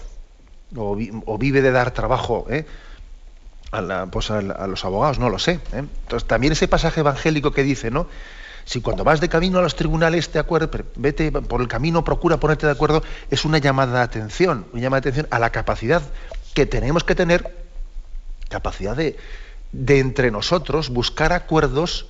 o, 0.75 1.37
vive 1.37 1.61
de 1.61 1.71
dar 1.71 1.91
trabajo 1.91 2.45
¿eh? 2.49 2.65
a, 3.71 4.07
pues 4.11 4.31
a, 4.31 4.41
los 4.41 4.85
abogados, 4.85 5.19
no 5.19 5.29
lo 5.29 5.39
sé. 5.39 5.53
¿eh? 5.53 5.83
Entonces, 6.03 6.27
también 6.27 6.53
ese 6.53 6.67
pasaje 6.67 6.99
evangélico 6.99 7.51
que 7.51 7.63
dice, 7.63 7.91
¿no? 7.91 8.07
Si 8.65 8.81
cuando 8.81 9.03
vas 9.03 9.19
de 9.19 9.27
camino 9.27 9.59
a 9.59 9.61
los 9.61 9.75
tribunales 9.75 10.29
te 10.29 10.39
acuerdas, 10.39 10.69
vete 10.95 11.31
por 11.31 11.61
el 11.61 11.67
camino, 11.67 12.03
procura 12.03 12.37
ponerte 12.37 12.65
de 12.65 12.71
acuerdo, 12.71 13.03
es 13.29 13.43
una 13.43 13.57
llamada 13.57 13.97
de 13.97 14.03
atención, 14.03 14.65
una 14.71 14.81
llamada 14.81 15.01
de 15.01 15.09
atención 15.09 15.27
a 15.31 15.39
la 15.39 15.49
capacidad 15.49 16.01
que 16.53 16.65
tenemos 16.65 17.03
que 17.03 17.15
tener, 17.15 17.65
capacidad 18.49 18.95
de, 18.95 19.17
entre 19.87 20.31
nosotros 20.31 20.89
buscar 20.89 21.33
acuerdos 21.33 22.07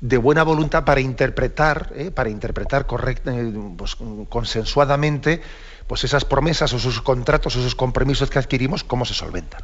de 0.00 0.16
buena 0.16 0.42
voluntad 0.42 0.84
para 0.84 1.00
interpretar, 1.00 1.92
¿eh? 1.94 2.10
para 2.10 2.30
interpretar 2.30 2.86
eh, 2.88 3.52
pues, 3.76 3.96
consensuadamente 4.28 5.42
pues 5.86 6.04
esas 6.04 6.24
promesas 6.24 6.72
o 6.72 6.76
esos 6.76 7.02
contratos 7.02 7.56
o 7.56 7.60
esos 7.60 7.74
compromisos 7.74 8.30
que 8.30 8.38
adquirimos, 8.38 8.84
cómo 8.84 9.04
se 9.04 9.12
solventan. 9.12 9.62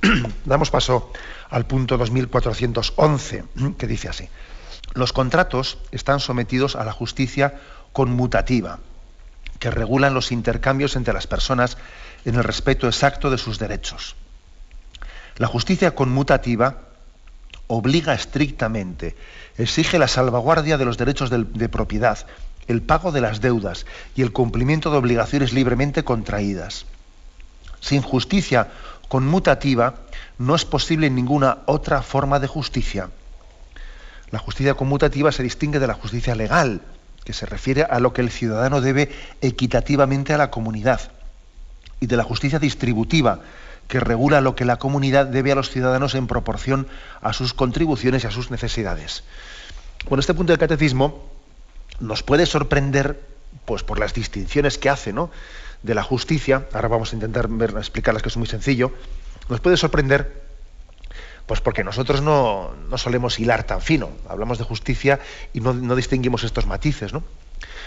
Damos 0.44 0.70
paso 0.70 1.12
al 1.50 1.66
punto 1.66 1.98
2411, 1.98 3.44
que 3.78 3.86
dice 3.86 4.08
así. 4.08 4.28
Los 4.94 5.12
contratos 5.12 5.78
están 5.92 6.20
sometidos 6.20 6.76
a 6.76 6.84
la 6.84 6.92
justicia 6.92 7.60
conmutativa, 7.92 8.78
que 9.58 9.70
regulan 9.70 10.14
los 10.14 10.32
intercambios 10.32 10.96
entre 10.96 11.14
las 11.14 11.26
personas 11.26 11.76
en 12.24 12.36
el 12.36 12.44
respeto 12.44 12.86
exacto 12.86 13.30
de 13.30 13.38
sus 13.38 13.58
derechos. 13.58 14.16
La 15.36 15.46
justicia 15.46 15.94
conmutativa 15.94 16.78
obliga 17.66 18.14
estrictamente, 18.14 19.16
exige 19.58 19.98
la 19.98 20.08
salvaguardia 20.08 20.78
de 20.78 20.84
los 20.84 20.98
derechos 20.98 21.30
de, 21.30 21.44
de, 21.44 21.68
propiedad, 21.68 22.26
el 22.66 22.82
pago 22.82 23.12
de 23.12 23.20
las 23.20 23.40
deudas 23.40 23.86
y 24.16 24.22
el 24.22 24.32
cumplimiento 24.32 24.90
de 24.90 24.98
obligaciones 24.98 25.52
libremente 25.52 26.04
contraídas. 26.04 26.86
Sin 27.80 28.02
justicia 28.02 28.68
conmutativa 29.08 29.94
no 30.38 30.54
es 30.54 30.64
posible 30.64 31.10
ninguna 31.10 31.58
otra 31.66 32.02
forma 32.02 32.40
de 32.40 32.46
justicia. 32.46 33.10
La 34.30 34.38
justicia 34.38 34.74
conmutativa 34.74 35.30
se 35.30 35.42
distingue 35.42 35.78
de 35.78 35.86
la 35.86 35.94
justicia 35.94 36.34
legal, 36.34 36.80
que 37.24 37.32
se 37.32 37.46
refiere 37.46 37.84
a 37.84 38.00
lo 38.00 38.12
que 38.12 38.20
el 38.20 38.30
ciudadano 38.30 38.80
debe 38.80 39.10
equitativamente 39.40 40.32
a 40.34 40.38
la 40.38 40.50
comunidad, 40.50 41.00
y 42.00 42.06
de 42.06 42.16
la 42.16 42.24
justicia 42.24 42.58
distributiva, 42.58 43.40
que 43.88 44.00
regula 44.00 44.40
lo 44.40 44.54
que 44.54 44.64
la 44.64 44.76
comunidad 44.76 45.26
debe 45.26 45.52
a 45.52 45.54
los 45.54 45.70
ciudadanos 45.70 46.14
en 46.14 46.26
proporción 46.26 46.86
a 47.20 47.32
sus 47.32 47.54
contribuciones 47.54 48.24
y 48.24 48.26
a 48.26 48.30
sus 48.30 48.50
necesidades. 48.50 49.24
Bueno, 50.08 50.20
este 50.20 50.34
punto 50.34 50.52
del 50.52 50.58
catecismo 50.58 51.24
nos 52.00 52.22
puede 52.22 52.46
sorprender 52.46 53.20
pues, 53.64 53.82
por 53.82 53.98
las 53.98 54.14
distinciones 54.14 54.78
que 54.78 54.90
hace 54.90 55.12
¿no? 55.12 55.30
de 55.82 55.94
la 55.94 56.02
justicia, 56.02 56.66
ahora 56.72 56.88
vamos 56.88 57.12
a 57.12 57.16
intentar 57.16 57.48
ver, 57.48 57.70
explicarlas 57.76 58.22
que 58.22 58.28
es 58.28 58.36
muy 58.36 58.46
sencillo, 58.46 58.92
nos 59.48 59.60
puede 59.60 59.76
sorprender 59.76 60.44
pues 61.46 61.60
porque 61.60 61.84
nosotros 61.84 62.22
no, 62.22 62.72
solemos 62.96 63.38
hilar 63.38 63.64
tan 63.64 63.82
fino, 63.82 64.10
hablamos 64.28 64.58
de 64.58 64.64
justicia 64.64 65.20
y 65.52 65.60
no, 65.60 65.94
distinguimos 65.94 66.42
estos 66.42 66.66
matices, 66.66 67.12
¿no? 67.12 67.22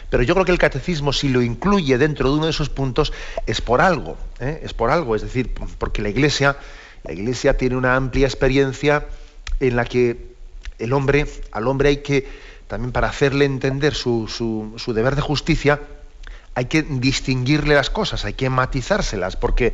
Pero 0.09 0.23
yo 0.23 0.33
creo 0.33 0.45
que 0.45 0.51
el 0.51 0.57
catecismo, 0.57 1.13
si 1.13 1.29
lo 1.29 1.41
incluye 1.41 1.97
dentro 1.97 2.29
de 2.29 2.35
uno 2.35 2.45
de 2.45 2.51
esos 2.51 2.69
puntos, 2.69 3.13
es 3.45 3.61
por 3.61 3.81
algo, 3.81 4.17
¿eh? 4.39 4.61
es 4.63 4.73
por 4.73 4.89
algo, 4.89 5.15
es 5.15 5.21
decir, 5.21 5.53
porque 5.77 6.01
la 6.01 6.09
Iglesia, 6.09 6.57
la 7.03 7.13
Iglesia 7.13 7.57
tiene 7.57 7.75
una 7.75 7.95
amplia 7.95 8.27
experiencia 8.27 9.07
en 9.59 9.75
la 9.75 9.85
que 9.85 10.35
el 10.79 10.93
hombre, 10.93 11.25
al 11.51 11.67
hombre 11.67 11.89
hay 11.89 11.97
que, 11.97 12.27
también 12.67 12.91
para 12.91 13.09
hacerle 13.09 13.45
entender 13.45 13.93
su, 13.93 14.27
su 14.27 14.93
deber 14.93 15.15
de 15.15 15.21
justicia, 15.21 15.81
hay 16.55 16.65
que 16.65 16.81
distinguirle 16.81 17.75
las 17.75 17.89
cosas, 17.89 18.25
hay 18.25 18.33
que 18.33 18.49
matizárselas, 18.49 19.35
porque 19.35 19.73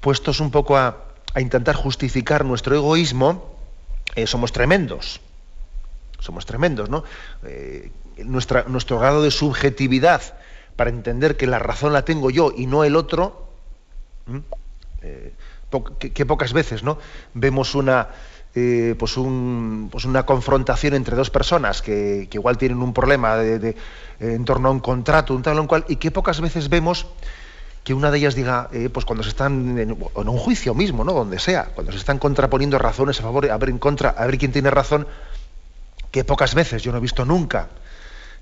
puestos 0.00 0.40
un 0.40 0.50
poco 0.50 0.76
a, 0.76 1.10
a 1.34 1.40
intentar 1.40 1.76
justificar 1.76 2.44
nuestro 2.44 2.74
egoísmo, 2.74 3.56
eh, 4.14 4.26
somos 4.26 4.52
tremendos. 4.52 5.20
Somos 6.18 6.44
tremendos, 6.44 6.90
¿no? 6.90 7.04
Eh, 7.44 7.90
nuestro 8.24 8.98
grado 8.98 9.22
de 9.22 9.30
subjetividad 9.30 10.22
para 10.76 10.90
entender 10.90 11.36
que 11.36 11.46
la 11.46 11.58
razón 11.58 11.92
la 11.92 12.04
tengo 12.04 12.30
yo 12.30 12.52
y 12.56 12.66
no 12.66 12.84
el 12.84 12.96
otro, 12.96 13.48
eh, 15.02 15.32
que, 15.98 16.26
pocas 16.26 16.52
veces 16.52 16.82
¿no? 16.82 16.98
vemos 17.34 17.74
una, 17.74 18.08
pues, 18.54 18.96
pues, 19.90 20.04
una 20.04 20.24
confrontación 20.24 20.94
entre 20.94 21.16
dos 21.16 21.30
personas 21.30 21.82
que, 21.82 22.28
igual 22.32 22.58
tienen 22.58 22.82
un 22.82 22.92
problema 22.92 23.36
en 23.42 24.44
torno 24.44 24.68
a 24.68 24.72
un 24.72 24.80
contrato, 24.80 25.34
un 25.34 25.42
tal 25.42 25.58
o 25.58 25.66
cual, 25.66 25.84
y 25.88 25.96
que 25.96 26.10
pocas 26.10 26.40
veces 26.40 26.68
vemos 26.68 27.06
que 27.84 27.94
una 27.94 28.10
de 28.10 28.18
ellas 28.18 28.34
diga, 28.34 28.68
eh, 28.72 28.90
pues 28.92 29.06
cuando 29.06 29.22
se 29.22 29.30
están 29.30 29.78
en, 29.78 29.92
un 29.92 30.38
juicio 30.38 30.74
mismo, 30.74 31.04
¿no? 31.04 31.12
Donde 31.12 31.38
sea, 31.38 31.66
cuando 31.74 31.92
se 31.92 31.98
están 31.98 32.18
contraponiendo 32.18 32.78
razones 32.78 33.18
a 33.20 33.22
favor, 33.22 33.50
a 33.50 33.56
ver 33.56 33.70
en 33.70 33.78
contra, 33.78 34.10
a 34.10 34.26
ver 34.26 34.38
quién 34.38 34.52
tiene 34.52 34.70
razón, 34.70 35.06
que 36.10 36.24
pocas 36.24 36.54
veces, 36.54 36.82
yo 36.82 36.92
no 36.92 36.98
he 36.98 37.00
visto 37.00 37.24
nunca, 37.24 37.68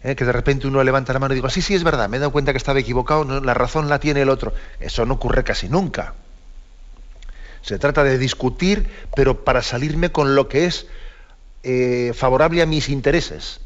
eh, 0.02 0.14
que 0.14 0.24
de 0.24 0.32
repente 0.32 0.66
uno 0.66 0.82
levanta 0.84 1.12
la 1.12 1.18
mano 1.18 1.34
y 1.34 1.36
diga, 1.36 1.50
sí, 1.50 1.62
sí, 1.62 1.74
es 1.74 1.84
verdad, 1.84 2.08
me 2.08 2.16
he 2.16 2.20
dado 2.20 2.32
cuenta 2.32 2.52
que 2.52 2.58
estaba 2.58 2.78
equivocado, 2.78 3.40
la 3.40 3.54
razón 3.54 3.88
la 3.88 3.98
tiene 3.98 4.22
el 4.22 4.28
otro. 4.28 4.52
Eso 4.80 5.04
no 5.06 5.14
ocurre 5.14 5.44
casi 5.44 5.68
nunca. 5.68 6.14
Se 7.62 7.78
trata 7.78 8.04
de 8.04 8.18
discutir, 8.18 8.88
pero 9.14 9.44
para 9.44 9.62
salirme 9.62 10.12
con 10.12 10.34
lo 10.34 10.48
que 10.48 10.66
es 10.66 10.86
eh, 11.64 12.12
favorable 12.14 12.62
a 12.62 12.66
mis 12.66 12.88
intereses. 12.88 13.60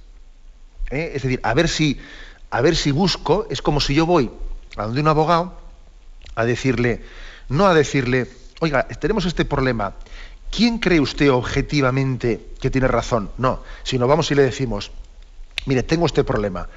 Es 0.91 1.23
decir, 1.23 1.41
a 1.43 1.55
ver 1.55 1.69
si, 1.69 2.01
a 2.51 2.61
ver 2.61 2.77
si 2.77 2.91
busco, 2.91 3.47
es 3.51 3.63
como 3.63 3.81
si 3.81 3.95
yo 3.95 4.05
voy 4.07 4.31
a 4.77 4.85
donde 4.85 5.01
un 5.01 5.09
abogado 5.09 5.59
a 6.35 6.45
decirle, 6.45 7.03
no 7.49 7.67
a 7.67 7.75
decirle, 7.75 8.29
oiga, 8.61 8.87
tenemos 8.89 9.27
este 9.27 9.45
problema, 9.45 9.95
¿quién 10.51 10.79
cree 10.79 11.01
usted 11.01 11.31
objetivamente 11.31 12.47
que 12.61 12.71
tiene 12.71 12.89
razón? 12.89 13.31
No, 13.39 13.63
sino 13.83 14.07
vamos 14.07 14.31
y 14.31 14.35
le 14.35 14.43
decimos, 14.43 14.91
mire, 15.67 15.83
tengo 15.83 16.07
este 16.07 16.25
problema, 16.25 16.69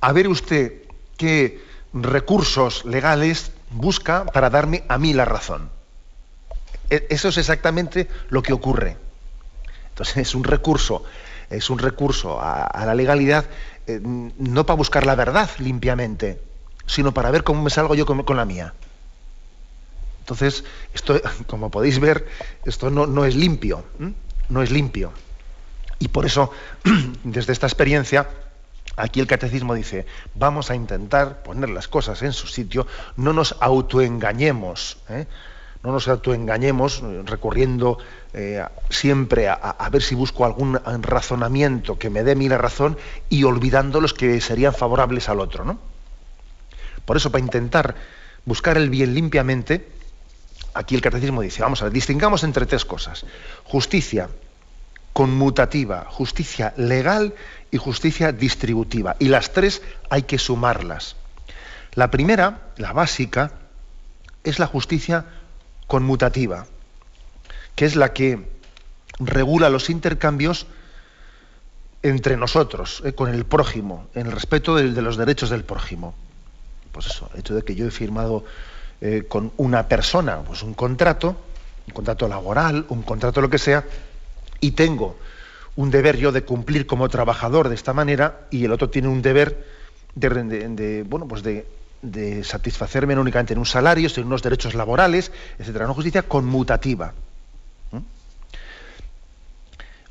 a 0.00 0.12
ver 0.12 0.28
usted 0.28 0.82
qué 1.16 1.62
recursos 1.92 2.84
legales 2.84 3.52
busca 3.70 4.26
para 4.26 4.50
darme 4.50 4.84
a 4.88 4.98
mí 4.98 5.14
la 5.14 5.24
razón. 5.24 5.70
E, 6.90 7.06
eso 7.10 7.28
es 7.28 7.38
exactamente 7.38 8.08
lo 8.28 8.42
que 8.42 8.52
ocurre. 8.52 8.96
Entonces 9.90 10.16
es 10.16 10.34
un 10.34 10.44
recurso, 10.44 11.04
es 11.50 11.70
un 11.70 11.78
recurso 11.78 12.40
a, 12.40 12.84
la 12.84 12.94
legalidad 12.94 13.44
eh, 13.86 14.00
no 14.02 14.66
para 14.66 14.76
buscar 14.76 15.06
la 15.06 15.14
verdad 15.14 15.48
limpiamente, 15.58 16.40
sino 16.86 17.14
para 17.14 17.30
ver 17.30 17.44
cómo 17.44 17.62
me 17.62 17.70
salgo 17.70 17.94
yo 17.94 18.06
con, 18.06 18.36
la 18.36 18.44
mía. 18.44 18.74
Entonces, 20.20 20.64
esto, 20.92 21.20
como 21.46 21.70
podéis 21.70 22.00
ver, 22.00 22.26
esto 22.64 22.90
no, 22.90 23.24
es 23.24 23.36
limpio, 23.36 23.84
no 24.48 24.62
es 24.62 24.70
limpio. 24.70 25.12
Y 26.04 26.08
por 26.08 26.26
eso, 26.26 26.50
desde 27.24 27.54
esta 27.54 27.66
experiencia, 27.66 28.28
aquí 28.94 29.20
el 29.20 29.26
catecismo 29.26 29.72
dice, 29.72 30.04
vamos 30.34 30.70
a 30.70 30.74
intentar 30.74 31.42
poner 31.42 31.70
las 31.70 31.88
cosas 31.88 32.22
en 32.22 32.34
su 32.34 32.46
sitio, 32.46 32.86
no 33.16 33.32
nos 33.32 33.56
autoengañemos. 33.58 34.98
¿eh? 35.08 35.26
no 35.82 35.92
nos 35.92 36.06
autoengañemos 36.08 37.02
eh, 37.02 37.22
recurriendo 37.24 37.96
eh, 38.34 38.62
siempre 38.90 39.48
a, 39.48 39.88
ver 39.90 40.02
si 40.02 40.14
busco 40.14 40.44
algún 40.44 40.78
razonamiento 41.00 41.98
que 41.98 42.10
me 42.10 42.22
dé 42.22 42.36
mi 42.36 42.50
razón 42.50 42.98
y 43.30 43.44
olvidando 43.44 44.02
los 44.02 44.12
que 44.12 44.42
serían 44.42 44.74
favorables 44.74 45.30
al 45.30 45.40
otro. 45.40 45.64
¿no? 45.64 45.78
Por 47.06 47.16
eso, 47.16 47.32
para 47.32 47.42
intentar 47.42 47.94
buscar 48.44 48.76
el 48.76 48.90
bien 48.90 49.14
limpiamente, 49.14 49.88
aquí 50.74 50.94
el 50.96 51.00
catecismo 51.00 51.40
dice, 51.40 51.62
vamos 51.62 51.80
a 51.80 51.86
ver, 51.86 51.94
distingamos 51.94 52.44
entre 52.44 52.66
tres 52.66 52.84
cosas. 52.84 53.24
Justicia 53.64 54.28
conmutativa, 55.14 56.06
justicia 56.10 56.74
legal 56.76 57.34
y 57.70 57.78
justicia 57.78 58.32
distributiva. 58.32 59.16
Y 59.18 59.28
las 59.28 59.52
tres 59.52 59.80
hay 60.10 60.24
que 60.24 60.38
sumarlas. 60.38 61.16
La 61.94 62.10
primera, 62.10 62.72
la 62.76 62.92
básica, 62.92 63.52
es 64.42 64.58
la 64.58 64.66
justicia 64.66 65.24
conmutativa, 65.86 66.66
que 67.76 67.86
es 67.86 67.94
la 67.96 68.12
que 68.12 68.50
regula 69.20 69.70
los 69.70 69.88
intercambios 69.88 70.66
entre 72.02 72.36
nosotros, 72.36 73.00
eh, 73.04 73.12
con 73.12 73.32
el 73.32 73.46
prójimo, 73.46 74.08
en 74.14 74.26
el 74.26 74.32
respeto 74.32 74.74
de, 74.74 75.00
los 75.00 75.16
derechos 75.16 75.48
del 75.48 75.62
prójimo. 75.62 76.14
Pues 76.90 77.06
eso, 77.06 77.30
el 77.32 77.40
hecho 77.40 77.54
de 77.54 77.62
que 77.62 77.76
yo 77.76 77.86
he 77.86 77.90
firmado 77.92 78.44
eh, 79.00 79.26
con 79.28 79.52
una 79.58 79.86
persona 79.86 80.40
pues 80.40 80.62
un 80.62 80.74
contrato, 80.74 81.36
un 81.86 81.94
contrato 81.94 82.26
laboral, 82.26 82.84
un 82.88 83.02
contrato 83.02 83.40
lo 83.40 83.48
que 83.48 83.58
sea, 83.58 83.84
y 84.64 84.70
tengo 84.70 85.18
un 85.76 85.90
deber 85.90 86.16
yo 86.16 86.32
de 86.32 86.42
cumplir 86.42 86.86
como 86.86 87.10
trabajador 87.10 87.68
de 87.68 87.74
esta 87.74 87.92
manera, 87.92 88.46
y 88.50 88.64
el 88.64 88.72
otro 88.72 88.88
tiene 88.88 89.08
un 89.08 89.20
deber 89.20 89.66
de 90.14 91.04
bueno, 91.06 91.28
pues 91.28 91.42
de 91.42 92.44
satisfacerme 92.44 93.14
no 93.14 93.20
únicamente 93.20 93.52
en 93.52 93.58
un 93.58 93.66
salario, 93.66 94.08
sino 94.08 94.22
en 94.22 94.26
unos 94.28 94.42
derechos 94.42 94.74
laborales, 94.74 95.32
etcétera. 95.58 95.84
Una 95.84 95.94
justicia 95.94 96.22
conmutativa. 96.22 97.12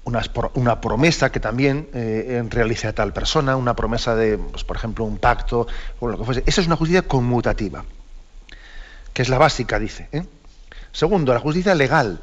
Una, 0.06 0.82
promesa 0.82 1.32
que 1.32 1.40
también 1.40 1.88
eh, 1.94 2.44
realice 2.50 2.88
a 2.88 2.94
tal 2.94 3.14
persona, 3.14 3.56
una 3.56 3.74
promesa 3.74 4.16
de, 4.16 4.38
pues, 4.38 4.66
por 4.66 4.76
ejemplo, 4.76 5.06
un 5.06 5.18
pacto, 5.18 5.66
o 6.00 6.08
lo 6.10 6.18
que 6.18 6.26
fuese. 6.26 6.44
Esa 6.46 6.60
es 6.60 6.68
una 6.68 6.76
justicia 6.76 7.04
conmutativa, 7.04 7.86
que 9.14 9.22
es 9.22 9.30
la 9.30 9.38
básica, 9.38 9.80
dice. 9.80 10.10
¿eh? 10.12 10.26
Segundo, 10.92 11.34
la 11.34 11.40
justicia 11.40 11.74
legal. 11.74 12.20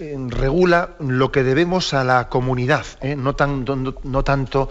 Eh, 0.00 0.16
regula 0.28 0.90
lo 1.00 1.32
que 1.32 1.42
debemos 1.42 1.92
a 1.92 2.04
la 2.04 2.28
comunidad, 2.28 2.86
no, 3.16 3.34
tan, 3.34 3.64
no 3.64 4.24
tanto 4.24 4.70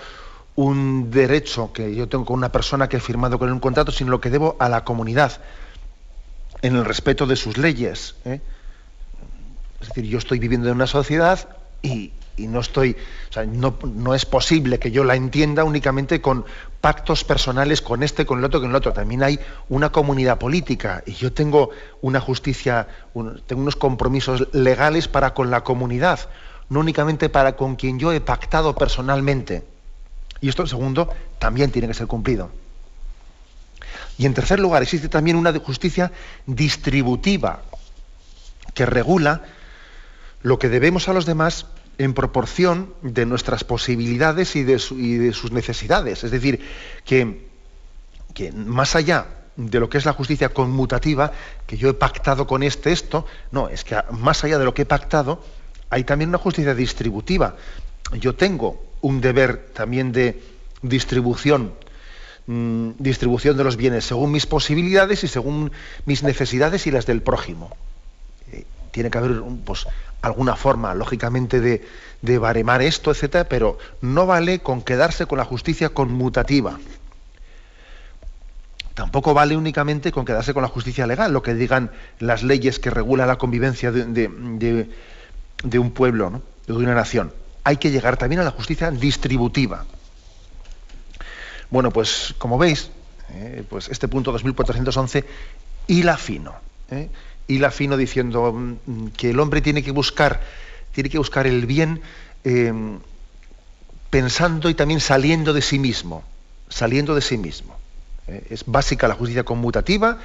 un 0.58 1.12
derecho 1.12 1.72
que 1.72 1.94
yo 1.94 2.10
tengo 2.10 2.26
con 2.26 2.38
una 2.38 2.52
persona 2.52 2.90
que 2.90 2.98
he 2.98 3.00
firmado 3.00 3.38
con 3.38 3.52
un 3.52 3.60
contrato, 3.60 3.92
sino 3.92 4.10
lo 4.10 4.20
que 4.20 4.32
debo 4.32 4.56
a 4.60 4.70
la 4.70 4.84
comunidad, 4.84 5.40
en 6.64 6.76
el 6.76 6.84
respeto 6.84 7.28
de 7.28 7.36
sus 7.36 7.58
leyes. 7.58 8.16
¿eh? 8.26 8.42
Es 9.80 9.90
decir, 9.90 10.06
yo 10.06 10.18
estoy 10.18 10.40
viviendo 10.40 10.68
en 10.70 10.76
una 10.76 10.88
sociedad 10.88 11.48
y, 11.84 12.12
no 12.46 12.60
estoy, 12.60 12.96
o 13.30 13.34
sea, 13.34 13.46
no, 13.46 13.76
no, 13.84 14.14
es 14.14 14.26
posible 14.26 14.78
que 14.78 14.92
yo 14.92 15.04
la 15.04 15.16
entienda 15.16 15.64
únicamente 15.64 16.22
con 16.22 16.46
pactos 16.82 17.24
personales 17.24 17.82
con 17.82 18.04
este, 18.04 18.28
con 18.28 18.40
el 18.40 18.46
otro, 18.46 18.62
con 18.62 18.70
el 18.70 18.76
otro. 18.76 18.94
También 18.94 19.24
hay 19.24 19.40
una 19.70 19.92
comunidad 19.92 20.38
política 20.38 21.02
y 21.08 21.14
yo 21.14 21.34
tengo 21.34 21.72
una 22.02 22.20
justicia, 22.20 22.88
tengo 23.48 23.62
unos 23.64 23.76
compromisos 23.76 24.48
legales 24.54 25.08
para 25.08 25.34
con 25.34 25.50
la 25.50 25.64
comunidad, 25.64 26.30
no 26.70 26.82
únicamente 26.82 27.30
para 27.30 27.56
con 27.56 27.76
quien 27.76 27.98
yo 27.98 28.12
he 28.12 28.22
pactado 28.22 28.76
personalmente. 28.76 29.66
Y 30.40 30.50
esto, 30.50 30.68
segundo, 30.68 31.10
también 31.40 31.72
tiene 31.72 31.88
que 31.88 31.96
ser 31.96 32.06
cumplido. 32.06 32.52
Y 34.18 34.26
en 34.26 34.34
tercer 34.34 34.60
lugar, 34.60 34.84
existe 34.84 35.10
también 35.10 35.38
una 35.38 35.58
justicia 35.60 36.12
distributiva 36.46 37.62
que 38.74 38.86
regula 38.86 39.44
lo 40.42 40.60
que 40.60 40.70
debemos 40.70 41.08
a 41.10 41.14
los 41.14 41.26
demás 41.26 41.66
en 41.98 42.14
proporción 42.14 42.94
de 43.02 43.26
nuestras 43.26 43.64
posibilidades 43.64 44.56
y 44.56 44.64
de, 44.64 44.80
sus 44.80 45.52
necesidades. 45.52 46.24
Es 46.24 46.32
decir, 46.32 46.62
que, 47.06 47.48
más 48.54 48.96
allá 48.96 49.28
de 49.56 49.80
lo 49.80 49.90
que 49.90 49.98
es 49.98 50.06
la 50.06 50.14
justicia 50.14 50.50
conmutativa, 50.50 51.32
que 51.66 51.78
yo 51.78 51.90
he 51.90 51.94
pactado 51.94 52.46
con 52.46 52.62
este 52.62 52.92
esto, 52.92 53.26
no, 53.52 53.70
es 53.70 53.84
que 53.84 53.98
más 54.12 54.44
allá 54.44 54.60
de 54.60 54.66
lo 54.66 54.74
que 54.74 54.84
he 54.84 54.86
pactado, 54.86 55.42
hay 55.90 56.04
también 56.04 56.30
una 56.30 56.38
justicia 56.38 56.76
distributiva. 56.76 57.56
Yo 58.20 58.36
tengo 58.36 58.84
un 59.02 59.20
deber 59.20 59.70
también 59.74 60.12
de 60.12 60.42
distribución, 60.84 61.74
mm, 62.46 62.92
distribución 63.00 63.58
de 63.58 63.64
los 63.64 63.78
bienes 63.78 64.06
según 64.06 64.32
mis 64.32 64.46
posibilidades 64.46 65.24
y 65.24 65.28
según 65.28 65.72
mis 66.06 66.22
necesidades 66.22 66.86
y 66.86 66.92
las 66.92 67.08
del 67.08 67.24
prójimo. 67.24 67.76
Eh, 68.52 68.66
tiene 68.92 69.10
que 69.10 69.18
haber 69.18 69.42
pues, 69.66 69.88
alguna 70.22 70.56
forma, 70.56 70.94
lógicamente, 70.94 71.60
de, 71.60 72.38
baremar 72.40 72.82
esto, 72.82 73.12
etcétera, 73.12 73.48
pero 73.48 73.78
no 74.02 74.26
vale 74.26 74.60
con 74.60 74.82
quedarse 74.82 75.26
con 75.26 75.38
la 75.38 75.46
justicia 75.46 75.90
conmutativa. 75.90 76.78
Tampoco 78.94 79.34
vale 79.34 79.56
únicamente 79.56 80.12
con 80.12 80.26
quedarse 80.26 80.54
con 80.54 80.64
la 80.64 80.70
justicia 80.70 81.06
legal, 81.06 81.32
lo 81.32 81.44
que 81.44 81.54
digan 81.54 81.92
las 82.20 82.42
leyes 82.44 82.80
que 82.80 82.90
regulan 82.90 83.28
la 83.28 83.38
convivencia 83.38 83.92
de, 83.92 84.28
un 85.80 85.92
pueblo, 85.92 86.42
de 86.66 86.74
una 86.74 86.96
nación 86.96 87.32
hay 87.68 87.76
que 87.76 87.92
llegar 87.92 88.16
también 88.16 88.40
a 88.40 88.46
la 88.46 88.52
justicia 88.52 88.90
distributiva. 88.92 89.84
Bueno, 91.70 91.92
pues 91.92 92.34
como 92.38 92.58
veis, 92.58 92.90
eh, 93.34 93.62
pues 93.70 93.90
este 93.90 94.08
punto 94.08 94.32
2411 94.32 95.26
hila 95.88 96.16
fino, 96.16 96.56
hila 97.48 97.72
fino 97.72 97.98
diciendo 97.98 98.52
mm, 98.52 99.08
que 99.18 99.32
el 99.32 99.40
hombre 99.40 99.62
tiene 99.62 99.84
que 99.84 99.92
buscar, 99.92 100.42
tiene 100.92 101.10
que 101.10 101.18
buscar 101.18 101.48
el 101.48 101.66
bien 101.66 102.02
eh, 102.44 102.74
pensando 104.10 104.70
y 104.70 104.74
también 104.74 105.00
saliendo 105.00 105.54
de 105.54 105.62
sí 105.62 105.80
mismo, 105.80 106.24
saliendo 106.70 107.16
de 107.16 107.22
sí 107.22 107.38
mismo. 107.38 107.78
Eh, 108.28 108.48
es 108.50 108.64
básica 108.66 109.08
la 109.08 109.16
justicia 109.16 109.44
conmutativa, 109.44 110.20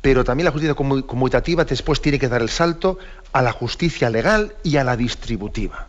pero 0.00 0.24
también 0.24 0.46
la 0.46 0.52
justicia 0.52 0.74
conmutativa 0.74 1.64
después 1.64 2.00
tiene 2.00 2.18
que 2.18 2.28
dar 2.28 2.42
el 2.42 2.48
salto 2.48 2.98
a 3.32 3.42
la 3.42 3.52
justicia 3.52 4.08
legal 4.10 4.54
y 4.62 4.76
a 4.76 4.84
la 4.84 4.96
distributiva. 4.96 5.88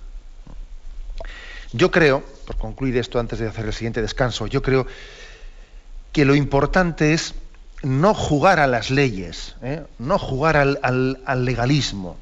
Yo 1.74 1.90
creo, 1.90 2.22
por 2.46 2.58
concluir 2.58 2.98
esto 2.98 3.20
antes 3.20 3.40
de 3.40 3.48
hacer 3.48 3.66
el 3.66 3.74
siguiente 3.74 4.02
descanso, 4.02 4.48
yo 4.48 4.62
creo 4.62 4.86
que 6.12 6.26
lo 6.26 6.36
importante 6.36 7.14
es 7.14 7.34
no 7.84 8.14
jugar 8.14 8.60
a 8.60 8.68
las 8.68 8.92
leyes, 8.92 9.56
¿eh? 9.62 9.84
no 10.00 10.20
jugar 10.20 10.58
al, 10.58 11.46
legalismo, 11.46 12.18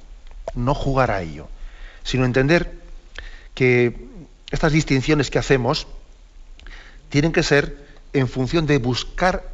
no 0.56 0.74
jugar 0.74 1.12
a 1.12 1.22
ello, 1.22 1.48
sino 2.04 2.26
entender 2.26 2.72
que 3.54 4.08
estas 4.52 4.72
distinciones 4.72 5.30
que 5.30 5.40
hacemos 5.40 5.88
tienen 7.10 7.32
que 7.32 7.44
ser 7.44 7.88
en 8.14 8.28
función 8.28 8.66
de 8.66 8.78
buscar 8.78 9.52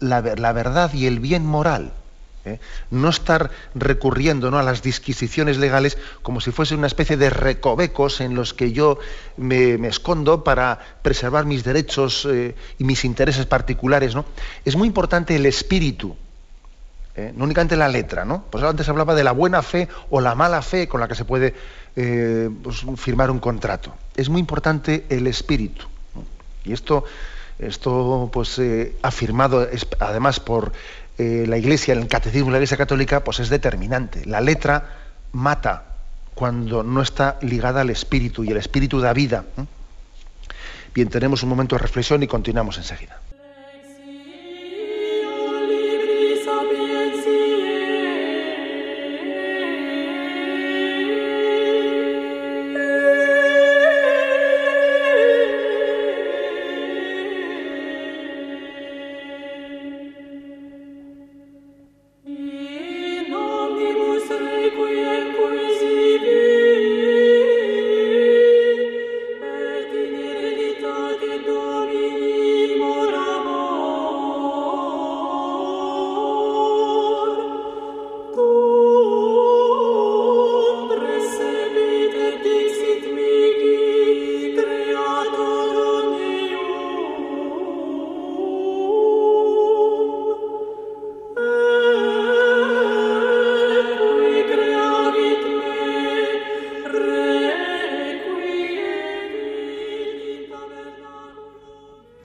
la, 0.00 0.20
la, 0.20 0.52
verdad 0.52 0.92
y 0.92 1.06
el 1.06 1.20
bien 1.20 1.44
moral. 1.46 1.92
¿Eh? 2.44 2.58
No 2.90 3.08
estar 3.08 3.50
recurriendo 3.74 4.50
¿no? 4.50 4.58
a 4.58 4.62
las 4.62 4.82
disquisiciones 4.82 5.58
legales 5.58 5.98
como 6.22 6.40
si 6.40 6.50
fuese 6.50 6.74
una 6.74 6.86
especie 6.86 7.16
de 7.16 7.30
recovecos 7.30 8.20
en 8.20 8.34
los 8.34 8.54
que 8.54 8.72
yo 8.72 8.98
me, 9.36 9.74
escondo 9.86 10.44
para 10.44 10.78
preservar 11.02 11.46
mis 11.46 11.64
derechos 11.64 12.26
eh, 12.30 12.54
y 12.78 12.84
mis 12.84 13.04
intereses 13.04 13.46
particulares. 13.46 14.14
¿no? 14.14 14.24
Es 14.64 14.76
muy 14.76 14.88
importante 14.88 15.36
el 15.36 15.46
espíritu, 15.46 16.16
¿eh? 17.16 17.32
no 17.36 17.44
únicamente 17.44 17.76
la 17.76 17.88
letra. 17.88 18.24
¿no? 18.24 18.44
Pues 18.50 18.62
antes 18.64 18.88
hablaba 18.88 19.14
de 19.14 19.24
la 19.24 19.32
buena 19.32 19.62
fe 19.62 19.88
o 20.10 20.20
la 20.20 20.34
mala 20.34 20.62
fe 20.62 20.88
con 20.88 21.00
la 21.00 21.08
que 21.08 21.14
se 21.14 21.24
puede 21.24 21.54
pues, 21.94 22.84
firmar 22.96 23.30
un 23.30 23.38
contrato. 23.38 23.94
Es 24.16 24.28
muy 24.28 24.40
importante 24.40 25.06
el 25.08 25.26
espíritu. 25.26 25.86
Y 26.64 26.72
esto, 26.72 27.04
esto 27.58 28.30
pues, 28.32 28.60
afirmado 29.02 29.68
además 30.00 30.40
por 30.40 30.72
eh, 31.18 31.44
la 31.46 31.58
Iglesia, 31.58 31.94
el 31.94 32.08
catecismo 32.08 32.46
de 32.46 32.52
la 32.52 32.58
Iglesia 32.58 32.76
Católica, 32.76 33.22
pues 33.22 33.40
es 33.40 33.48
determinante. 33.48 34.24
La 34.26 34.40
letra 34.40 34.90
mata 35.32 35.84
cuando 36.34 36.82
no 36.82 37.02
está 37.02 37.38
ligada 37.42 37.82
al 37.82 37.90
espíritu 37.90 38.44
y 38.44 38.50
el 38.50 38.56
espíritu 38.56 39.00
da 39.00 39.12
vida. 39.12 39.44
Bien, 40.94 41.08
tenemos 41.08 41.42
un 41.42 41.48
momento 41.48 41.76
de 41.76 41.82
reflexión 41.82 42.22
y 42.22 42.26
continuamos 42.26 42.78
enseguida. 42.78 43.20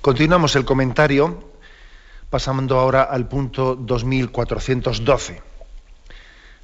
Continuamos 0.10 0.56
el 0.56 0.65
comentario, 0.65 1.38
pasando 2.32 2.80
ahora 2.80 3.04
al 3.04 3.28
punto 3.28 3.76
2412. 3.76 5.39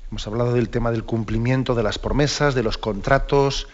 Hemos 0.09 0.25
hablado 0.25 0.53
del 0.53 0.69
tema 0.69 0.89
del 0.89 1.03
cumplimiento 1.03 1.75
de 1.75 1.83
las 1.83 1.99
promesas, 1.99 2.55
de 2.55 2.63
los 2.63 2.79
contratos 2.79 3.67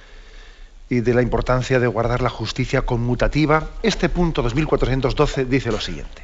y 0.89 0.99
de 0.99 1.13
la 1.13 1.21
importancia 1.21 1.79
de 1.79 1.87
guardar 1.87 2.21
la 2.21 2.27
justicia 2.27 2.81
conmutativa. 2.81 3.69
Este 3.81 4.09
punto 4.09 4.41
2412 4.41 5.45
dice 5.45 5.71
lo 5.71 5.79
siguiente. 5.79 6.21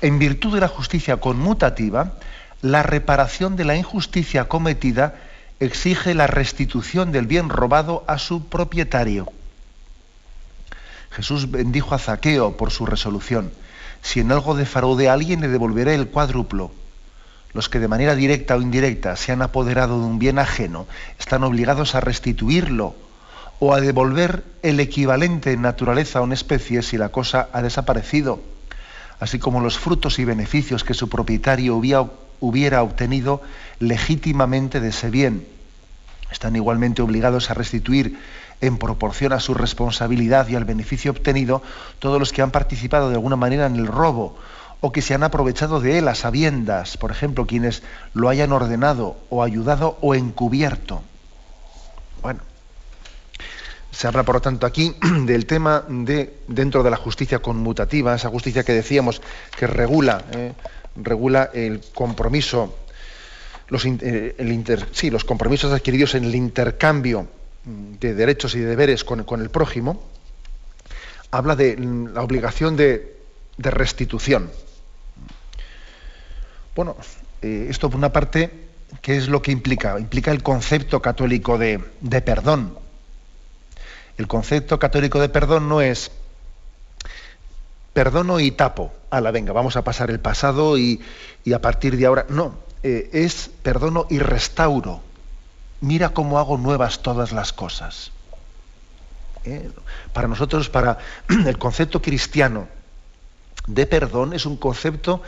En 0.00 0.18
virtud 0.18 0.54
de 0.54 0.60
la 0.60 0.66
justicia 0.66 1.18
conmutativa, 1.18 2.14
la 2.60 2.82
reparación 2.82 3.54
de 3.54 3.66
la 3.66 3.76
injusticia 3.76 4.48
cometida 4.48 5.14
exige 5.60 6.12
la 6.12 6.26
restitución 6.26 7.12
del 7.12 7.28
bien 7.28 7.50
robado 7.50 8.02
a 8.08 8.18
su 8.18 8.48
propietario. 8.48 9.28
Jesús 11.14 11.50
bendijo 11.50 11.94
a 11.94 11.98
Zaqueo 11.98 12.56
por 12.56 12.72
su 12.72 12.86
resolución. 12.86 13.52
Si 14.02 14.18
en 14.18 14.32
algo 14.32 14.56
defraude 14.56 15.08
a 15.08 15.12
alguien, 15.12 15.40
le 15.40 15.48
devolveré 15.48 15.94
el 15.94 16.08
cuádruplo. 16.08 16.72
Los 17.52 17.68
que 17.68 17.78
de 17.78 17.86
manera 17.86 18.16
directa 18.16 18.56
o 18.56 18.60
indirecta 18.60 19.14
se 19.14 19.30
han 19.30 19.40
apoderado 19.40 20.00
de 20.00 20.06
un 20.06 20.18
bien 20.18 20.40
ajeno 20.40 20.88
están 21.20 21.44
obligados 21.44 21.94
a 21.94 22.00
restituirlo 22.00 22.96
o 23.60 23.72
a 23.72 23.80
devolver 23.80 24.42
el 24.62 24.80
equivalente 24.80 25.52
en 25.52 25.62
naturaleza 25.62 26.18
a 26.18 26.22
una 26.22 26.34
especie 26.34 26.82
si 26.82 26.98
la 26.98 27.10
cosa 27.10 27.48
ha 27.52 27.62
desaparecido, 27.62 28.42
así 29.20 29.38
como 29.38 29.60
los 29.60 29.78
frutos 29.78 30.18
y 30.18 30.24
beneficios 30.24 30.82
que 30.82 30.94
su 30.94 31.08
propietario 31.08 31.80
hubiera 32.40 32.82
obtenido 32.82 33.40
legítimamente 33.78 34.80
de 34.80 34.88
ese 34.88 35.10
bien. 35.10 35.46
Están 36.32 36.56
igualmente 36.56 37.02
obligados 37.02 37.50
a 37.50 37.54
restituir 37.54 38.18
en 38.66 38.78
proporción 38.78 39.32
a 39.32 39.40
su 39.40 39.54
responsabilidad 39.54 40.48
y 40.48 40.56
al 40.56 40.64
beneficio 40.64 41.10
obtenido 41.10 41.62
todos 41.98 42.18
los 42.18 42.32
que 42.32 42.42
han 42.42 42.50
participado 42.50 43.08
de 43.08 43.14
alguna 43.14 43.36
manera 43.36 43.66
en 43.66 43.76
el 43.76 43.86
robo 43.86 44.36
o 44.80 44.92
que 44.92 45.02
se 45.02 45.14
han 45.14 45.22
aprovechado 45.22 45.80
de 45.80 45.98
él 45.98 46.08
a 46.08 46.14
sabiendas, 46.14 46.98
por 46.98 47.10
ejemplo, 47.10 47.46
quienes 47.46 47.82
lo 48.12 48.28
hayan 48.28 48.52
ordenado 48.52 49.16
o 49.30 49.42
ayudado 49.42 49.96
o 50.02 50.14
encubierto. 50.14 51.02
Bueno, 52.20 52.40
se 53.90 54.06
habla 54.06 54.24
por 54.24 54.36
lo 54.36 54.40
tanto 54.42 54.66
aquí 54.66 54.94
del 55.24 55.46
tema 55.46 55.84
de 55.88 56.40
dentro 56.48 56.82
de 56.82 56.90
la 56.90 56.96
justicia 56.96 57.38
conmutativa, 57.38 58.14
esa 58.14 58.28
justicia 58.28 58.62
que 58.62 58.72
decíamos 58.72 59.22
que 59.56 59.66
regula, 59.66 60.22
eh, 60.32 60.52
regula 60.96 61.50
el 61.54 61.80
compromiso, 61.94 62.76
eh, 63.72 64.84
sí, 64.92 65.10
los 65.10 65.24
compromisos 65.24 65.72
adquiridos 65.72 66.14
en 66.14 66.24
el 66.24 66.34
intercambio 66.34 67.26
de 67.64 68.14
derechos 68.14 68.54
y 68.54 68.60
deberes 68.60 69.04
con, 69.04 69.40
el 69.40 69.50
prójimo, 69.50 70.02
habla 71.30 71.56
de 71.56 71.76
la 71.76 72.22
obligación 72.22 72.76
de, 72.76 73.16
restitución. 73.58 74.50
Bueno, 76.74 76.96
eh, 77.40 77.68
esto 77.70 77.88
por 77.88 77.98
una 77.98 78.12
parte, 78.12 78.50
¿qué 79.00 79.16
es 79.16 79.28
lo 79.28 79.40
que 79.40 79.52
implica? 79.52 79.98
Implica 79.98 80.30
el 80.30 80.42
concepto 80.42 81.00
católico 81.00 81.56
de, 81.56 81.80
perdón. 82.24 82.76
El 84.18 84.26
concepto 84.26 84.78
católico 84.78 85.20
de 85.20 85.28
perdón 85.28 85.68
no 85.68 85.80
es 85.80 86.10
perdono 87.92 88.40
y 88.40 88.50
tapo. 88.50 88.92
A 89.10 89.20
la 89.20 89.30
venga, 89.30 89.52
vamos 89.52 89.76
a 89.76 89.84
pasar 89.84 90.10
el 90.10 90.20
pasado 90.20 90.76
y, 90.76 91.00
a 91.52 91.60
partir 91.60 91.96
de 91.96 92.06
ahora. 92.06 92.26
No, 92.28 92.58
eh, 92.82 93.08
es 93.12 93.50
perdono 93.62 94.06
y 94.10 94.18
restauro 94.18 95.00
mira 95.80 96.10
cómo 96.10 96.38
hago 96.38 96.58
nuevas 96.58 97.02
todas 97.02 97.32
las 97.32 97.52
cosas. 97.52 98.12
¿Eh? 99.44 99.70
Para 100.12 100.28
nosotros, 100.28 100.70
para 100.70 100.98
el 101.28 101.58
concepto 101.58 102.00
cristiano 102.00 102.68
de 103.66 103.86
perdón 103.86 104.32
es 104.32 104.46
un 104.46 104.56
concepto 104.56 105.22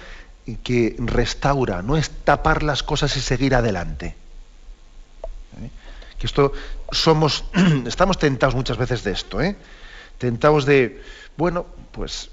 que 0.63 0.95
restaura, 0.99 1.83
no 1.83 1.97
es 1.97 2.11
tapar 2.25 2.63
las 2.63 2.83
cosas 2.83 3.17
y 3.17 3.21
seguir 3.21 3.55
adelante. 3.55 4.15
¿Eh? 5.61 5.71
Que 6.19 6.27
esto 6.27 6.53
somos, 6.91 7.45
estamos 7.87 8.19
tentados 8.19 8.55
muchas 8.55 8.77
veces 8.77 9.03
de 9.05 9.13
esto, 9.13 9.41
¿eh? 9.41 9.57
tentados 10.19 10.65
de, 10.65 11.03
bueno, 11.37 11.67
pues 11.93 12.31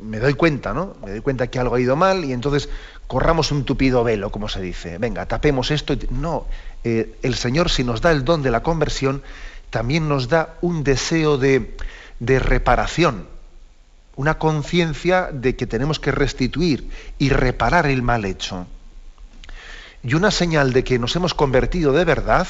me 0.00 0.18
doy 0.18 0.34
cuenta, 0.34 0.72
¿no? 0.72 0.94
Me 1.04 1.12
doy 1.12 1.20
cuenta 1.20 1.48
que 1.48 1.58
algo 1.58 1.74
ha 1.74 1.80
ido 1.80 1.96
mal 1.96 2.24
y 2.24 2.32
entonces 2.32 2.68
corramos 3.06 3.50
un 3.50 3.64
tupido 3.64 4.04
velo, 4.04 4.30
como 4.30 4.48
se 4.48 4.60
dice. 4.60 4.98
Venga, 4.98 5.26
tapemos 5.26 5.70
esto. 5.70 5.94
No, 6.10 6.46
eh, 6.84 7.16
el 7.22 7.34
Señor 7.34 7.70
si 7.70 7.82
nos 7.82 8.00
da 8.00 8.12
el 8.12 8.24
don 8.24 8.42
de 8.42 8.50
la 8.50 8.62
conversión, 8.62 9.22
también 9.70 10.08
nos 10.08 10.28
da 10.28 10.54
un 10.60 10.84
deseo 10.84 11.38
de, 11.38 11.76
de 12.20 12.38
reparación, 12.38 13.26
una 14.16 14.38
conciencia 14.38 15.30
de 15.32 15.56
que 15.56 15.66
tenemos 15.66 15.98
que 15.98 16.12
restituir 16.12 16.88
y 17.18 17.30
reparar 17.30 17.86
el 17.86 18.02
mal 18.02 18.24
hecho. 18.24 18.66
Y 20.02 20.14
una 20.14 20.30
señal 20.30 20.72
de 20.72 20.84
que 20.84 20.98
nos 20.98 21.16
hemos 21.16 21.34
convertido 21.34 21.92
de 21.92 22.04
verdad 22.04 22.46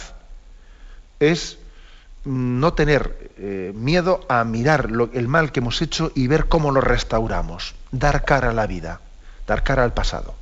es 1.20 1.58
no 2.24 2.74
tener 2.74 3.30
eh, 3.38 3.72
miedo 3.74 4.20
a 4.28 4.44
mirar 4.44 4.90
el 5.12 5.28
mal 5.28 5.52
que 5.52 5.60
hemos 5.60 5.80
hecho 5.82 6.10
y 6.14 6.26
ver 6.26 6.46
cómo 6.46 6.72
lo 6.72 6.80
restauramos, 6.80 7.74
dar 7.92 8.24
cara 8.24 8.50
a 8.50 8.54
la 8.54 8.66
vida, 8.66 9.00
dar 9.46 9.62
cara 9.62 9.84
al 9.84 9.92
pasado. 9.92 10.34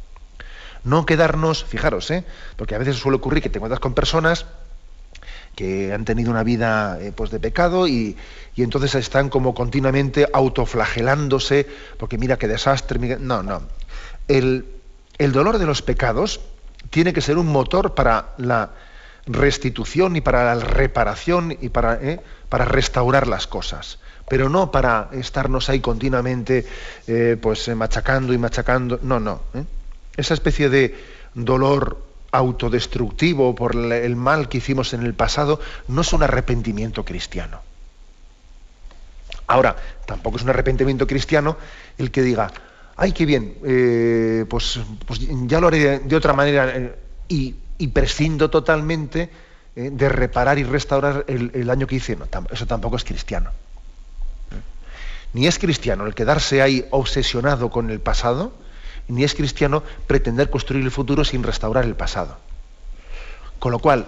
No 0.85 1.07
quedarnos, 1.07 1.65
fijaros, 1.65 2.11
¿eh? 2.11 2.25
porque 2.57 2.75
a 2.75 2.79
veces 2.79 2.97
suele 2.97 3.17
ocurrir 3.17 3.43
que 3.43 3.51
te 3.51 3.59
encuentras 3.59 3.81
con 3.81 3.95
personas 3.95 4.47
que 5.55 5.93
han 5.93 6.05
tenido 6.05 6.31
una 6.31 6.43
vida 6.43 6.99
eh, 7.01 7.13
pues 7.15 7.31
de 7.31 7.39
pecado 7.39 7.87
y, 7.87 8.17
entonces 8.57 8.95
están 8.95 9.29
como 9.29 9.55
continuamente 9.55 10.27
autoflagelándose, 10.33 11.69
porque 11.99 12.19
mira 12.19 12.37
qué 12.37 12.49
desastre. 12.49 12.99
No, 13.19 13.43
no. 13.43 13.63
El, 14.29 14.67
el 15.19 15.33
dolor 15.33 15.59
de 15.59 15.67
los 15.67 15.83
pecados 15.83 16.41
tiene 16.91 17.13
que 17.13 17.21
ser 17.21 17.39
un 17.39 17.47
motor 17.47 17.95
para 17.95 18.35
la, 18.39 18.71
restitución 19.27 20.17
y 20.17 20.21
para 20.21 20.55
la 20.55 20.65
reparación 20.65 21.57
y 21.61 21.69
para, 21.69 21.95
¿eh? 21.95 22.21
para 22.49 22.65
restaurar 22.65 23.29
las 23.29 23.47
cosas, 23.47 23.99
pero 24.29 24.49
no 24.49 24.71
para 24.71 25.09
estarnos 25.13 25.69
ahí 25.69 25.81
continuamente 25.81 26.67
eh, 27.07 27.37
pues 27.41 27.69
eh, 27.69 27.75
machacando 27.75 28.33
y 28.33 28.39
machacando, 28.39 28.99
no, 29.03 29.21
no. 29.21 29.41
Esa 30.17 30.35
especie 30.35 30.69
de 30.69 30.95
dolor 31.35 32.03
autodestructivo 32.31 33.55
por 33.55 33.77
el 33.77 34.17
mal 34.17 34.49
que 34.49 34.59
hicimos 34.59 34.95
en 34.95 35.03
el 35.03 35.15
pasado 35.15 35.61
no 35.89 36.01
es 36.01 36.13
un 36.13 36.23
arrepentimiento 36.23 37.05
cristiano. 37.05 37.61
Ahora, 39.47 39.77
tampoco 40.07 40.37
es 40.37 40.43
un 40.43 40.51
arrepentimiento 40.51 41.07
cristiano 41.07 41.57
el 41.99 42.11
que 42.11 42.23
diga, 42.23 42.51
ay, 42.97 43.13
qué 43.13 43.27
bien, 43.27 43.55
pues, 44.49 44.81
pues, 45.07 45.21
ya 45.47 45.61
lo 45.61 45.69
haré 45.69 45.99
de 45.99 46.17
otra 46.17 46.33
manera 46.33 46.95
y 47.29 47.55
y 47.83 47.89
prescindo 47.89 48.49
totalmente 48.49 49.29
eh, 49.75 49.91
de 49.93 50.09
reparar 50.09 50.57
y 50.57 50.63
restaurar 50.63 51.25
el, 51.27 51.67
daño 51.67 51.89
que 51.89 51.97
hice. 51.97 52.17
eso 52.53 52.67
tampoco 52.67 52.95
es 52.95 53.03
cristiano. 53.03 53.51
¿Eh? 54.53 54.61
Ni 55.33 55.49
es 55.49 55.59
cristiano 55.59 56.07
el 56.07 56.15
quedarse 56.15 56.63
ahí 56.63 56.87
obsesionado 56.91 57.71
con 57.71 57.91
el 57.91 57.99
pasado, 57.99 58.53
ni 59.09 59.25
es 59.25 59.35
cristiano 59.35 59.83
pretender 60.07 60.51
construir 60.51 60.85
el 60.85 60.91
futuro 60.91 61.25
sin 61.25 61.43
restaurar 61.43 61.85
el 61.85 61.95
pasado. 61.95 62.37
Con 63.59 63.73
lo 63.73 63.79
cual, 63.79 64.07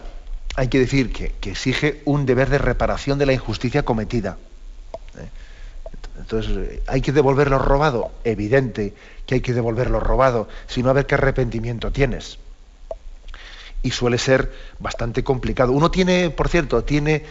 hay 0.57 0.69
que 0.69 0.79
decir 0.79 1.13
que, 1.13 1.35
exige 1.51 2.03
un 2.05 2.27
deber 2.27 2.51
de 2.51 2.59
reparación 2.59 3.19
de 3.19 3.27
la 3.27 3.33
injusticia 3.33 3.85
cometida. 3.85 4.39
¿eh? 5.19 5.29
Entonces, 6.19 6.81
¿hay 6.87 7.01
que 7.01 7.13
devolver 7.13 7.51
lo 7.51 7.59
robado? 7.59 8.13
Evidente 8.25 8.95
que 9.27 9.37
hay 9.37 9.41
que 9.41 9.53
devolver 9.53 9.91
lo 9.91 10.01
robado, 10.01 10.49
si 10.67 10.83
no 10.83 10.91
a 10.91 10.93
ver 10.93 11.07
qué 11.07 11.15
arrepentimiento 11.15 11.91
tienes 11.91 12.39
y 13.85 13.91
suele 13.91 14.19
ser 14.19 14.51
bastante 14.81 15.23
complicado. 15.23 15.71
Uno 15.71 15.91
tiene, 15.91 16.31
por 16.31 16.49
cierto, 16.49 16.83
tiene 16.85 17.23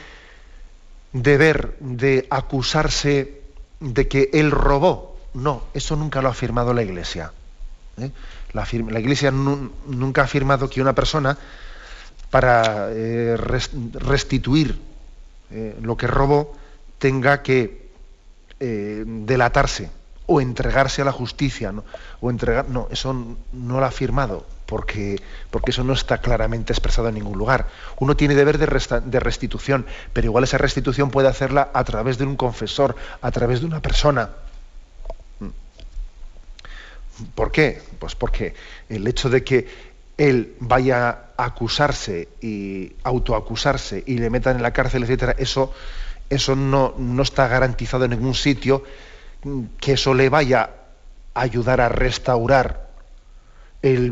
deber 1.12 1.76
de 1.80 2.28
acusarse 2.30 3.42
de 3.80 4.08
que 4.08 4.30
él 4.34 4.52
robó. 4.52 5.18
No, 5.34 5.64
eso 5.74 5.96
nunca 5.96 6.22
lo 6.22 6.28
ha 6.28 6.32
afirmado 6.32 6.74
la 6.74 6.84
Iglesia. 6.84 7.34
¿Eh? 7.98 8.12
La, 8.54 8.66
Iglesia 9.00 9.32
nunca 9.32 10.22
ha 10.22 10.26
afirmado 10.26 10.70
que 10.70 10.82
una 10.82 10.94
persona, 10.94 11.38
para 12.30 12.90
eh, 12.92 13.38
restituir 13.38 14.80
eh, 15.52 15.78
lo 15.82 15.98
que 15.98 16.08
robó, 16.08 16.56
tenga 16.98 17.42
que 17.42 17.84
delatarse 18.60 19.92
o 20.26 20.40
entregarse 20.40 21.02
a 21.02 21.06
la 21.06 21.12
justicia. 21.12 21.72
¿no? 21.72 21.84
O 22.22 22.30
entregar, 22.30 22.70
no, 22.70 22.88
eso 22.92 23.14
no 23.52 23.80
lo 23.80 23.86
ha 23.86 23.90
afirmado 23.90 24.46
porque, 24.66 25.22
porque 25.52 25.72
eso 25.72 25.84
no 25.84 25.94
está 25.94 26.20
claramente 26.20 26.74
expresado 26.74 27.10
en 27.10 27.16
ningún 27.16 27.38
lugar. 27.38 27.68
Uno 28.00 28.16
tiene 28.16 28.36
deber 28.36 28.58
de, 28.58 28.68
de 29.06 29.20
restitución, 29.20 29.86
pero 30.14 30.26
igual 30.26 30.44
esa 30.46 30.58
restitución 30.58 31.12
puede 31.12 31.28
hacerla 31.28 31.70
a 31.74 31.84
través 31.84 32.18
de 32.18 32.26
un 32.26 32.36
confesor, 32.36 32.96
a 33.22 33.32
través 33.32 33.60
de 33.60 33.68
una 33.68 33.82
persona. 33.82 34.30
¿Por 37.36 37.52
qué? 37.52 37.82
Pues 38.00 38.16
porque 38.16 38.54
el 38.90 39.08
hecho 39.08 39.30
de 39.30 39.44
que 39.44 39.68
él 40.18 40.56
vaya 40.60 41.10
a 41.38 41.46
acusarse 41.46 42.30
y 42.42 42.94
autoacusarse 43.04 44.04
y 44.06 44.18
le 44.18 44.30
metan 44.30 44.58
en 44.58 44.64
la 44.64 44.74
cárcel, 44.74 45.04
etcétera, 45.04 45.36
eso, 45.38 45.74
eso 46.30 46.56
no, 46.56 46.94
no 46.98 47.24
está 47.24 47.48
garantizado 47.48 48.06
en 48.06 48.12
ningún 48.12 48.36
sitio 48.36 48.84
que 49.80 49.94
eso 49.94 50.14
le 50.14 50.30
vaya 50.30 50.70
a 51.34 51.42
ayudar 51.42 51.82
a 51.82 51.90
restaurar 51.90 52.90
el, 53.82 54.12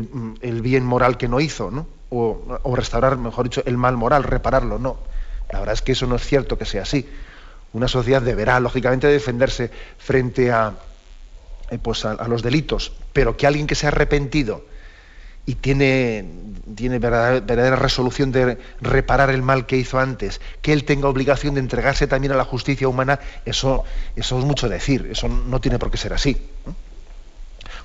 bien 0.62 0.84
moral 0.84 1.16
que 1.16 1.28
no 1.28 1.40
hizo, 1.40 1.70
¿no? 1.70 1.86
O, 2.10 2.58
o, 2.62 2.76
restaurar, 2.76 3.16
mejor 3.16 3.44
dicho, 3.44 3.62
el 3.64 3.78
mal 3.78 3.96
moral, 3.96 4.22
repararlo, 4.24 4.78
no. 4.78 4.98
La 5.50 5.60
verdad 5.60 5.72
es 5.72 5.82
que 5.82 5.92
eso 5.92 6.06
no 6.06 6.16
es 6.16 6.26
cierto 6.26 6.58
que 6.58 6.66
sea 6.66 6.82
así. 6.82 7.08
Una 7.72 7.88
sociedad 7.88 8.20
deberá, 8.20 8.60
lógicamente, 8.60 9.06
defenderse 9.06 9.70
frente 9.96 10.52
a, 10.52 10.74
eh, 11.72 11.78
pues 11.82 12.04
a, 12.04 12.28
los 12.28 12.42
delitos, 12.42 12.92
pero 13.14 13.34
que 13.34 13.46
alguien 13.46 13.66
que 13.66 13.74
se 13.74 13.86
ha 13.86 13.88
arrepentido 13.88 14.66
y 15.46 15.54
tiene, 15.54 16.26
tiene 16.76 16.98
verdadera, 16.98 17.76
resolución 17.76 18.30
de 18.30 18.58
reparar 18.82 19.30
el 19.30 19.40
mal 19.40 19.64
que 19.64 19.78
hizo 19.78 19.98
antes, 19.98 20.42
que 20.60 20.74
él 20.74 20.84
tenga 20.84 21.08
obligación 21.08 21.54
de 21.54 21.60
entregarse 21.60 22.06
también 22.06 22.34
a 22.34 22.36
la 22.36 22.44
justicia 22.44 22.88
humana, 22.88 23.20
eso, 23.46 23.84
eso 24.16 24.38
es 24.38 24.44
mucho 24.44 24.68
decir, 24.68 25.08
eso 25.10 25.28
no 25.28 25.62
tiene 25.62 25.78
por 25.78 25.90
qué 25.90 25.96
ser 25.96 26.12
así. 26.12 26.36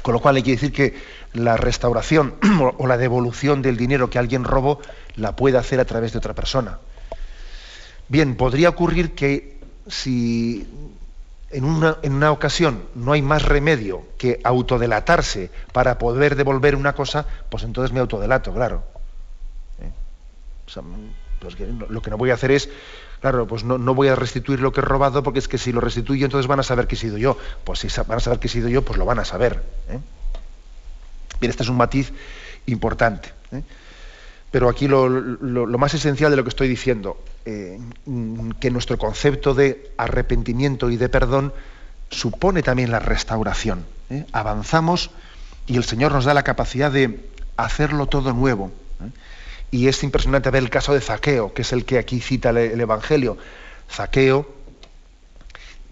Con 0.02 0.14
lo 0.14 0.20
cual 0.20 0.36
hay 0.36 0.44
que 0.44 0.52
decir 0.52 0.74
que 0.74 0.94
la 1.32 1.56
restauración 1.56 2.36
o 2.78 2.88
la 2.88 2.98
devolución 2.98 3.62
del 3.62 3.78
dinero 3.78 4.10
que 4.10 4.20
alguien 4.20 4.44
robó 4.44 4.82
la 5.16 5.34
puede 5.38 5.58
hacer 5.58 5.80
a 5.80 5.86
través 5.86 6.12
de 6.12 6.18
otra 6.18 6.34
persona. 6.34 6.80
Bien, 8.10 8.36
podría 8.36 8.68
ocurrir 8.68 9.16
que 9.16 9.62
si 9.88 10.68
en 11.50 11.64
una, 11.64 12.32
ocasión 12.32 12.84
no 12.96 13.14
hay 13.14 13.22
más 13.22 13.44
remedio 13.44 14.04
que 14.18 14.40
autodelatarse 14.44 15.50
para 15.72 15.98
poder 15.98 16.36
devolver 16.36 16.76
una 16.76 16.94
cosa, 16.94 17.26
pues 17.50 17.64
entonces 17.64 17.94
me 17.94 18.00
autodelato, 18.00 18.54
claro. 18.54 18.84
¿Eh? 19.80 19.92
Pues 21.40 21.58
lo 21.90 22.02
que 22.02 22.10
no 22.10 22.18
voy 22.18 22.32
a 22.32 22.34
hacer 22.34 22.52
es, 22.52 22.70
claro, 23.22 23.48
pues 23.48 23.64
no, 23.64 23.78
voy 23.96 24.10
a 24.10 24.16
restituir 24.16 24.60
lo 24.60 24.74
que 24.74 24.82
he 24.82 24.84
robado 24.84 25.24
porque 25.24 25.40
es 25.40 25.48
que 25.48 25.58
si 25.58 25.72
lo 25.72 25.80
restituyo 25.80 26.26
entonces 26.26 26.48
van 26.48 26.60
a 26.60 26.64
saber 26.64 26.88
que 26.88 26.96
he 26.96 26.98
sido 26.98 27.18
yo. 27.18 27.38
Pues 27.64 27.80
si 27.80 27.88
van 28.02 28.18
a 28.18 28.22
saber 28.22 28.40
que 28.40 28.48
he 28.48 28.52
sido 28.52 28.68
yo, 28.68 28.82
pues 28.82 28.98
lo 28.98 29.06
van 29.06 29.20
a 29.20 29.26
saber. 29.26 29.64
¿eh? 29.90 30.00
Bien, 31.40 31.50
este 31.50 31.64
es 31.64 31.70
un 31.70 31.78
matiz 31.78 32.12
importante. 32.66 33.30
¿eh? 33.52 33.62
Pero 34.58 34.70
aquí 34.70 34.88
lo, 34.88 35.08
más 35.78 35.94
esencial 35.94 36.32
de 36.32 36.38
lo 36.38 36.44
que 36.44 36.50
estoy 36.50 36.68
diciendo, 36.68 37.22
eh, 37.46 37.80
que 38.60 38.72
nuestro 38.72 38.98
concepto 38.98 39.54
de 39.54 39.92
arrepentimiento 39.98 40.90
y 40.90 40.98
de 40.98 41.10
perdón 41.10 41.54
supone 42.10 42.64
también 42.64 42.90
la 42.90 42.98
restauración. 42.98 43.86
¿eh? 44.10 44.26
Avanzamos 44.32 45.12
y 45.68 45.78
el 45.78 45.84
Señor 45.84 46.12
nos 46.12 46.26
da 46.26 46.34
la 46.34 46.42
capacidad 46.42 46.92
de 46.92 47.30
hacerlo 47.56 48.08
todo 48.08 48.34
nuevo. 48.34 48.72
¿eh? 49.00 49.12
Y 49.70 49.90
es 49.90 50.02
impresionante 50.02 50.50
ver 50.50 50.64
el 50.64 50.72
caso 50.72 50.92
de 50.96 51.02
Zaqueo, 51.02 51.54
que 51.54 51.62
es 51.62 51.72
el 51.72 51.86
que 51.86 52.00
aquí 52.00 52.20
cita 52.20 52.50
el, 52.50 52.58
el 52.58 52.82
Evangelio. 52.82 53.38
Zaqueo 53.92 54.50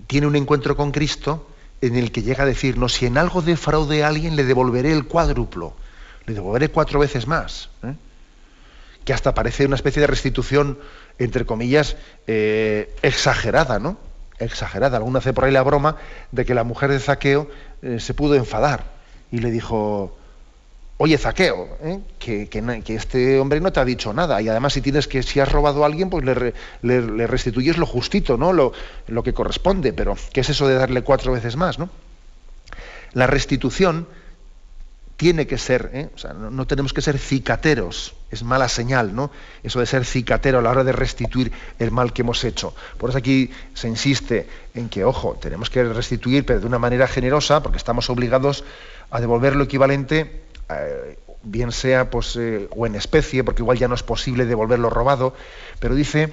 tiene 0.07 0.26
un 0.26 0.36
encuentro 0.36 0.76
con 0.76 0.91
Cristo 0.91 1.51
en 1.82 1.97
el 1.97 2.11
que 2.11 2.24
llega 2.24 2.45
a 2.45 2.47
decirnos, 2.47 2.93
si 2.93 3.05
en 3.05 3.20
algo 3.20 3.43
defraude 3.43 4.03
a 4.03 4.07
alguien, 4.07 4.36
le 4.36 4.43
devolveré 4.43 4.91
el 4.91 5.05
cuádruplo, 5.05 5.76
le 6.26 6.34
devolveré 6.34 6.70
cuatro 6.70 6.97
veces 6.97 7.28
más 7.28 7.70
que 9.06 9.14
hasta 9.14 9.34
parece 9.34 9.66
una 9.66 9.76
especie 9.76 10.01
de 10.01 10.08
restitución, 10.08 10.80
entre 11.20 11.45
comillas, 11.45 11.95
eh, 12.28 12.93
exagerada, 13.03 13.80
¿no? 13.80 13.97
Exagerada. 14.39 14.97
Alguno 14.97 15.20
hace 15.20 15.32
por 15.32 15.45
ahí 15.45 15.51
la 15.51 15.62
broma 15.62 15.97
de 16.32 16.43
que 16.43 16.56
la 16.56 16.64
mujer 16.64 16.89
de 16.89 16.99
Zaqueo 16.99 17.47
eh, 17.84 17.99
se 17.99 18.14
pudo 18.16 18.36
enfadar 18.36 18.84
y 19.32 19.38
le 19.38 19.51
dijo, 19.51 20.18
oye 20.97 21.18
Zaqueo, 21.20 21.78
¿eh? 21.84 21.99
que, 22.18 22.49
este 22.88 23.39
hombre 23.39 23.62
no 23.62 23.72
te 23.72 23.80
ha 23.80 23.86
dicho 23.86 24.12
nada 24.12 24.41
y 24.41 24.49
además 24.49 24.74
si 24.74 24.82
tienes 24.82 25.08
que, 25.08 25.22
si 25.22 25.39
has 25.39 25.51
robado 25.51 25.84
a 25.84 25.86
alguien, 25.86 26.10
pues 26.10 26.26
le, 26.26 27.28
restituyes 27.28 27.78
lo 27.78 27.86
justito, 27.86 28.38
¿no? 28.38 28.53
Lo, 28.53 28.74
lo, 29.08 29.22
que 29.22 29.34
corresponde, 29.34 29.93
pero 29.93 30.18
¿qué 30.34 30.41
es 30.41 30.49
eso 30.49 30.68
de 30.68 30.76
darle 30.76 31.03
cuatro 31.03 31.32
veces 31.32 31.56
más, 31.56 31.78
¿no? 31.78 31.89
La 33.14 33.28
restitución 33.28 34.08
tiene 35.18 35.47
que 35.47 35.57
ser, 35.57 35.91
¿eh? 35.93 36.09
o 36.13 36.18
sea, 36.18 36.34
no, 36.34 36.68
tenemos 36.68 36.91
que 36.93 37.01
ser 37.01 37.18
cicateros, 37.18 38.16
es 38.32 38.43
mala 38.43 38.68
señal, 38.68 39.16
¿no? 39.16 39.32
Eso 39.63 39.80
de 39.80 39.86
ser 39.86 40.03
cicatero 40.03 40.59
a 40.59 40.61
la 40.61 40.72
hora 40.72 40.84
de 40.84 40.91
restituir 40.91 41.53
el 41.80 41.91
mal 41.91 42.11
que 42.11 42.22
hemos 42.22 42.43
hecho. 42.43 42.74
Por 42.97 43.09
eso 43.09 43.20
aquí 43.20 43.49
se 43.74 43.88
insiste 43.88 44.47
en 44.74 44.89
que, 44.89 45.05
ojo, 45.05 45.38
tenemos 45.39 45.70
que 45.70 45.84
restituir, 45.84 46.45
pero 46.45 46.59
de 46.59 46.68
una 46.68 46.80
manera 46.80 47.07
generosa, 47.07 47.63
porque 47.63 47.78
estamos 47.78 48.09
obligados 48.09 48.66
a 49.09 49.22
devolver 49.22 49.55
lo 49.55 49.63
equivalente, 49.63 50.41
eh, 50.70 51.18
bien 51.43 51.72
sea 51.72 52.09
pues, 52.09 52.36
eh, 52.36 52.68
o 52.72 52.86
en 52.86 52.95
especie, 52.95 53.43
porque 53.43 53.61
igual 53.61 53.78
ya 53.78 53.88
no 53.88 53.95
es 53.95 54.03
posible 54.03 54.45
devolver 54.45 54.80
lo 54.80 54.89
robado, 54.89 55.34
pero 55.80 55.95
dice 55.95 56.32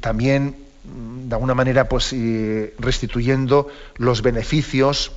también 0.00 0.56
de 0.82 1.34
alguna 1.34 1.54
manera 1.54 1.90
pues 1.90 2.14
restituyendo 2.78 3.68
los 3.98 4.22
beneficios 4.22 5.12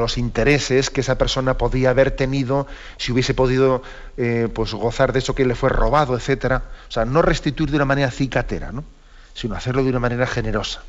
los 0.00 0.18
intereses 0.18 0.90
que 0.90 1.00
esa 1.00 1.18
persona 1.18 1.58
podía 1.58 1.90
haber 1.90 2.10
tenido 2.10 2.66
si 2.96 3.12
hubiese 3.12 3.34
podido 3.34 3.82
eh, 4.16 4.48
pues 4.52 4.72
gozar 4.74 5.12
de 5.12 5.20
eso 5.20 5.34
que 5.34 5.44
le 5.44 5.54
fue 5.54 5.68
robado, 5.68 6.16
etcétera. 6.16 6.64
O 6.88 6.92
sea, 6.92 7.04
no 7.04 7.22
restituir 7.22 7.70
de 7.70 7.76
una 7.76 7.84
manera 7.84 8.10
cicatera, 8.10 8.72
¿no? 8.72 8.84
sino 9.34 9.54
hacerlo 9.54 9.82
de 9.82 9.90
una 9.90 10.00
manera 10.00 10.26
generosa. 10.26 10.82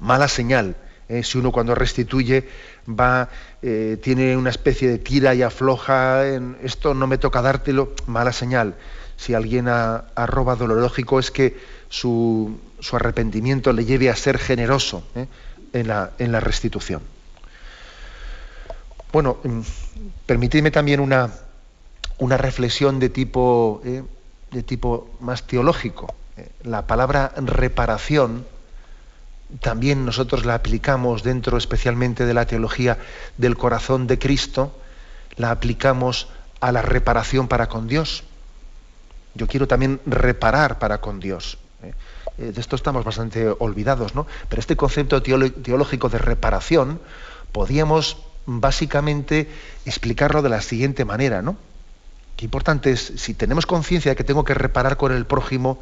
Mala 0.00 0.28
señal. 0.28 0.76
¿eh? 1.08 1.22
si 1.22 1.38
uno 1.38 1.52
cuando 1.52 1.74
restituye 1.74 2.48
va, 2.88 3.28
eh, 3.62 3.98
tiene 4.02 4.36
una 4.36 4.50
especie 4.50 4.88
de 4.88 4.98
tira 4.98 5.34
y 5.34 5.42
afloja, 5.42 6.26
en, 6.26 6.56
esto 6.62 6.94
no 6.94 7.06
me 7.06 7.18
toca 7.18 7.42
dártelo, 7.42 7.92
mala 8.06 8.32
señal. 8.32 8.74
Si 9.16 9.34
alguien 9.34 9.68
ha, 9.68 10.04
robado, 10.26 10.66
lo 10.66 10.74
lógico 10.74 11.20
es 11.20 11.30
que 11.30 11.56
su, 11.88 12.58
su, 12.80 12.96
arrepentimiento 12.96 13.72
le 13.72 13.84
lleve 13.84 14.10
a 14.10 14.16
ser 14.16 14.38
generoso 14.38 15.04
en 15.72 15.86
la, 15.86 16.10
en 16.18 16.32
la 16.32 16.40
restitución. 16.40 17.00
Bueno, 19.14 19.36
mm, 19.44 19.60
permitidme 20.26 20.72
también 20.72 20.98
una, 20.98 21.30
una 22.18 22.36
reflexión 22.36 22.98
de 22.98 23.10
tipo, 23.10 23.80
eh, 23.84 24.02
de 24.50 24.62
tipo 24.64 25.08
más 25.20 25.44
teológico. 25.44 26.12
Eh, 26.36 26.50
la 26.64 26.88
palabra 26.88 27.32
reparación 27.36 28.44
también 29.60 30.04
nosotros 30.04 30.44
la 30.44 30.56
aplicamos 30.56 31.22
dentro 31.22 31.56
especialmente 31.56 32.26
de 32.26 32.34
la 32.34 32.44
teología 32.46 32.98
del 33.38 33.56
corazón 33.56 34.08
de 34.08 34.18
Cristo, 34.18 34.76
la 35.36 35.52
aplicamos 35.52 36.26
a 36.58 36.72
la 36.72 36.82
reparación 36.82 37.46
para 37.46 37.68
con 37.68 37.86
Dios. 37.86 38.24
Yo 39.36 39.46
quiero 39.46 39.68
también 39.68 40.00
reparar 40.06 40.80
para 40.80 41.00
con 41.00 41.20
Dios. 41.20 41.56
Eh, 41.84 42.50
de 42.50 42.60
esto 42.60 42.74
estamos 42.74 43.04
bastante 43.04 43.46
olvidados, 43.60 44.16
¿no? 44.16 44.26
Pero 44.48 44.58
este 44.58 44.74
concepto 44.74 45.22
teológico 45.22 46.08
de 46.08 46.18
reparación 46.18 46.98
podíamos 47.52 48.16
básicamente 48.46 49.48
explicarlo 49.84 50.42
de 50.42 50.48
la 50.48 50.60
siguiente 50.60 51.04
manera, 51.04 51.42
¿no? 51.42 51.56
Qué 52.36 52.44
importante 52.44 52.90
es, 52.90 53.12
si 53.16 53.34
tenemos 53.34 53.66
conciencia 53.66 54.10
de 54.12 54.16
que 54.16 54.24
tengo 54.24 54.44
que 54.44 54.54
reparar 54.54 54.96
con 54.96 55.12
el 55.12 55.24
prójimo, 55.24 55.80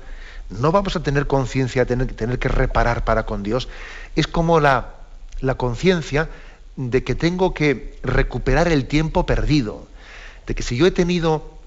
no 0.50 0.70
vamos 0.70 0.96
a 0.96 1.02
tener 1.02 1.26
conciencia 1.26 1.84
de 1.84 1.86
tener, 1.86 2.12
tener, 2.14 2.38
que 2.38 2.48
reparar 2.48 3.04
para 3.04 3.24
con 3.24 3.42
Dios. 3.42 3.68
Es 4.16 4.26
como 4.26 4.60
la, 4.60 4.94
la 5.40 5.54
conciencia 5.54 6.28
de 6.76 7.04
que 7.04 7.14
tengo 7.14 7.54
que 7.54 7.98
recuperar 8.02 8.68
el 8.68 8.86
tiempo 8.86 9.24
perdido, 9.26 9.86
de 10.46 10.54
que 10.54 10.62
si 10.62 10.76
yo 10.76 10.86
he 10.86 10.90
tenido, 10.90 11.58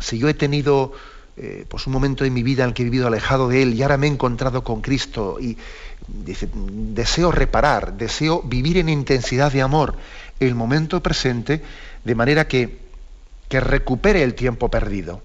si 0.00 0.18
yo 0.18 0.28
he 0.28 0.34
tenido 0.34 0.92
eh, 1.36 1.66
pues 1.68 1.86
un 1.86 1.92
momento 1.92 2.24
en 2.24 2.32
mi 2.32 2.42
vida 2.42 2.62
en 2.62 2.68
el 2.68 2.74
que 2.74 2.82
he 2.82 2.84
vivido 2.84 3.08
alejado 3.08 3.48
de 3.48 3.62
Él 3.62 3.74
y 3.74 3.82
ahora 3.82 3.96
me 3.96 4.06
he 4.06 4.10
encontrado 4.10 4.62
con 4.62 4.80
Cristo 4.80 5.38
y 5.40 5.56
dice, 6.06 6.48
deseo 6.52 7.32
reparar, 7.32 7.94
deseo 7.94 8.42
vivir 8.42 8.78
en 8.78 8.88
intensidad 8.88 9.50
de 9.52 9.62
amor 9.62 9.96
el 10.40 10.54
momento 10.54 11.02
presente 11.02 11.62
de 12.04 12.14
manera 12.14 12.46
que, 12.46 12.78
que 13.48 13.60
recupere 13.60 14.22
el 14.22 14.34
tiempo 14.34 14.70
perdido, 14.70 15.22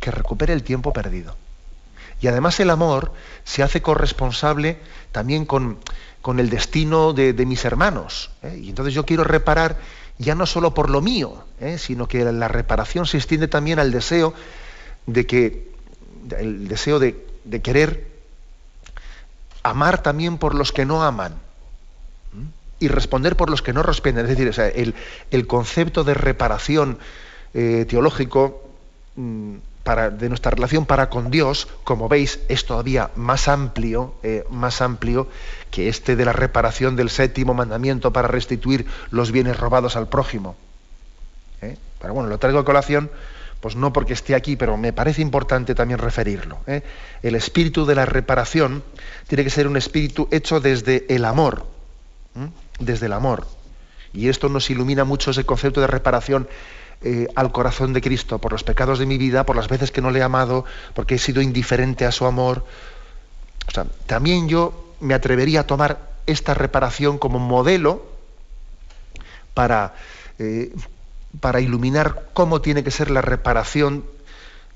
que 0.00 0.10
recupere 0.10 0.52
el 0.52 0.62
tiempo 0.62 0.92
perdido. 0.92 1.36
Y 2.20 2.26
además 2.26 2.60
el 2.60 2.70
amor 2.70 3.12
se 3.44 3.62
hace 3.62 3.80
corresponsable 3.80 4.78
también 5.12 5.46
con, 5.46 5.78
con 6.22 6.38
el 6.38 6.50
destino 6.50 7.12
de, 7.12 7.32
mis 7.46 7.64
hermanos. 7.64 8.30
¿eh? 8.42 8.60
Y 8.62 8.68
entonces 8.68 8.94
yo 8.94 9.06
quiero 9.06 9.24
reparar 9.24 9.78
ya 10.18 10.34
no 10.34 10.44
solo 10.44 10.74
por 10.74 10.90
lo 10.90 11.00
mío, 11.00 11.44
¿eh? 11.60 11.78
sino 11.78 12.06
que 12.06 12.24
la 12.24 12.48
reparación 12.48 13.06
se 13.06 13.16
extiende 13.16 13.48
también 13.48 13.78
al 13.78 13.90
deseo 13.90 14.34
de 15.06 15.26
que 15.26 15.70
el 16.38 16.68
deseo 16.68 16.98
de, 16.98 17.16
querer 17.62 18.06
amar 19.62 20.02
también 20.02 20.38
por 20.38 20.54
los 20.54 20.72
que 20.72 20.84
no 20.84 21.02
aman 21.02 21.34
y 22.78 22.88
responder 22.88 23.36
por 23.36 23.50
los 23.50 23.62
que 23.62 23.72
no 23.72 23.82
responden. 23.82 24.26
Es 24.26 24.38
decir, 24.38 24.94
el, 25.30 25.46
concepto 25.46 26.04
de 26.04 26.14
reparación 26.14 26.98
eh, 27.52 27.84
teológico 27.88 28.62
mm, 29.16 29.56
para, 29.82 30.10
de 30.10 30.28
nuestra 30.28 30.50
relación 30.50 30.86
para 30.86 31.10
con 31.10 31.30
Dios, 31.30 31.68
como 31.84 32.08
veis, 32.08 32.40
es 32.48 32.64
todavía 32.64 33.10
más 33.16 33.48
amplio, 33.48 34.14
eh, 34.22 34.44
más 34.50 34.80
amplio 34.80 35.28
que 35.70 35.88
este 35.88 36.16
de 36.16 36.24
la 36.24 36.32
reparación 36.32 36.96
del 36.96 37.10
séptimo 37.10 37.52
mandamiento 37.52 38.12
para 38.12 38.28
restituir 38.28 38.86
los 39.10 39.30
bienes 39.30 39.58
robados 39.58 39.96
al 39.96 40.08
prójimo. 40.08 40.56
¿eh? 41.60 41.76
Pero 42.00 42.14
bueno, 42.14 42.28
lo 42.28 42.38
traigo 42.38 42.60
a 42.60 42.64
colación 42.64 43.10
pues 43.60 43.76
no 43.76 43.92
porque 43.92 44.14
esté 44.14 44.34
aquí, 44.34 44.56
pero 44.56 44.76
me 44.76 44.92
parece 44.92 45.22
importante 45.22 45.74
también 45.74 45.98
referirlo. 45.98 46.58
¿eh? 46.66 46.82
El 47.22 47.34
espíritu 47.34 47.84
de 47.84 47.94
la 47.94 48.06
reparación 48.06 48.82
tiene 49.28 49.44
que 49.44 49.50
ser 49.50 49.66
un 49.66 49.76
espíritu 49.76 50.28
hecho 50.30 50.60
desde 50.60 51.06
el 51.14 51.24
amor, 51.24 51.66
desde 52.78 53.06
el 53.06 53.12
amor. 53.12 53.46
Y 54.12 54.28
esto 54.28 54.48
nos 54.48 54.70
ilumina 54.70 55.04
mucho 55.04 55.30
ese 55.30 55.44
concepto 55.44 55.80
de 55.80 55.86
reparación 55.86 56.48
eh, 57.02 57.28
al 57.34 57.52
corazón 57.52 57.92
de 57.92 58.00
Cristo 58.00 58.38
por 58.38 58.52
los 58.52 58.64
pecados 58.64 58.98
de 58.98 59.06
mi 59.06 59.18
vida, 59.18 59.46
por 59.46 59.56
las 59.56 59.68
veces 59.68 59.90
que 59.90 60.00
no 60.00 60.10
le 60.10 60.18
he 60.20 60.22
amado, 60.22 60.64
porque 60.94 61.14
he 61.14 61.18
sido 61.18 61.40
indiferente 61.40 62.06
a 62.06 62.12
su 62.12 62.26
amor. 62.26 62.64
O 63.68 63.70
sea, 63.70 63.86
también 64.06 64.48
yo 64.48 64.94
me 65.00 65.14
atrevería 65.14 65.60
a 65.60 65.66
tomar 65.66 66.10
esta 66.26 66.54
reparación 66.54 67.18
como 67.18 67.38
modelo 67.38 68.04
para, 69.54 69.94
eh, 70.38 70.72
para 71.38 71.60
iluminar 71.60 72.30
cómo 72.32 72.60
tiene 72.60 72.82
que 72.82 72.90
ser 72.90 73.10
la 73.10 73.22
reparación 73.22 74.04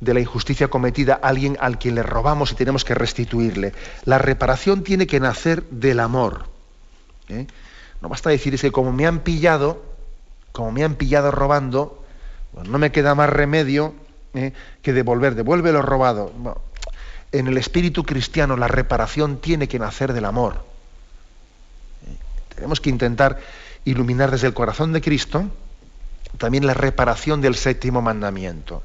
de 0.01 0.15
la 0.15 0.21
injusticia 0.21 0.69
cometida 0.69 1.19
a 1.23 1.29
alguien 1.29 1.57
al 1.61 1.79
quien 1.79 1.95
le 1.95 2.03
robamos 2.03 2.53
y 2.53 2.55
tenemos 2.55 2.85
que 2.85 2.95
restituirle. 2.95 3.73
La 4.05 4.19
reparación 4.19 4.85
tiene 4.85 5.07
que 5.07 5.19
nacer 5.19 5.65
del 5.71 6.01
amor. 6.01 6.47
¿eh? 7.29 7.47
No 8.01 8.09
basta 8.09 8.31
decir 8.31 8.55
es 8.55 8.61
que 8.61 8.73
como 8.73 8.93
me 8.93 9.07
han 9.07 9.21
pillado, 9.21 9.83
como 10.53 10.71
me 10.73 10.85
han 10.85 10.95
pillado 10.95 11.31
robando, 11.31 12.05
pues 12.53 12.69
no 12.69 12.79
me 12.79 12.93
queda 12.93 13.15
más 13.15 13.31
remedio 13.31 13.95
¿eh? 14.35 14.53
que 14.83 14.93
devolver, 14.93 15.35
devuelve 15.35 15.73
lo 15.73 15.83
robado. 15.83 16.33
en 17.33 17.47
el 17.49 17.57
espíritu 17.57 18.05
cristiano 18.05 18.57
la 18.57 18.69
reparación 18.69 19.39
tiene 19.39 19.67
que 19.69 19.79
nacer 19.79 20.13
del 20.13 20.27
amor. 20.27 20.65
Tenemos 22.55 22.81
que 22.81 22.91
intentar 22.91 23.41
iluminar 23.85 24.31
desde 24.31 24.47
el 24.47 24.55
corazón 24.55 24.93
de 24.93 25.01
Cristo 25.01 25.51
también 26.39 26.67
la 26.67 26.75
reparación 26.75 27.41
del 27.41 27.55
séptimo 27.55 28.03
mandamiento, 28.03 28.83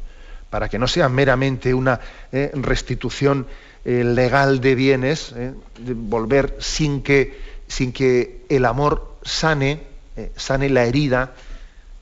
para 0.49 0.69
que 0.69 0.79
no 0.79 0.87
sea 0.87 1.09
meramente 1.09 1.73
una 1.73 1.99
eh, 2.31 2.51
restitución 2.53 3.47
eh, 3.85 4.03
legal 4.03 4.61
de 4.61 4.75
bienes, 4.75 5.33
eh, 5.35 5.53
de 5.79 5.93
volver 5.93 6.55
sin 6.59 7.01
que, 7.01 7.39
sin 7.67 7.91
que 7.91 8.45
el 8.49 8.65
amor 8.65 9.17
sane, 9.23 9.87
sane 10.35 10.69
la 10.69 10.83
herida 10.83 11.33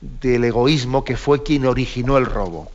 del 0.00 0.44
egoísmo 0.44 1.04
que 1.04 1.16
fue 1.16 1.42
quien 1.42 1.66
originó 1.66 2.18
el 2.18 2.26
robo. 2.26 2.70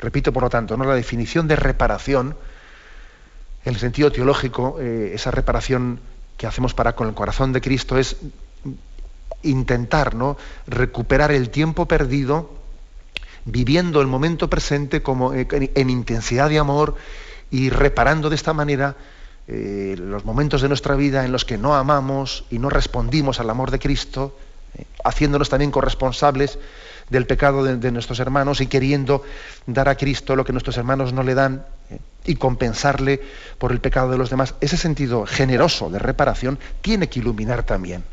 Repito, 0.00 0.32
por 0.32 0.44
lo 0.44 0.50
tanto, 0.50 0.76
¿no? 0.76 0.84
la 0.84 0.94
definición 0.94 1.48
de 1.48 1.56
reparación, 1.56 2.36
en 3.64 3.74
el 3.74 3.80
sentido 3.80 4.12
teológico, 4.12 4.78
esa 4.78 5.32
reparación 5.32 5.98
que 6.36 6.46
hacemos 6.46 6.74
para 6.74 6.94
con 6.94 7.08
el 7.08 7.14
corazón 7.14 7.52
de 7.52 7.60
Cristo 7.60 7.98
es 7.98 8.16
intentar 9.42 10.14
¿no? 10.14 10.36
recuperar 10.66 11.32
el 11.32 11.50
tiempo 11.50 11.86
perdido 11.86 12.58
viviendo 13.50 14.00
el 14.00 14.06
momento 14.06 14.48
presente 14.50 15.02
como 15.02 15.34
eh, 15.34 15.46
en, 15.50 15.90
intensidad 15.90 16.48
de 16.48 16.58
amor 16.58 16.96
y 17.50 17.70
reparando 17.70 18.28
de 18.28 18.36
esta 18.36 18.52
manera 18.52 18.96
eh, 19.46 19.96
los 19.98 20.24
momentos 20.24 20.60
de 20.60 20.68
nuestra 20.68 20.94
vida 20.94 21.24
en 21.24 21.32
los 21.32 21.44
que 21.44 21.56
no 21.56 21.74
amamos 21.74 22.44
y 22.50 22.58
no 22.58 22.68
respondimos 22.68 23.40
al 23.40 23.48
amor 23.48 23.70
de 23.70 23.78
Cristo, 23.78 24.36
eh, 24.76 24.84
haciéndonos 25.04 25.48
también 25.48 25.70
corresponsables 25.70 26.58
del 27.08 27.26
pecado 27.26 27.64
de, 27.64 27.90
nuestros 27.90 28.20
hermanos 28.20 28.60
y 28.60 28.66
queriendo 28.66 29.24
dar 29.66 29.88
a 29.88 29.96
Cristo 29.96 30.36
lo 30.36 30.44
que 30.44 30.52
nuestros 30.52 30.76
hermanos 30.76 31.14
no 31.14 31.22
le 31.22 31.34
dan 31.34 31.64
y 32.26 32.34
compensarle 32.34 33.22
por 33.56 33.72
el 33.72 33.80
pecado 33.80 34.10
de 34.10 34.18
los 34.18 34.28
demás. 34.28 34.54
Ese 34.60 34.76
sentido 34.76 35.24
generoso 35.24 35.88
de 35.88 35.98
reparación 35.98 36.58
tiene 36.82 37.08
que 37.08 37.20
iluminar 37.20 37.62
también 37.62 38.04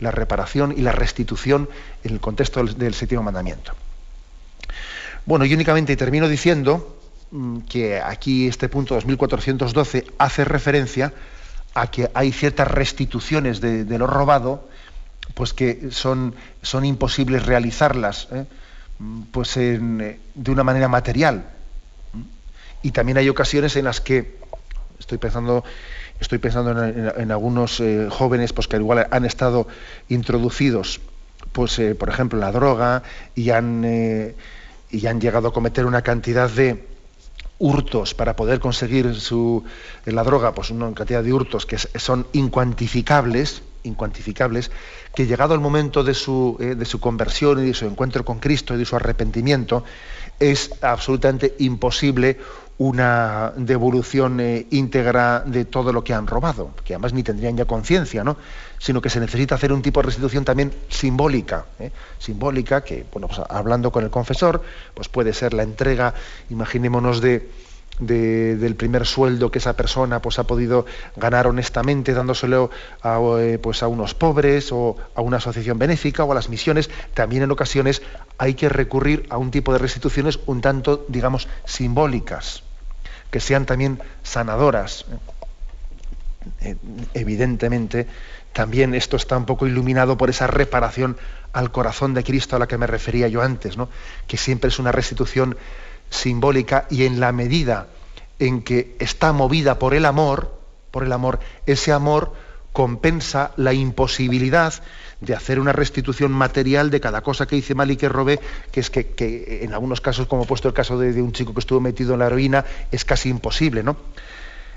la 0.00 0.10
reparación 0.10 0.74
y 0.76 0.82
la 0.82 0.92
restitución 0.92 1.68
en 2.04 2.12
el 2.12 2.20
contexto 2.20 2.62
del, 2.64 2.94
séptimo 2.94 3.22
mandamiento. 3.22 3.72
Bueno, 5.26 5.44
y 5.44 5.52
únicamente 5.52 5.96
termino 5.96 6.28
diciendo 6.28 7.00
mm, 7.30 7.60
que 7.60 8.00
aquí 8.00 8.46
este 8.46 8.68
punto 8.68 8.94
2412 8.94 10.06
hace 10.18 10.44
referencia 10.44 11.12
a 11.74 11.90
que 11.90 12.10
hay 12.14 12.32
ciertas 12.32 12.68
restituciones 12.68 13.60
de, 13.60 13.98
lo 13.98 14.06
robado, 14.06 14.68
pues 15.34 15.52
que 15.52 15.90
son, 15.90 16.34
son 16.62 16.84
imposibles 16.84 17.44
realizarlas 17.44 18.28
¿eh? 18.32 18.46
mm, 18.98 19.22
pues 19.30 19.56
eh, 19.56 19.78
de 20.34 20.50
una 20.50 20.64
manera 20.64 20.88
material. 20.88 21.50
Y 22.82 22.92
también 22.92 23.18
hay 23.18 23.28
ocasiones 23.28 23.74
en 23.76 23.84
las 23.84 24.00
que, 24.00 24.38
estoy 24.98 25.18
pensando 25.18 25.64
Estoy 26.20 26.38
pensando 26.38 26.84
en, 26.84 27.30
algunos 27.30 27.78
eh, 27.80 28.08
jóvenes 28.10 28.52
pues, 28.52 28.66
que 28.66 28.76
igual 28.76 29.06
han 29.10 29.24
estado 29.24 29.68
introducidos, 30.08 31.00
pues, 31.52 31.78
eh, 31.78 31.94
por 31.94 32.08
ejemplo, 32.08 32.38
en 32.38 32.40
la 32.40 32.52
droga 32.52 33.02
y 33.34 33.50
han, 33.50 33.84
eh, 33.84 34.34
y 34.90 35.06
han 35.06 35.20
llegado 35.20 35.48
a 35.48 35.52
cometer 35.52 35.86
una 35.86 36.02
cantidad 36.02 36.50
de 36.50 36.86
hurtos 37.60 38.14
para 38.14 38.34
poder 38.34 38.58
conseguir 38.58 39.14
su, 39.14 39.64
la 40.04 40.24
droga, 40.24 40.54
pues 40.54 40.70
una 40.70 40.92
cantidad 40.92 41.22
de 41.22 41.32
hurtos 41.32 41.66
que 41.66 41.78
son 41.78 42.26
incuantificables, 42.32 43.62
incuantificables, 43.84 44.70
que 45.14 45.26
llegado 45.26 45.54
el 45.54 45.60
momento 45.60 46.02
de 46.02 46.14
su, 46.14 46.56
de 46.58 46.84
su 46.84 47.00
conversión 47.00 47.62
y 47.62 47.66
de 47.68 47.74
su 47.74 47.86
encuentro 47.86 48.24
con 48.24 48.38
Cristo 48.38 48.74
y 48.74 48.78
de 48.78 48.84
su 48.84 48.96
arrepentimiento, 48.96 49.84
es 50.38 50.70
absolutamente 50.82 51.54
imposible 51.58 52.38
una 52.78 53.52
devolución 53.56 54.38
eh, 54.38 54.66
íntegra 54.70 55.40
de 55.44 55.64
todo 55.64 55.92
lo 55.92 56.04
que 56.04 56.14
han 56.14 56.28
robado, 56.28 56.70
que 56.84 56.94
además 56.94 57.12
ni 57.12 57.24
tendrían 57.24 57.56
ya 57.56 57.64
conciencia, 57.64 58.22
¿no? 58.22 58.36
sino 58.78 59.02
que 59.02 59.10
se 59.10 59.18
necesita 59.18 59.56
hacer 59.56 59.72
un 59.72 59.82
tipo 59.82 60.00
de 60.00 60.06
restitución 60.06 60.44
también 60.44 60.72
simbólica, 60.88 61.66
¿eh? 61.80 61.90
simbólica 62.18 62.82
que, 62.82 63.04
bueno, 63.12 63.26
pues, 63.26 63.40
hablando 63.48 63.90
con 63.90 64.04
el 64.04 64.10
confesor, 64.10 64.62
pues 64.94 65.08
puede 65.08 65.32
ser 65.32 65.54
la 65.54 65.64
entrega, 65.64 66.14
imaginémonos 66.50 67.20
de, 67.20 67.50
del 67.98 68.76
primer 68.76 69.06
sueldo 69.06 69.50
que 69.50 69.58
esa 69.58 69.74
persona 69.74 70.22
pues, 70.22 70.38
ha 70.38 70.44
podido 70.44 70.86
ganar 71.16 71.48
honestamente 71.48 72.14
dándoselo 72.14 72.70
a, 73.02 73.18
eh, 73.40 73.58
pues, 73.58 73.82
a 73.82 73.88
unos 73.88 74.14
pobres 74.14 74.70
o 74.70 74.96
a 75.16 75.20
una 75.20 75.38
asociación 75.38 75.80
benéfica 75.80 76.22
o 76.22 76.30
a 76.30 76.34
las 76.36 76.48
misiones, 76.48 76.90
también 77.14 77.42
en 77.42 77.50
ocasiones 77.50 78.02
hay 78.38 78.54
que 78.54 78.68
recurrir 78.68 79.26
a 79.30 79.36
un 79.36 79.50
tipo 79.50 79.72
de 79.72 79.78
restituciones 79.80 80.38
un 80.46 80.60
tanto, 80.60 81.04
digamos, 81.08 81.48
simbólicas 81.64 82.62
que 83.30 83.40
sean 83.40 83.66
también 83.66 84.00
sanadoras. 84.22 85.04
Eh, 86.60 86.76
evidentemente, 87.14 88.06
también 88.52 88.94
esto 88.94 89.16
está 89.16 89.36
un 89.36 89.44
poco 89.44 89.66
iluminado 89.66 90.16
por 90.16 90.30
esa 90.30 90.46
reparación 90.46 91.16
al 91.52 91.70
corazón 91.70 92.14
de 92.14 92.24
Cristo 92.24 92.56
a 92.56 92.58
la 92.58 92.68
que 92.68 92.78
me 92.78 92.86
refería 92.86 93.28
yo 93.28 93.42
antes, 93.42 93.76
¿no? 93.76 93.88
que 94.26 94.36
siempre 94.36 94.68
es 94.68 94.78
una 94.78 94.92
restitución 94.92 95.56
simbólica 96.10 96.86
y 96.90 97.04
en 97.04 97.20
la 97.20 97.32
medida 97.32 97.88
en 98.38 98.62
que 98.62 98.96
está 98.98 99.32
movida 99.32 99.78
por 99.78 99.94
el 99.94 100.04
amor, 100.04 100.58
por 100.90 101.04
el 101.04 101.12
amor, 101.12 101.40
ese 101.66 101.92
amor 101.92 102.34
compensa 102.78 103.50
la 103.56 103.72
imposibilidad 103.72 104.72
de 105.20 105.34
hacer 105.34 105.58
una 105.58 105.72
restitución 105.72 106.30
material 106.30 106.90
de 106.90 107.00
cada 107.00 107.22
cosa 107.22 107.44
que 107.44 107.56
hice 107.56 107.74
mal 107.74 107.90
y 107.90 107.96
que 107.96 108.08
robé, 108.08 108.38
que 108.70 108.78
es 108.78 108.88
que, 108.88 109.62
en 109.64 109.74
algunos 109.74 110.00
casos, 110.00 110.28
como 110.28 110.44
he 110.44 110.46
puesto 110.46 110.68
el 110.68 110.74
caso 110.74 110.96
de, 110.96 111.20
un 111.20 111.32
chico 111.32 111.52
que 111.52 111.58
estuvo 111.58 111.80
metido 111.80 112.12
en 112.12 112.20
la 112.20 112.26
heroína, 112.26 112.64
es 112.92 113.04
casi 113.04 113.30
imposible, 113.30 113.82
¿no? 113.82 113.96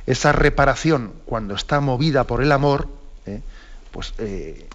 Esa 0.08 0.32
reparación, 0.32 1.14
cuando 1.28 1.54
está 1.54 1.80
movida 1.80 2.24
por 2.24 2.42
el 2.42 2.52
amor, 2.52 2.88
¿eh? 3.28 3.42
pues 3.92 4.16
eh, 4.18 4.66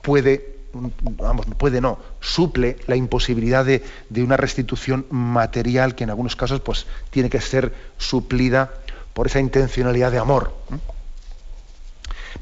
puede, 0.00 0.58
vamos, 0.72 1.46
puede 1.58 1.80
no, 1.80 1.98
suple 2.20 2.76
la 2.86 2.94
imposibilidad 2.94 3.64
de, 3.64 3.82
una 4.22 4.36
restitución 4.36 5.04
material 5.10 5.96
que 5.96 6.04
en 6.04 6.10
algunos 6.10 6.36
casos 6.36 6.60
pues, 6.60 6.86
tiene 7.10 7.28
que 7.28 7.40
ser 7.40 7.74
suplida 7.98 8.70
por 9.14 9.26
esa 9.26 9.40
intencionalidad 9.40 10.12
de 10.12 10.18
amor. 10.18 10.52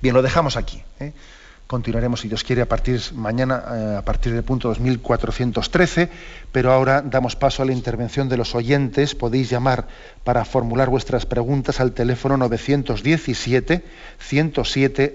Bien, 0.00 0.14
lo 0.14 0.22
dejamos 0.22 0.56
aquí. 0.56 0.82
¿eh? 0.98 1.12
Continuaremos, 1.70 2.20
si 2.22 2.26
Dios 2.26 2.42
quiere, 2.42 2.62
a 2.62 2.68
partir 2.68 3.00
mañana, 3.14 3.62
eh, 3.70 3.94
a 3.98 4.04
partir 4.04 4.32
del 4.34 4.42
punto 4.42 4.66
2413, 4.66 6.08
pero 6.50 6.72
ahora 6.72 7.00
damos 7.00 7.36
paso 7.36 7.62
a 7.62 7.64
la 7.64 7.72
intervención 7.72 8.28
de 8.28 8.36
los 8.36 8.56
oyentes. 8.56 9.14
Podéis 9.14 9.50
llamar 9.50 9.86
para 10.24 10.44
formular 10.44 10.88
vuestras 10.88 11.26
preguntas 11.26 11.78
al 11.78 11.92
teléfono 11.92 12.36
917 12.36 13.84
107 14.18 15.14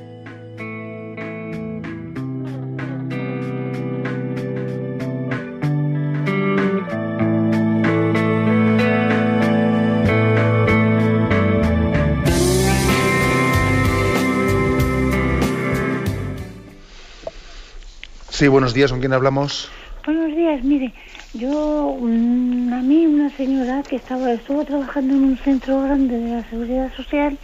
Sí, 18.41 18.47
buenos 18.47 18.73
días, 18.73 18.89
¿con 18.89 19.01
quién 19.01 19.13
hablamos? 19.13 19.71
Buenos 20.03 20.35
días, 20.35 20.63
mire, 20.63 20.91
yo, 21.33 21.95
a 21.95 22.81
mí 22.81 23.05
una 23.05 23.29
señora 23.37 23.83
que 23.87 23.97
estaba, 23.97 24.33
estuvo 24.33 24.65
trabajando 24.65 25.13
en 25.13 25.23
un 25.25 25.37
centro 25.43 25.83
grande 25.83 26.17
de 26.17 26.37
la 26.37 26.49
seguridad 26.49 26.91
social, 26.95 27.37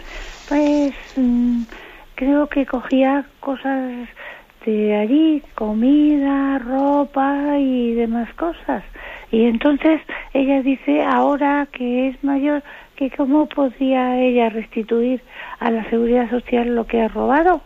pues 0.48 0.96
mm, 1.16 1.66
creo 2.16 2.50
que 2.50 2.66
cogía 2.66 3.28
cosas 3.42 4.10
de 4.66 4.96
allí, 4.96 5.44
comida, 5.54 6.58
ropa 6.58 7.60
y 7.60 7.94
demás 7.94 8.34
cosas. 8.34 8.84
Y 9.32 9.44
entonces 9.44 10.02
ella 10.34 10.64
dice 10.64 11.04
ahora 11.04 11.68
que 11.74 12.08
es 12.08 12.24
mayor, 12.24 12.64
que 12.96 13.12
cómo 13.12 13.46
podría 13.46 14.20
ella 14.20 14.50
restituir 14.50 15.22
a 15.60 15.70
la 15.70 15.88
seguridad 15.92 16.28
social 16.32 16.74
lo 16.74 16.88
que 16.88 17.02
ha 17.02 17.08
robado. 17.08 17.62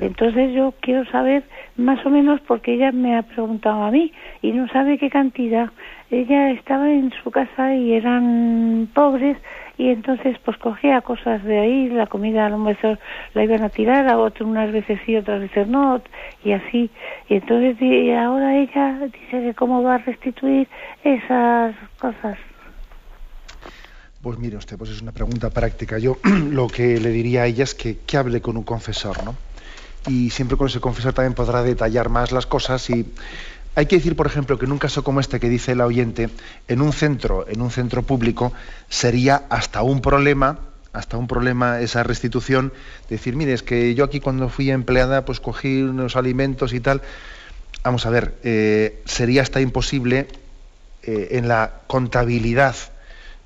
Entonces 0.00 0.52
yo 0.54 0.72
quiero 0.80 1.04
saber 1.06 1.42
más 1.76 2.04
o 2.06 2.10
menos 2.10 2.40
porque 2.42 2.74
ella 2.74 2.92
me 2.92 3.16
ha 3.16 3.22
preguntado 3.22 3.82
a 3.82 3.90
mí 3.90 4.12
y 4.42 4.52
no 4.52 4.68
sabe 4.68 4.98
qué 4.98 5.10
cantidad. 5.10 5.70
Ella 6.10 6.50
estaba 6.50 6.90
en 6.90 7.12
su 7.22 7.30
casa 7.30 7.74
y 7.74 7.92
eran 7.92 8.88
pobres 8.94 9.36
y 9.78 9.88
entonces 9.88 10.36
pues 10.44 10.58
cogía 10.58 11.00
cosas 11.00 11.42
de 11.42 11.58
ahí, 11.58 11.88
la 11.88 12.06
comida 12.06 12.46
a 12.46 12.50
lo 12.50 12.58
mejor 12.58 12.98
la 13.32 13.44
iban 13.44 13.62
a 13.62 13.70
tirar, 13.70 14.08
a 14.08 14.18
otro 14.18 14.46
unas 14.46 14.70
veces 14.72 15.00
sí, 15.06 15.16
otras 15.16 15.40
veces 15.40 15.66
no, 15.68 16.02
y 16.44 16.52
así. 16.52 16.90
Y 17.28 17.34
entonces 17.36 17.78
ahora 18.14 18.58
ella 18.58 18.98
dice 19.06 19.40
que 19.42 19.54
cómo 19.54 19.82
va 19.82 19.94
a 19.94 19.98
restituir 19.98 20.68
esas 21.02 21.74
cosas. 21.98 22.36
Pues 24.22 24.38
mire 24.38 24.58
usted, 24.58 24.76
pues 24.76 24.90
es 24.90 25.00
una 25.00 25.12
pregunta 25.12 25.48
práctica. 25.48 25.98
Yo 25.98 26.18
lo 26.50 26.68
que 26.68 27.00
le 27.00 27.08
diría 27.08 27.42
a 27.42 27.46
ella 27.46 27.64
es 27.64 27.74
que, 27.74 28.00
que 28.00 28.18
hable 28.18 28.42
con 28.42 28.58
un 28.58 28.64
confesor, 28.64 29.24
¿no? 29.24 29.34
Y 30.06 30.30
siempre 30.30 30.56
con 30.56 30.68
ese 30.68 30.80
confesor 30.80 31.12
también 31.12 31.34
podrá 31.34 31.62
detallar 31.62 32.08
más 32.08 32.32
las 32.32 32.46
cosas 32.46 32.88
y 32.90 33.06
hay 33.74 33.86
que 33.86 33.96
decir, 33.96 34.16
por 34.16 34.26
ejemplo, 34.26 34.58
que 34.58 34.64
en 34.64 34.72
un 34.72 34.78
caso 34.78 35.04
como 35.04 35.20
este 35.20 35.38
que 35.38 35.48
dice 35.48 35.72
el 35.72 35.80
oyente, 35.80 36.28
en 36.66 36.82
un 36.82 36.92
centro, 36.92 37.46
en 37.48 37.60
un 37.60 37.70
centro 37.70 38.02
público, 38.02 38.52
sería 38.88 39.44
hasta 39.48 39.82
un 39.82 40.00
problema, 40.00 40.58
hasta 40.92 41.16
un 41.16 41.28
problema 41.28 41.80
esa 41.80 42.02
restitución, 42.02 42.72
decir, 43.08 43.36
mire, 43.36 43.52
es 43.52 43.62
que 43.62 43.94
yo 43.94 44.04
aquí 44.04 44.18
cuando 44.20 44.48
fui 44.48 44.70
empleada, 44.70 45.24
pues 45.24 45.38
cogí 45.38 45.82
unos 45.82 46.16
alimentos 46.16 46.72
y 46.72 46.80
tal. 46.80 47.02
Vamos 47.84 48.06
a 48.06 48.10
ver, 48.10 48.34
eh, 48.42 49.02
sería 49.04 49.42
hasta 49.42 49.60
imposible 49.60 50.26
eh, 51.02 51.28
en 51.32 51.46
la 51.46 51.80
contabilidad 51.86 52.74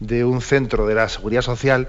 de 0.00 0.24
un 0.24 0.40
centro 0.40 0.86
de 0.86 0.94
la 0.94 1.08
seguridad 1.08 1.42
social 1.42 1.88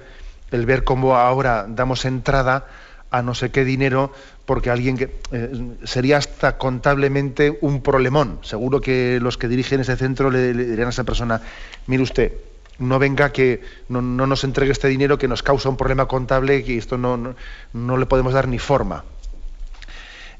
el 0.51 0.65
ver 0.65 0.83
cómo 0.83 1.15
ahora 1.15 1.65
damos 1.67 2.05
entrada 2.05 2.67
a 3.09 3.21
no 3.21 3.33
sé 3.33 3.49
qué 3.49 3.65
dinero 3.65 4.13
porque 4.45 4.69
alguien 4.69 4.97
que 4.97 5.15
eh, 5.31 5.51
sería 5.83 6.17
hasta 6.17 6.57
contablemente 6.57 7.57
un 7.61 7.81
problemón. 7.81 8.39
Seguro 8.43 8.79
que 8.79 9.19
los 9.21 9.37
que 9.37 9.47
dirigen 9.47 9.81
ese 9.81 9.95
centro 9.95 10.29
le, 10.29 10.53
dirían 10.53 10.87
a 10.87 10.91
esa 10.91 11.03
persona, 11.03 11.41
mire 11.87 12.03
usted, 12.03 12.33
no 12.77 12.99
venga 12.99 13.31
que 13.31 13.61
no, 13.89 14.01
no 14.01 14.27
nos 14.27 14.43
entregue 14.43 14.71
este 14.71 14.87
dinero 14.87 15.17
que 15.17 15.27
nos 15.27 15.41
causa 15.41 15.69
un 15.69 15.77
problema 15.77 16.07
contable 16.07 16.63
que 16.63 16.77
esto 16.77 16.97
no, 16.97 17.35
no, 17.73 17.97
le 17.97 18.05
podemos 18.05 18.33
dar 18.33 18.47
ni 18.47 18.59
forma. 18.59 19.03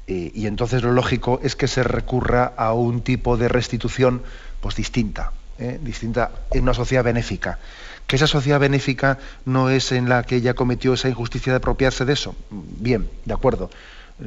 Y 0.08 0.46
entonces 0.46 0.84
lo 0.84 0.92
lógico 0.92 1.40
es 1.42 1.56
que 1.56 1.66
se 1.66 1.82
recurra 1.82 2.52
a 2.56 2.72
un 2.74 3.00
tipo 3.00 3.36
de 3.36 3.48
restitución 3.48 4.22
pues 4.60 4.76
distinta, 4.76 5.32
¿eh? 5.58 5.80
distinta 5.82 6.30
en 6.52 6.62
una 6.62 6.74
sociedad 6.74 7.02
benéfica. 7.02 7.58
Que 8.06 8.14
esa 8.14 8.28
sociedad 8.28 8.60
benéfica 8.60 9.18
no 9.46 9.68
es 9.68 9.90
en 9.90 10.08
la 10.08 10.22
que 10.22 10.36
ella 10.36 10.54
cometió 10.54 10.94
esa 10.94 11.08
injusticia 11.08 11.52
de 11.52 11.56
apropiarse 11.56 12.04
de 12.04 12.12
eso. 12.12 12.36
Bien, 12.50 13.10
de 13.24 13.34
acuerdo. 13.34 13.68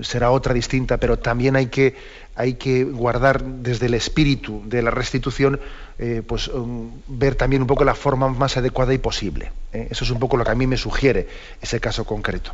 Será 0.02 0.30
otra 0.30 0.54
distinta, 0.54 0.98
pero 0.98 1.18
también 1.18 1.56
hay 1.56 1.66
que, 1.68 1.96
hay 2.36 2.54
que 2.54 2.84
guardar 2.84 3.44
desde 3.44 3.88
el 3.88 3.96
espíritu 3.96 4.62
de 4.66 4.84
la 4.84 4.92
restitución, 4.92 5.60
eh, 5.98 6.22
pues 6.26 6.48
um, 6.48 6.92
ver 7.08 7.34
también 7.36 7.64
un 7.64 7.68
poco 7.68 7.84
la 7.84 7.96
forma 7.96 8.30
más 8.30 8.56
adecuada 8.56 8.94
y 8.94 9.00
posible. 9.00 9.52
¿eh? 9.74 9.88
Eso 9.90 10.06
es 10.06 10.12
un 10.12 10.20
poco 10.20 10.38
lo 10.38 10.46
que 10.46 10.52
a 10.52 10.56
mí 10.56 10.68
me 10.68 10.78
sugiere 10.78 11.28
ese 11.60 11.80
caso 11.80 12.06
concreto. 12.06 12.52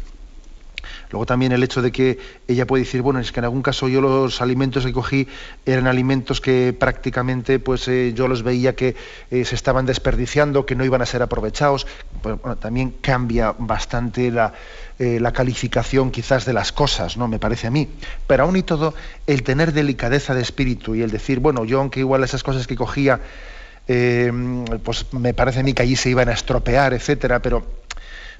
Luego 1.11 1.25
también 1.25 1.51
el 1.51 1.61
hecho 1.61 1.81
de 1.81 1.91
que 1.91 2.17
ella 2.47 2.65
puede 2.65 2.83
decir, 2.83 3.01
bueno, 3.01 3.19
es 3.19 3.31
que 3.31 3.39
en 3.39 3.43
algún 3.43 3.61
caso 3.61 3.87
yo 3.89 4.01
los 4.01 4.41
alimentos 4.41 4.85
que 4.85 4.93
cogí 4.93 5.27
eran 5.65 5.87
alimentos 5.87 6.41
que 6.41 6.75
prácticamente 6.77 7.59
pues 7.59 7.87
eh, 7.87 8.13
yo 8.15 8.27
los 8.27 8.43
veía 8.43 8.75
que 8.75 8.95
se 9.29 9.55
estaban 9.55 9.85
desperdiciando, 9.85 10.65
que 10.65 10.75
no 10.75 10.83
iban 10.83 11.01
a 11.01 11.05
ser 11.05 11.21
aprovechados. 11.21 11.85
Pues, 12.23 12.41
bueno, 12.41 12.57
también 12.57 12.95
cambia 13.01 13.53
bastante 13.57 14.31
la, 14.31 14.53
eh, 14.97 15.19
la 15.19 15.33
calificación 15.33 16.09
quizás 16.09 16.45
de 16.45 16.53
las 16.53 16.71
cosas, 16.71 17.17
¿no? 17.17 17.27
Me 17.27 17.39
parece 17.39 17.67
a 17.67 17.71
mí. 17.71 17.89
Pero 18.27 18.43
aún 18.43 18.55
y 18.55 18.63
todo, 18.63 18.93
el 19.27 19.43
tener 19.43 19.73
delicadeza 19.73 20.33
de 20.33 20.41
espíritu 20.41 20.95
y 20.95 21.01
el 21.01 21.11
decir, 21.11 21.39
bueno, 21.39 21.65
yo 21.65 21.79
aunque 21.79 21.99
igual 21.99 22.23
esas 22.23 22.43
cosas 22.43 22.65
que 22.65 22.75
cogía, 22.75 23.19
eh, 23.87 24.31
pues 24.83 25.07
me 25.13 25.33
parece 25.33 25.59
a 25.59 25.63
mí 25.63 25.73
que 25.73 25.83
allí 25.83 25.95
se 25.95 26.09
iban 26.09 26.29
a 26.29 26.33
estropear, 26.33 26.93
etcétera, 26.93 27.41
pero 27.41 27.65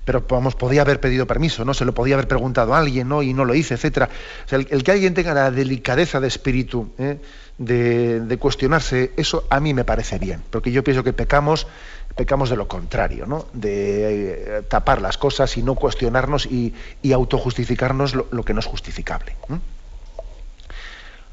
pero 0.06 0.24
vamos, 0.30 0.56
podía 0.56 0.84
haber 0.84 1.00
pedido 1.00 1.26
permiso, 1.26 1.66
¿no? 1.66 1.74
Se 1.74 1.84
lo 1.84 1.94
podía 1.94 2.14
haber 2.14 2.28
preguntado 2.28 2.76
a 2.76 2.78
alguien, 2.78 3.10
¿no? 3.10 3.24
Y 3.24 3.34
no 3.34 3.44
lo 3.44 3.56
hice, 3.56 3.74
etcétera. 3.74 4.08
O 4.46 4.48
sea, 4.48 4.60
el, 4.60 4.84
que 4.84 4.92
alguien 4.92 5.16
tenga 5.16 5.34
la 5.34 5.50
delicadeza 5.50 6.20
de 6.20 6.28
espíritu, 6.28 6.92
¿eh? 7.00 7.18
de, 7.58 8.20
de, 8.20 8.38
cuestionarse, 8.38 9.14
eso 9.18 9.48
a 9.50 9.60
mí 9.60 9.74
me 9.74 9.84
parece 9.84 10.20
bien, 10.20 10.44
porque 10.52 10.72
yo 10.72 10.84
pienso 10.84 11.04
que 11.04 11.12
pecamos, 11.12 11.68
pecamos 12.16 12.50
de 12.50 12.56
lo 12.56 12.68
contrario, 12.68 13.26
¿no? 13.26 13.46
De 13.54 14.58
eh, 14.58 14.62
tapar 14.68 15.02
las 15.02 15.18
cosas 15.18 15.58
y 15.58 15.64
no 15.64 15.76
cuestionarnos 15.76 16.46
y, 16.46 16.74
y 17.02 17.12
autojustificarnos 17.12 18.16
lo, 18.16 18.28
lo, 18.32 18.44
que 18.44 18.54
no 18.54 18.62
es 18.62 18.66
justificable. 18.66 19.34
¿eh? 19.50 19.60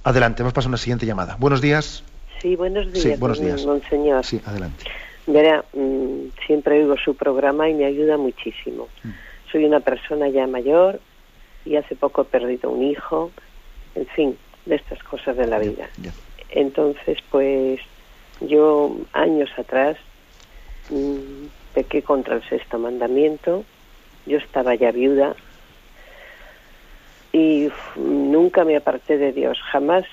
Adelante, 0.05 0.43
hemos 0.43 0.53
pasado 0.53 0.71
a 0.71 0.73
una 0.73 0.79
siguiente 0.79 1.07
llamada. 1.07 1.37
Buenos 1.39 1.61
días. 1.61 2.03
Sí, 2.41 2.57
buenos 2.57 2.93
días, 2.93 3.03
sí, 3.03 3.15
buenos 3.21 3.41
días. 3.41 3.65
monseñor. 3.65 4.25
Sí, 4.25 4.41
adelante. 4.45 4.85
Verá, 5.29 5.65
mmm, 5.73 6.27
siempre 6.45 6.81
oigo 6.81 6.97
su 6.97 7.15
programa 7.15 7.69
y 7.69 7.75
me 7.75 7.85
ayuda 7.85 8.17
muchísimo. 8.17 8.89
Mm. 9.05 9.11
Soy 9.53 9.65
una 9.65 9.79
persona 9.79 10.29
ya 10.29 10.49
mayor 10.49 11.01
y 11.65 11.77
hace 11.77 11.95
poco 11.95 12.23
he 12.23 12.25
perdido 12.25 12.71
un 12.71 12.83
hijo, 12.83 13.31
en 13.95 14.07
fin, 14.09 14.37
de 14.67 14.75
estas 14.75 15.01
cosas 15.05 15.37
de 15.37 15.47
la 15.47 15.61
vida. 15.61 15.89
Entonces, 16.51 17.19
pues 17.31 17.81
yo 18.41 18.97
años 19.13 19.51
atrás 19.57 19.97
pequé 21.75 22.03
contra 22.03 22.37
el 22.37 22.49
sexto 22.49 22.79
mandamiento, 22.79 23.65
yo 24.27 24.39
estaba 24.39 24.75
ya 24.75 24.93
viuda. 24.93 25.35
Y 27.33 27.69
nunca 27.97 28.65
me 28.65 28.77
aparté 28.77 29.17
de 29.17 29.33
Dios, 29.33 29.59
jamás, 29.71 30.05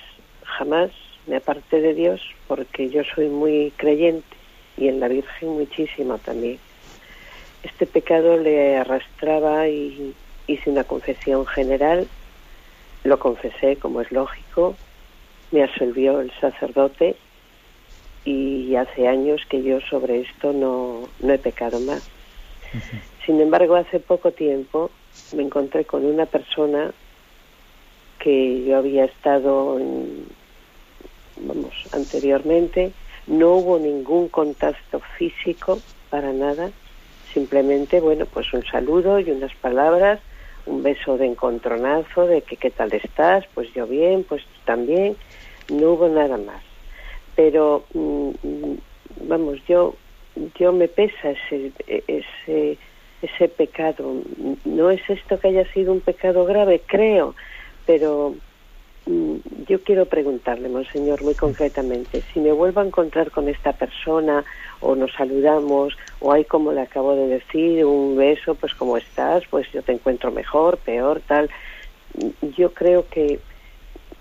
jamás 0.44 0.90
me 1.26 1.36
aparté 1.36 1.80
de 1.80 1.94
Dios 1.94 2.20
porque 2.48 2.88
yo 2.88 3.02
soy 3.14 3.28
muy 3.28 3.72
creyente 3.76 4.36
y 4.76 4.88
en 4.88 5.00
la 5.00 5.08
Virgen 5.08 5.50
muchísimo 5.50 6.18
también. 6.18 6.58
Este 7.62 7.86
pecado 7.86 8.38
le 8.38 8.78
arrastraba 8.78 9.68
y 9.68 10.14
hice 10.46 10.70
una 10.70 10.84
confesión 10.84 11.46
general, 11.46 12.08
lo 13.04 13.18
confesé 13.18 13.76
como 13.76 14.00
es 14.00 14.10
lógico, 14.10 14.76
me 15.50 15.62
absolvió 15.62 16.20
el 16.20 16.32
sacerdote 16.40 17.16
y 18.24 18.74
hace 18.76 19.08
años 19.08 19.40
que 19.48 19.62
yo 19.62 19.80
sobre 19.80 20.20
esto 20.20 20.52
no, 20.52 21.08
no 21.20 21.32
he 21.32 21.38
pecado 21.38 21.80
más. 21.80 22.02
Sin 23.24 23.40
embargo, 23.40 23.76
hace 23.76 24.00
poco 24.00 24.32
tiempo 24.32 24.90
me 25.34 25.42
encontré 25.42 25.84
con 25.84 26.04
una 26.04 26.26
persona 26.26 26.92
que 28.18 28.64
yo 28.64 28.76
había 28.76 29.04
estado 29.04 29.78
vamos, 31.46 31.72
anteriormente, 31.92 32.92
no 33.26 33.56
hubo 33.56 33.78
ningún 33.78 34.28
contacto 34.28 35.00
físico 35.16 35.80
para 36.10 36.32
nada, 36.32 36.70
simplemente, 37.32 38.00
bueno, 38.00 38.26
pues 38.26 38.52
un 38.52 38.64
saludo 38.64 39.20
y 39.20 39.30
unas 39.30 39.54
palabras, 39.56 40.20
un 40.66 40.82
beso 40.82 41.16
de 41.16 41.26
encontronazo, 41.26 42.26
de 42.26 42.42
que 42.42 42.56
qué 42.56 42.70
tal 42.70 42.92
estás, 42.92 43.44
pues 43.54 43.72
yo 43.72 43.86
bien, 43.86 44.24
pues 44.28 44.42
tú 44.42 44.60
también, 44.64 45.16
no 45.70 45.92
hubo 45.92 46.08
nada 46.08 46.36
más. 46.36 46.69
Pero, 47.36 47.84
mm, 47.94 48.30
mm, 48.42 48.78
vamos, 49.28 49.58
yo, 49.66 49.94
yo 50.58 50.72
me 50.72 50.88
pesa 50.88 51.30
ese, 51.30 51.72
ese, 52.06 52.78
ese 53.22 53.48
pecado. 53.48 54.22
No 54.64 54.90
es 54.90 55.00
esto 55.08 55.38
que 55.38 55.48
haya 55.48 55.70
sido 55.72 55.92
un 55.92 56.00
pecado 56.00 56.44
grave, 56.44 56.82
creo, 56.86 57.34
pero 57.86 58.34
mm, 59.06 59.36
yo 59.68 59.82
quiero 59.82 60.06
preguntarle, 60.06 60.68
Monseñor, 60.68 61.22
muy 61.22 61.34
concretamente, 61.34 62.24
si 62.32 62.40
me 62.40 62.52
vuelvo 62.52 62.80
a 62.80 62.86
encontrar 62.86 63.30
con 63.30 63.48
esta 63.48 63.72
persona 63.72 64.44
o 64.80 64.94
nos 64.94 65.12
saludamos 65.12 65.96
o 66.20 66.32
hay, 66.32 66.44
como 66.44 66.72
le 66.72 66.82
acabo 66.82 67.14
de 67.14 67.28
decir, 67.28 67.84
un 67.84 68.16
beso, 68.16 68.54
pues 68.54 68.74
como 68.74 68.96
estás, 68.96 69.44
pues 69.50 69.70
yo 69.72 69.82
te 69.82 69.92
encuentro 69.92 70.30
mejor, 70.30 70.78
peor, 70.78 71.22
tal. 71.26 71.50
Yo 72.56 72.74
creo 72.74 73.06
que, 73.08 73.40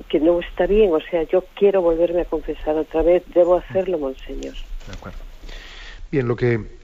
que 0.09 0.19
no 0.19 0.39
está 0.39 0.65
bien, 0.65 0.91
o 0.91 0.99
sea, 0.99 1.23
yo 1.23 1.45
quiero 1.55 1.81
volverme 1.81 2.21
a 2.21 2.25
confesar 2.25 2.75
otra 2.75 3.01
vez, 3.03 3.23
debo 3.33 3.57
hacerlo, 3.57 3.97
Monseñor. 3.99 4.55
De 4.87 4.93
acuerdo. 4.93 5.19
Bien, 6.11 6.27
lo 6.27 6.35
que 6.35 6.79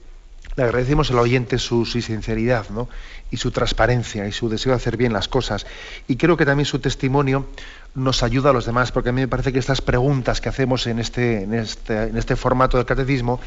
le 0.55 0.63
agradecemos 0.63 1.11
al 1.11 1.19
oyente 1.19 1.57
su, 1.57 1.86
sinceridad 1.86 2.69
¿no? 2.69 2.88
y 3.30 3.38
su 3.38 3.51
transparencia 3.51 4.28
y 4.28 4.32
su 4.32 4.47
deseo 4.47 4.71
de 4.71 4.78
hacer 4.78 4.95
bien 4.95 5.11
las 5.11 5.28
cosas. 5.28 5.65
Y 6.07 6.15
creo 6.15 6.38
que 6.38 6.45
también 6.45 6.65
su 6.65 6.80
testimonio 6.80 7.47
nos 7.93 8.23
ayuda 8.23 8.51
a 8.51 8.53
los 8.53 8.65
demás, 8.65 8.91
porque 8.91 9.09
a 9.09 9.11
mí 9.11 9.21
me 9.21 9.28
parece 9.28 9.51
que 9.51 9.59
estas 9.59 9.82
preguntas 9.82 10.39
que 10.39 10.49
hacemos 10.49 10.88
en 10.88 10.99
este, 10.99 11.43
en 11.43 11.53
este, 11.53 12.03
en 12.03 12.17
este 12.17 12.36
formato 12.36 12.78
del 12.78 12.86
catecismo, 12.86 13.39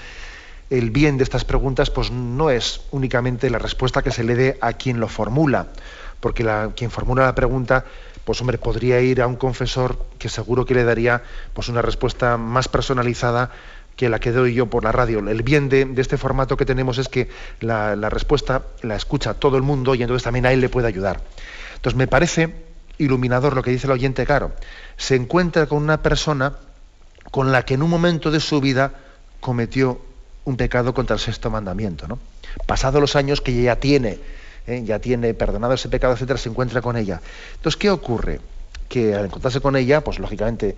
el 0.70 0.90
bien 0.90 1.16
de 1.16 1.24
estas 1.24 1.44
preguntas 1.44 1.88
pues 1.88 2.10
no 2.10 2.50
es 2.50 2.82
únicamente 2.90 3.48
la 3.48 3.58
respuesta 3.58 4.02
que 4.02 4.10
se 4.10 4.24
le 4.24 4.34
dé 4.34 4.58
a 4.60 4.74
quien 4.74 5.00
lo 5.00 5.08
formula, 5.08 5.68
porque 6.20 6.44
la, 6.44 6.72
quien 6.76 6.90
formula 6.90 7.24
la 7.24 7.34
pregunta, 7.34 7.86
pues 8.28 8.42
hombre, 8.42 8.58
podría 8.58 9.00
ir 9.00 9.22
a 9.22 9.26
un 9.26 9.36
confesor 9.36 10.04
que 10.18 10.28
seguro 10.28 10.66
que 10.66 10.74
le 10.74 10.84
daría 10.84 11.22
pues 11.54 11.70
una 11.70 11.80
respuesta 11.80 12.36
más 12.36 12.68
personalizada 12.68 13.52
que 13.96 14.10
la 14.10 14.20
que 14.20 14.32
doy 14.32 14.52
yo 14.52 14.66
por 14.66 14.84
la 14.84 14.92
radio. 14.92 15.20
El 15.20 15.42
bien 15.42 15.70
de, 15.70 15.90
este 15.96 16.18
formato 16.18 16.54
que 16.58 16.66
tenemos 16.66 16.98
es 16.98 17.08
que 17.08 17.30
la, 17.60 17.94
respuesta 18.10 18.64
la 18.82 18.96
escucha 18.96 19.32
todo 19.32 19.56
el 19.56 19.62
mundo 19.62 19.94
y 19.94 20.02
entonces 20.02 20.24
también 20.24 20.44
a 20.44 20.52
él 20.52 20.60
le 20.60 20.68
puede 20.68 20.88
ayudar. 20.88 21.22
Entonces 21.76 21.96
me 21.96 22.06
parece 22.06 22.54
iluminador 22.98 23.54
lo 23.54 23.62
que 23.62 23.70
dice 23.70 23.86
el 23.86 23.92
oyente, 23.92 24.26
claro. 24.26 24.52
Se 24.98 25.16
encuentra 25.16 25.64
con 25.64 25.82
una 25.82 26.02
persona 26.02 26.52
con 27.30 27.50
la 27.50 27.64
que 27.64 27.72
en 27.72 27.82
un 27.82 27.88
momento 27.88 28.30
de 28.30 28.40
su 28.40 28.60
vida 28.60 28.92
cometió 29.40 30.02
un 30.44 30.58
pecado 30.58 30.92
contra 30.92 31.14
el 31.14 31.20
sexto 31.20 31.48
mandamiento. 31.48 32.06
¿no? 32.06 32.18
Pasados 32.66 33.00
los 33.00 33.16
años 33.16 33.40
que 33.40 33.62
ya 33.62 33.76
tiene, 33.76 34.18
¿eh? 34.68 34.82
ya 34.84 34.98
tiene 34.98 35.34
perdonado 35.34 35.74
ese 35.74 35.88
pecado, 35.88 36.14
etcétera, 36.14 36.38
se 36.38 36.48
encuentra 36.48 36.80
con 36.80 36.96
ella. 36.96 37.20
Entonces, 37.56 37.76
¿qué 37.76 37.90
ocurre? 37.90 38.40
Que 38.88 39.14
al 39.14 39.24
encontrarse 39.24 39.60
con 39.60 39.76
ella, 39.76 40.02
pues 40.02 40.18
lógicamente 40.18 40.76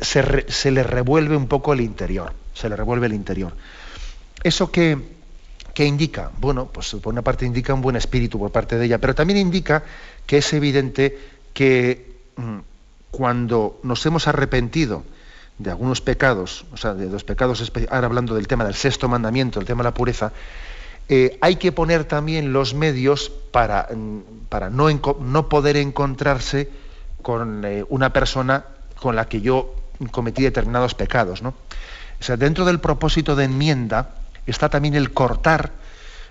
se, 0.00 0.70
le 0.70 0.82
revuelve 0.82 1.36
un 1.36 1.48
poco 1.48 1.72
el 1.72 1.80
interior, 1.80 2.32
se 2.54 2.68
le 2.68 2.76
revuelve 2.76 3.06
el 3.06 3.14
interior. 3.14 3.52
¿Eso 4.42 4.70
qué, 4.70 4.98
indica? 5.78 6.30
Bueno, 6.38 6.66
pues 6.66 6.94
por 7.02 7.12
una 7.12 7.22
parte 7.22 7.44
indica 7.44 7.74
un 7.74 7.82
buen 7.82 7.96
espíritu 7.96 8.38
por 8.38 8.52
parte 8.52 8.76
de 8.78 8.86
ella, 8.86 8.98
pero 8.98 9.14
también 9.14 9.38
indica 9.38 9.82
que 10.26 10.38
es 10.38 10.52
evidente 10.52 11.18
que 11.52 12.16
mm, 12.36 12.58
cuando 13.10 13.80
nos 13.82 14.04
hemos 14.06 14.28
arrepentido 14.28 15.04
de 15.58 15.70
algunos 15.70 16.00
pecados, 16.00 16.64
o 16.72 16.76
sea, 16.76 16.94
de 16.94 17.06
los 17.06 17.24
pecados, 17.24 17.72
ahora 17.90 18.06
hablando 18.06 18.34
del 18.34 18.48
tema 18.48 18.64
del 18.64 18.74
sexto 18.74 19.08
mandamiento, 19.08 19.60
el 19.60 19.66
tema 19.66 19.82
de 19.82 19.88
la 19.88 19.94
pureza, 19.94 20.32
eh, 21.08 21.38
hay 21.40 21.56
que 21.56 21.72
poner 21.72 22.04
también 22.04 22.52
los 22.52 22.74
medios 22.74 23.30
para, 23.50 23.88
mm, 23.94 24.46
para 24.48 24.70
no, 24.70 24.88
no, 25.20 25.48
poder 25.48 25.76
encontrarse 25.76 26.70
con 27.22 27.64
eh, 27.64 27.84
una 27.88 28.12
persona 28.12 28.64
con 29.00 29.16
la 29.16 29.26
que 29.28 29.40
yo 29.40 29.74
cometí 30.10 30.42
determinados 30.42 30.94
pecados. 30.94 31.42
¿no? 31.42 31.54
O 32.20 32.36
dentro 32.36 32.64
del 32.64 32.80
propósito 32.80 33.36
de 33.36 33.44
enmienda 33.44 34.14
está 34.46 34.68
también 34.68 34.94
el 34.94 35.12
cortar, 35.12 35.72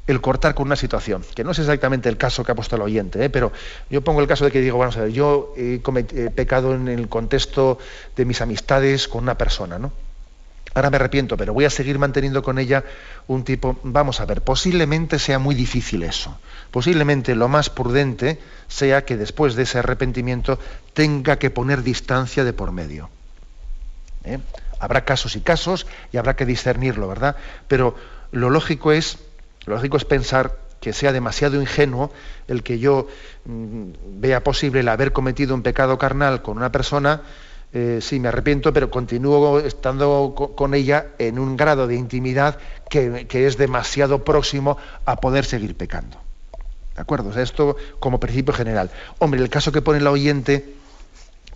el 0.08 0.22
cortar 0.22 0.56
con 0.56 0.68
una 0.68 0.76
situación, 0.76 1.24
que 1.36 1.44
no 1.44 1.52
es 1.52 1.60
exactamente 1.60 2.10
el 2.10 2.18
caso 2.18 2.44
que 2.44 2.52
ha 2.52 2.56
puesto 2.56 2.76
el 2.76 2.82
oyente, 2.82 3.24
¿eh? 3.24 3.30
pero 3.30 3.52
yo 3.90 4.02
pongo 4.02 4.22
el 4.22 4.28
caso 4.28 4.44
de 4.46 4.52
que 4.52 4.60
digo, 4.60 4.78
vamos 4.78 4.98
a 4.98 5.08
yo 5.08 5.54
he, 5.56 5.82
he 6.16 6.30
pecado 6.32 6.74
en 6.74 6.88
el 6.88 7.08
contexto 7.08 7.78
de 8.16 8.26
mis 8.26 8.42
amistades 8.42 9.08
con 9.08 9.24
una 9.24 9.38
persona, 9.38 9.80
¿no? 9.80 9.94
Ahora 10.74 10.90
me 10.90 10.96
arrepiento, 10.96 11.38
pero 11.38 11.54
voy 11.54 11.66
a 11.66 11.70
seguir 11.70 12.00
manteniendo 12.00 12.42
con 12.42 12.58
ella 12.58 12.84
un 13.28 13.44
tipo, 13.44 13.78
vamos 13.84 14.20
a 14.20 14.26
ver, 14.26 14.42
posiblemente 14.42 15.20
sea 15.20 15.38
muy 15.38 15.54
difícil 15.54 16.04
eso. 16.04 16.38
Posiblemente 16.72 17.36
lo 17.36 17.48
más 17.48 17.70
prudente 17.70 18.40
sea 18.68 19.06
que 19.06 19.16
después 19.16 19.56
de 19.56 19.64
ese 19.64 19.80
arrepentimiento 19.80 20.58
tenga 20.94 21.38
que 21.38 21.52
poner 21.52 21.84
distancia 21.84 22.44
de 22.44 22.54
por 22.54 22.72
medio. 22.72 23.10
¿Eh? 24.24 24.40
Habrá 24.80 25.06
casos 25.06 25.36
y 25.36 25.42
casos 25.42 25.86
y 26.12 26.18
habrá 26.18 26.36
que 26.36 26.46
discernirlo, 26.46 27.08
¿verdad? 27.08 27.36
Pero 27.68 27.96
lo 28.32 28.50
lógico 28.50 28.92
es, 28.92 29.20
lo 29.66 29.76
lógico 29.76 29.98
es 29.98 30.06
pensar 30.06 30.58
que 30.82 30.92
sea 30.92 31.14
demasiado 31.14 31.62
ingenuo 31.62 32.12
el 32.48 32.64
que 32.64 32.80
yo 32.80 33.08
mm, 33.46 34.20
vea 34.20 34.44
posible 34.44 34.82
el 34.82 34.90
haber 34.90 35.14
cometido 35.14 35.54
un 35.54 35.62
pecado 35.62 35.98
carnal 35.98 36.42
con 36.42 36.58
una 36.58 36.72
persona 36.72 37.22
eh, 37.76 38.00
sí, 38.02 38.20
me 38.20 38.28
arrepiento, 38.28 38.72
pero 38.72 38.92
continúo 38.92 39.60
estando 39.60 40.36
con 40.56 40.76
ella 40.76 41.08
en 41.18 41.40
un 41.40 41.58
grado 41.58 41.88
de 41.88 41.96
intimidad 41.96 42.60
que, 42.88 43.26
es 43.32 43.58
demasiado 43.58 44.24
próximo 44.24 44.78
a 45.06 45.16
poder 45.20 45.44
seguir 45.44 45.76
pecando. 45.76 46.18
¿De 46.96 47.02
acuerdo? 47.02 47.30
O 47.30 47.34
sea, 47.34 47.42
esto 47.42 47.76
como 48.00 48.20
principio 48.20 48.54
general. 48.54 48.92
Hombre, 49.18 49.42
el 49.42 49.50
caso 49.50 49.72
que 49.72 49.82
pone 49.82 49.98
el 49.98 50.06
oyente 50.06 50.76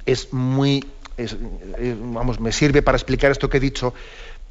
es 0.07 0.33
muy, 0.33 0.83
vamos, 2.01 2.39
me 2.39 2.51
sirve 2.51 2.81
para 2.81 2.97
explicar 2.97 3.29
esto 3.29 3.47
que 3.47 3.57
he 3.57 3.59
dicho, 3.59 3.93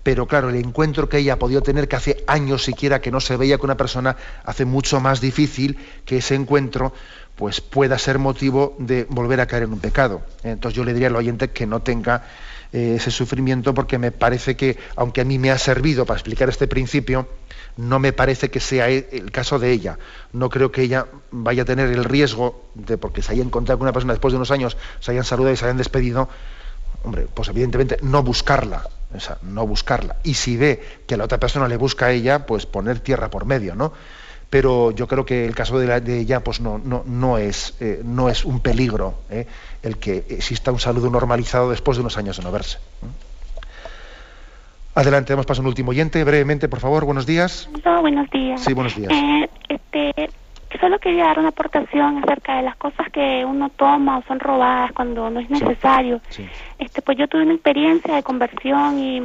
pero 0.04 0.26
claro, 0.26 0.50
el 0.50 0.54
encuentro 0.54 1.08
que 1.08 1.18
ella 1.18 1.32
ha 1.32 1.38
podido 1.40 1.62
tener, 1.62 1.88
que 1.88 1.96
hace 1.96 2.22
años 2.28 2.62
siquiera 2.62 3.00
que 3.00 3.10
no 3.10 3.18
se 3.18 3.36
veía 3.36 3.58
con 3.58 3.66
una 3.70 3.76
persona, 3.76 4.16
hace 4.44 4.64
mucho 4.64 5.00
más 5.00 5.20
difícil 5.20 5.76
que 6.04 6.18
ese 6.18 6.36
encuentro 6.36 6.92
pues 7.36 7.60
pueda 7.60 7.98
ser 7.98 8.18
motivo 8.18 8.74
de 8.78 9.06
volver 9.08 9.40
a 9.40 9.46
caer 9.46 9.64
en 9.64 9.74
un 9.74 9.78
pecado. 9.78 10.22
Entonces 10.42 10.76
yo 10.76 10.84
le 10.84 10.94
diría 10.94 11.08
al 11.08 11.16
oyente 11.16 11.50
que 11.50 11.66
no 11.66 11.80
tenga 11.80 12.24
eh, 12.72 12.94
ese 12.96 13.10
sufrimiento 13.10 13.74
porque 13.74 13.98
me 13.98 14.10
parece 14.10 14.56
que, 14.56 14.78
aunque 14.96 15.20
a 15.20 15.24
mí 15.24 15.38
me 15.38 15.50
ha 15.50 15.58
servido 15.58 16.06
para 16.06 16.18
explicar 16.18 16.48
este 16.48 16.66
principio, 16.66 17.28
no 17.76 17.98
me 17.98 18.12
parece 18.12 18.50
que 18.50 18.58
sea 18.58 18.90
e, 18.90 19.08
el 19.12 19.30
caso 19.30 19.58
de 19.58 19.70
ella. 19.70 19.98
No 20.32 20.48
creo 20.48 20.72
que 20.72 20.82
ella 20.82 21.06
vaya 21.30 21.62
a 21.62 21.64
tener 21.66 21.90
el 21.90 22.04
riesgo 22.04 22.64
de, 22.74 22.96
porque 22.96 23.22
se 23.22 23.32
haya 23.32 23.42
encontrado 23.42 23.78
con 23.78 23.84
una 23.84 23.92
persona 23.92 24.14
después 24.14 24.32
de 24.32 24.36
unos 24.36 24.50
años, 24.50 24.76
se 25.00 25.12
hayan 25.12 25.24
saludado 25.24 25.52
y 25.52 25.56
se 25.56 25.66
hayan 25.66 25.76
despedido, 25.76 26.28
hombre, 27.04 27.26
pues 27.32 27.48
evidentemente 27.48 27.98
no 28.00 28.22
buscarla, 28.22 28.88
o 29.14 29.20
sea, 29.20 29.38
no 29.42 29.66
buscarla. 29.66 30.16
Y 30.24 30.34
si 30.34 30.56
ve 30.56 30.82
que 31.06 31.16
la 31.18 31.24
otra 31.24 31.38
persona 31.38 31.68
le 31.68 31.76
busca 31.76 32.06
a 32.06 32.12
ella, 32.12 32.46
pues 32.46 32.64
poner 32.64 33.00
tierra 33.00 33.30
por 33.30 33.44
medio, 33.44 33.74
¿no? 33.74 33.92
Pero 34.50 34.90
yo 34.92 35.08
creo 35.08 35.24
que 35.26 35.44
el 35.44 35.54
caso 35.54 35.78
de, 35.78 36.18
ella 36.18 36.40
pues 36.40 36.60
no, 36.60 36.78
no, 36.78 37.02
no, 37.06 37.38
es, 37.38 37.76
eh, 37.80 38.00
no 38.04 38.28
es 38.28 38.44
un 38.44 38.60
peligro 38.60 39.14
eh, 39.30 39.46
el 39.82 39.98
que 39.98 40.24
exista 40.28 40.72
un 40.72 40.78
saludo 40.78 41.10
normalizado 41.10 41.70
después 41.70 41.96
de 41.96 42.02
unos 42.02 42.16
años 42.16 42.36
de 42.36 42.44
no 42.44 42.52
verse. 42.52 42.78
Adelante, 44.94 45.32
damos 45.32 45.44
paso 45.44 45.60
a 45.60 45.62
un 45.62 45.68
último 45.68 45.90
oyente, 45.90 46.24
brevemente, 46.24 46.68
por 46.68 46.80
favor, 46.80 47.04
buenos 47.04 47.26
días. 47.26 47.68
buenos 48.00 48.30
días. 48.30 48.62
Sí, 48.62 48.72
buenos 48.72 48.96
días. 48.96 49.12
Eh, 49.12 49.50
este, 49.68 50.30
solo 50.80 50.98
quería 50.98 51.24
dar 51.24 51.38
una 51.38 51.48
aportación 51.48 52.18
acerca 52.18 52.56
de 52.56 52.62
las 52.62 52.76
cosas 52.76 53.10
que 53.10 53.44
uno 53.44 53.70
toma 53.70 54.18
o 54.18 54.22
son 54.22 54.40
robadas 54.40 54.92
cuando 54.92 55.30
no 55.30 55.40
es 55.40 55.48
necesario. 55.48 56.20
Este, 56.78 57.02
pues 57.02 57.16
yo 57.16 57.28
tuve 57.28 57.42
una 57.42 57.54
experiencia 57.54 58.14
de 58.14 58.22
conversión 58.22 58.98
y 58.98 59.22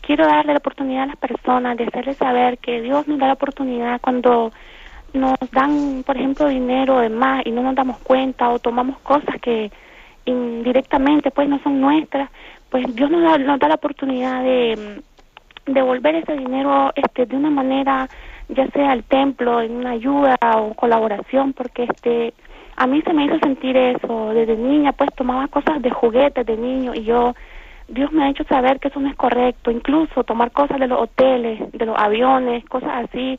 quiero 0.00 0.26
darle 0.26 0.52
la 0.52 0.58
oportunidad 0.58 1.04
a 1.04 1.06
las 1.06 1.16
personas 1.16 1.76
de 1.76 1.84
hacerles 1.84 2.16
saber 2.16 2.58
que 2.58 2.80
Dios 2.80 3.06
nos 3.06 3.18
da 3.18 3.26
la 3.26 3.34
oportunidad 3.34 4.00
cuando 4.00 4.52
nos 5.12 5.38
dan, 5.52 6.02
por 6.04 6.16
ejemplo, 6.16 6.48
dinero 6.48 7.00
de 7.00 7.08
más 7.08 7.46
y 7.46 7.50
no 7.50 7.62
nos 7.62 7.74
damos 7.74 7.98
cuenta 7.98 8.48
o 8.50 8.58
tomamos 8.58 8.98
cosas 9.00 9.40
que 9.40 9.70
indirectamente 10.24 11.30
pues 11.30 11.48
no 11.48 11.58
son 11.62 11.80
nuestras, 11.80 12.30
pues 12.70 12.84
Dios 12.94 13.10
nos 13.10 13.22
da, 13.22 13.38
nos 13.38 13.58
da 13.58 13.68
la 13.68 13.76
oportunidad 13.76 14.42
de 14.42 15.02
devolver 15.66 16.16
ese 16.16 16.34
dinero 16.34 16.92
este 16.94 17.26
de 17.26 17.36
una 17.36 17.50
manera 17.50 18.08
ya 18.48 18.66
sea 18.68 18.92
al 18.92 19.04
templo 19.04 19.60
en 19.60 19.72
una 19.72 19.90
ayuda 19.90 20.36
o 20.56 20.74
colaboración 20.74 21.52
porque 21.52 21.84
este 21.84 22.34
a 22.76 22.86
mí 22.86 23.02
se 23.02 23.12
me 23.12 23.24
hizo 23.24 23.38
sentir 23.40 23.76
eso 23.76 24.30
desde 24.32 24.56
niña 24.56 24.92
pues 24.92 25.10
tomaba 25.14 25.48
cosas 25.48 25.82
de 25.82 25.90
juguetes 25.90 26.46
de 26.46 26.56
niño 26.56 26.94
y 26.94 27.04
yo 27.04 27.34
Dios 27.88 28.12
me 28.12 28.24
ha 28.24 28.30
hecho 28.30 28.44
saber 28.44 28.78
que 28.80 28.88
eso 28.88 29.00
no 29.00 29.08
es 29.08 29.16
correcto, 29.16 29.70
incluso 29.70 30.22
tomar 30.22 30.50
cosas 30.52 30.78
de 30.78 30.86
los 30.86 31.00
hoteles, 31.00 31.72
de 31.72 31.86
los 31.86 31.98
aviones, 31.98 32.62
cosas 32.66 33.04
así, 33.04 33.38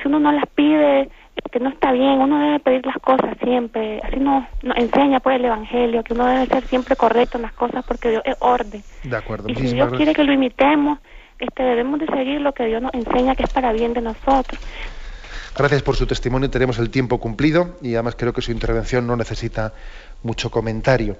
si 0.00 0.08
uno 0.08 0.20
no 0.20 0.30
las 0.30 0.46
pide, 0.54 1.10
que 1.50 1.58
no 1.58 1.70
está 1.70 1.90
bien, 1.90 2.20
uno 2.20 2.38
debe 2.38 2.60
pedir 2.60 2.86
las 2.86 2.98
cosas 2.98 3.36
siempre, 3.42 4.00
así 4.02 4.20
nos, 4.20 4.44
enseña 4.76 5.18
pues 5.18 5.36
el 5.36 5.44
Evangelio, 5.44 6.04
que 6.04 6.14
uno 6.14 6.26
debe 6.26 6.46
ser 6.46 6.62
siempre 6.64 6.94
correcto 6.94 7.38
en 7.38 7.42
las 7.42 7.52
cosas 7.52 7.84
porque 7.86 8.10
Dios 8.10 8.22
es 8.24 8.36
orden. 8.38 8.82
De 9.02 9.16
acuerdo. 9.16 9.48
Y 9.48 9.56
si 9.56 9.74
Dios 9.74 9.92
quiere 9.94 10.14
que 10.14 10.22
lo 10.22 10.32
imitemos, 10.32 11.00
este, 11.40 11.62
debemos 11.62 11.98
de 11.98 12.06
seguir 12.06 12.40
lo 12.40 12.52
que 12.52 12.66
Dios 12.66 12.82
nos 12.82 12.94
enseña 12.94 13.34
que 13.34 13.44
es 13.44 13.52
para 13.52 13.72
bien 13.72 13.92
de 13.94 14.02
nosotros. 14.02 14.60
Gracias 15.56 15.82
por 15.82 15.96
su 15.96 16.06
testimonio, 16.06 16.48
tenemos 16.48 16.78
el 16.78 16.90
tiempo 16.90 17.18
cumplido 17.18 17.76
y 17.82 17.94
además 17.94 18.14
creo 18.16 18.32
que 18.32 18.40
su 18.40 18.52
intervención 18.52 19.06
no 19.06 19.16
necesita 19.16 19.72
mucho 20.22 20.50
comentario. 20.50 21.16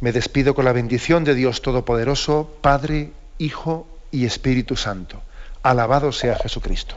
Me 0.00 0.12
despido 0.12 0.54
con 0.54 0.64
la 0.64 0.72
bendición 0.72 1.24
de 1.24 1.34
Dios 1.34 1.62
Todopoderoso, 1.62 2.58
Padre, 2.60 3.12
Hijo 3.38 3.86
y 4.10 4.26
Espíritu 4.26 4.76
Santo. 4.76 5.22
Alabado 5.62 6.12
sea 6.12 6.36
Jesucristo. 6.36 6.96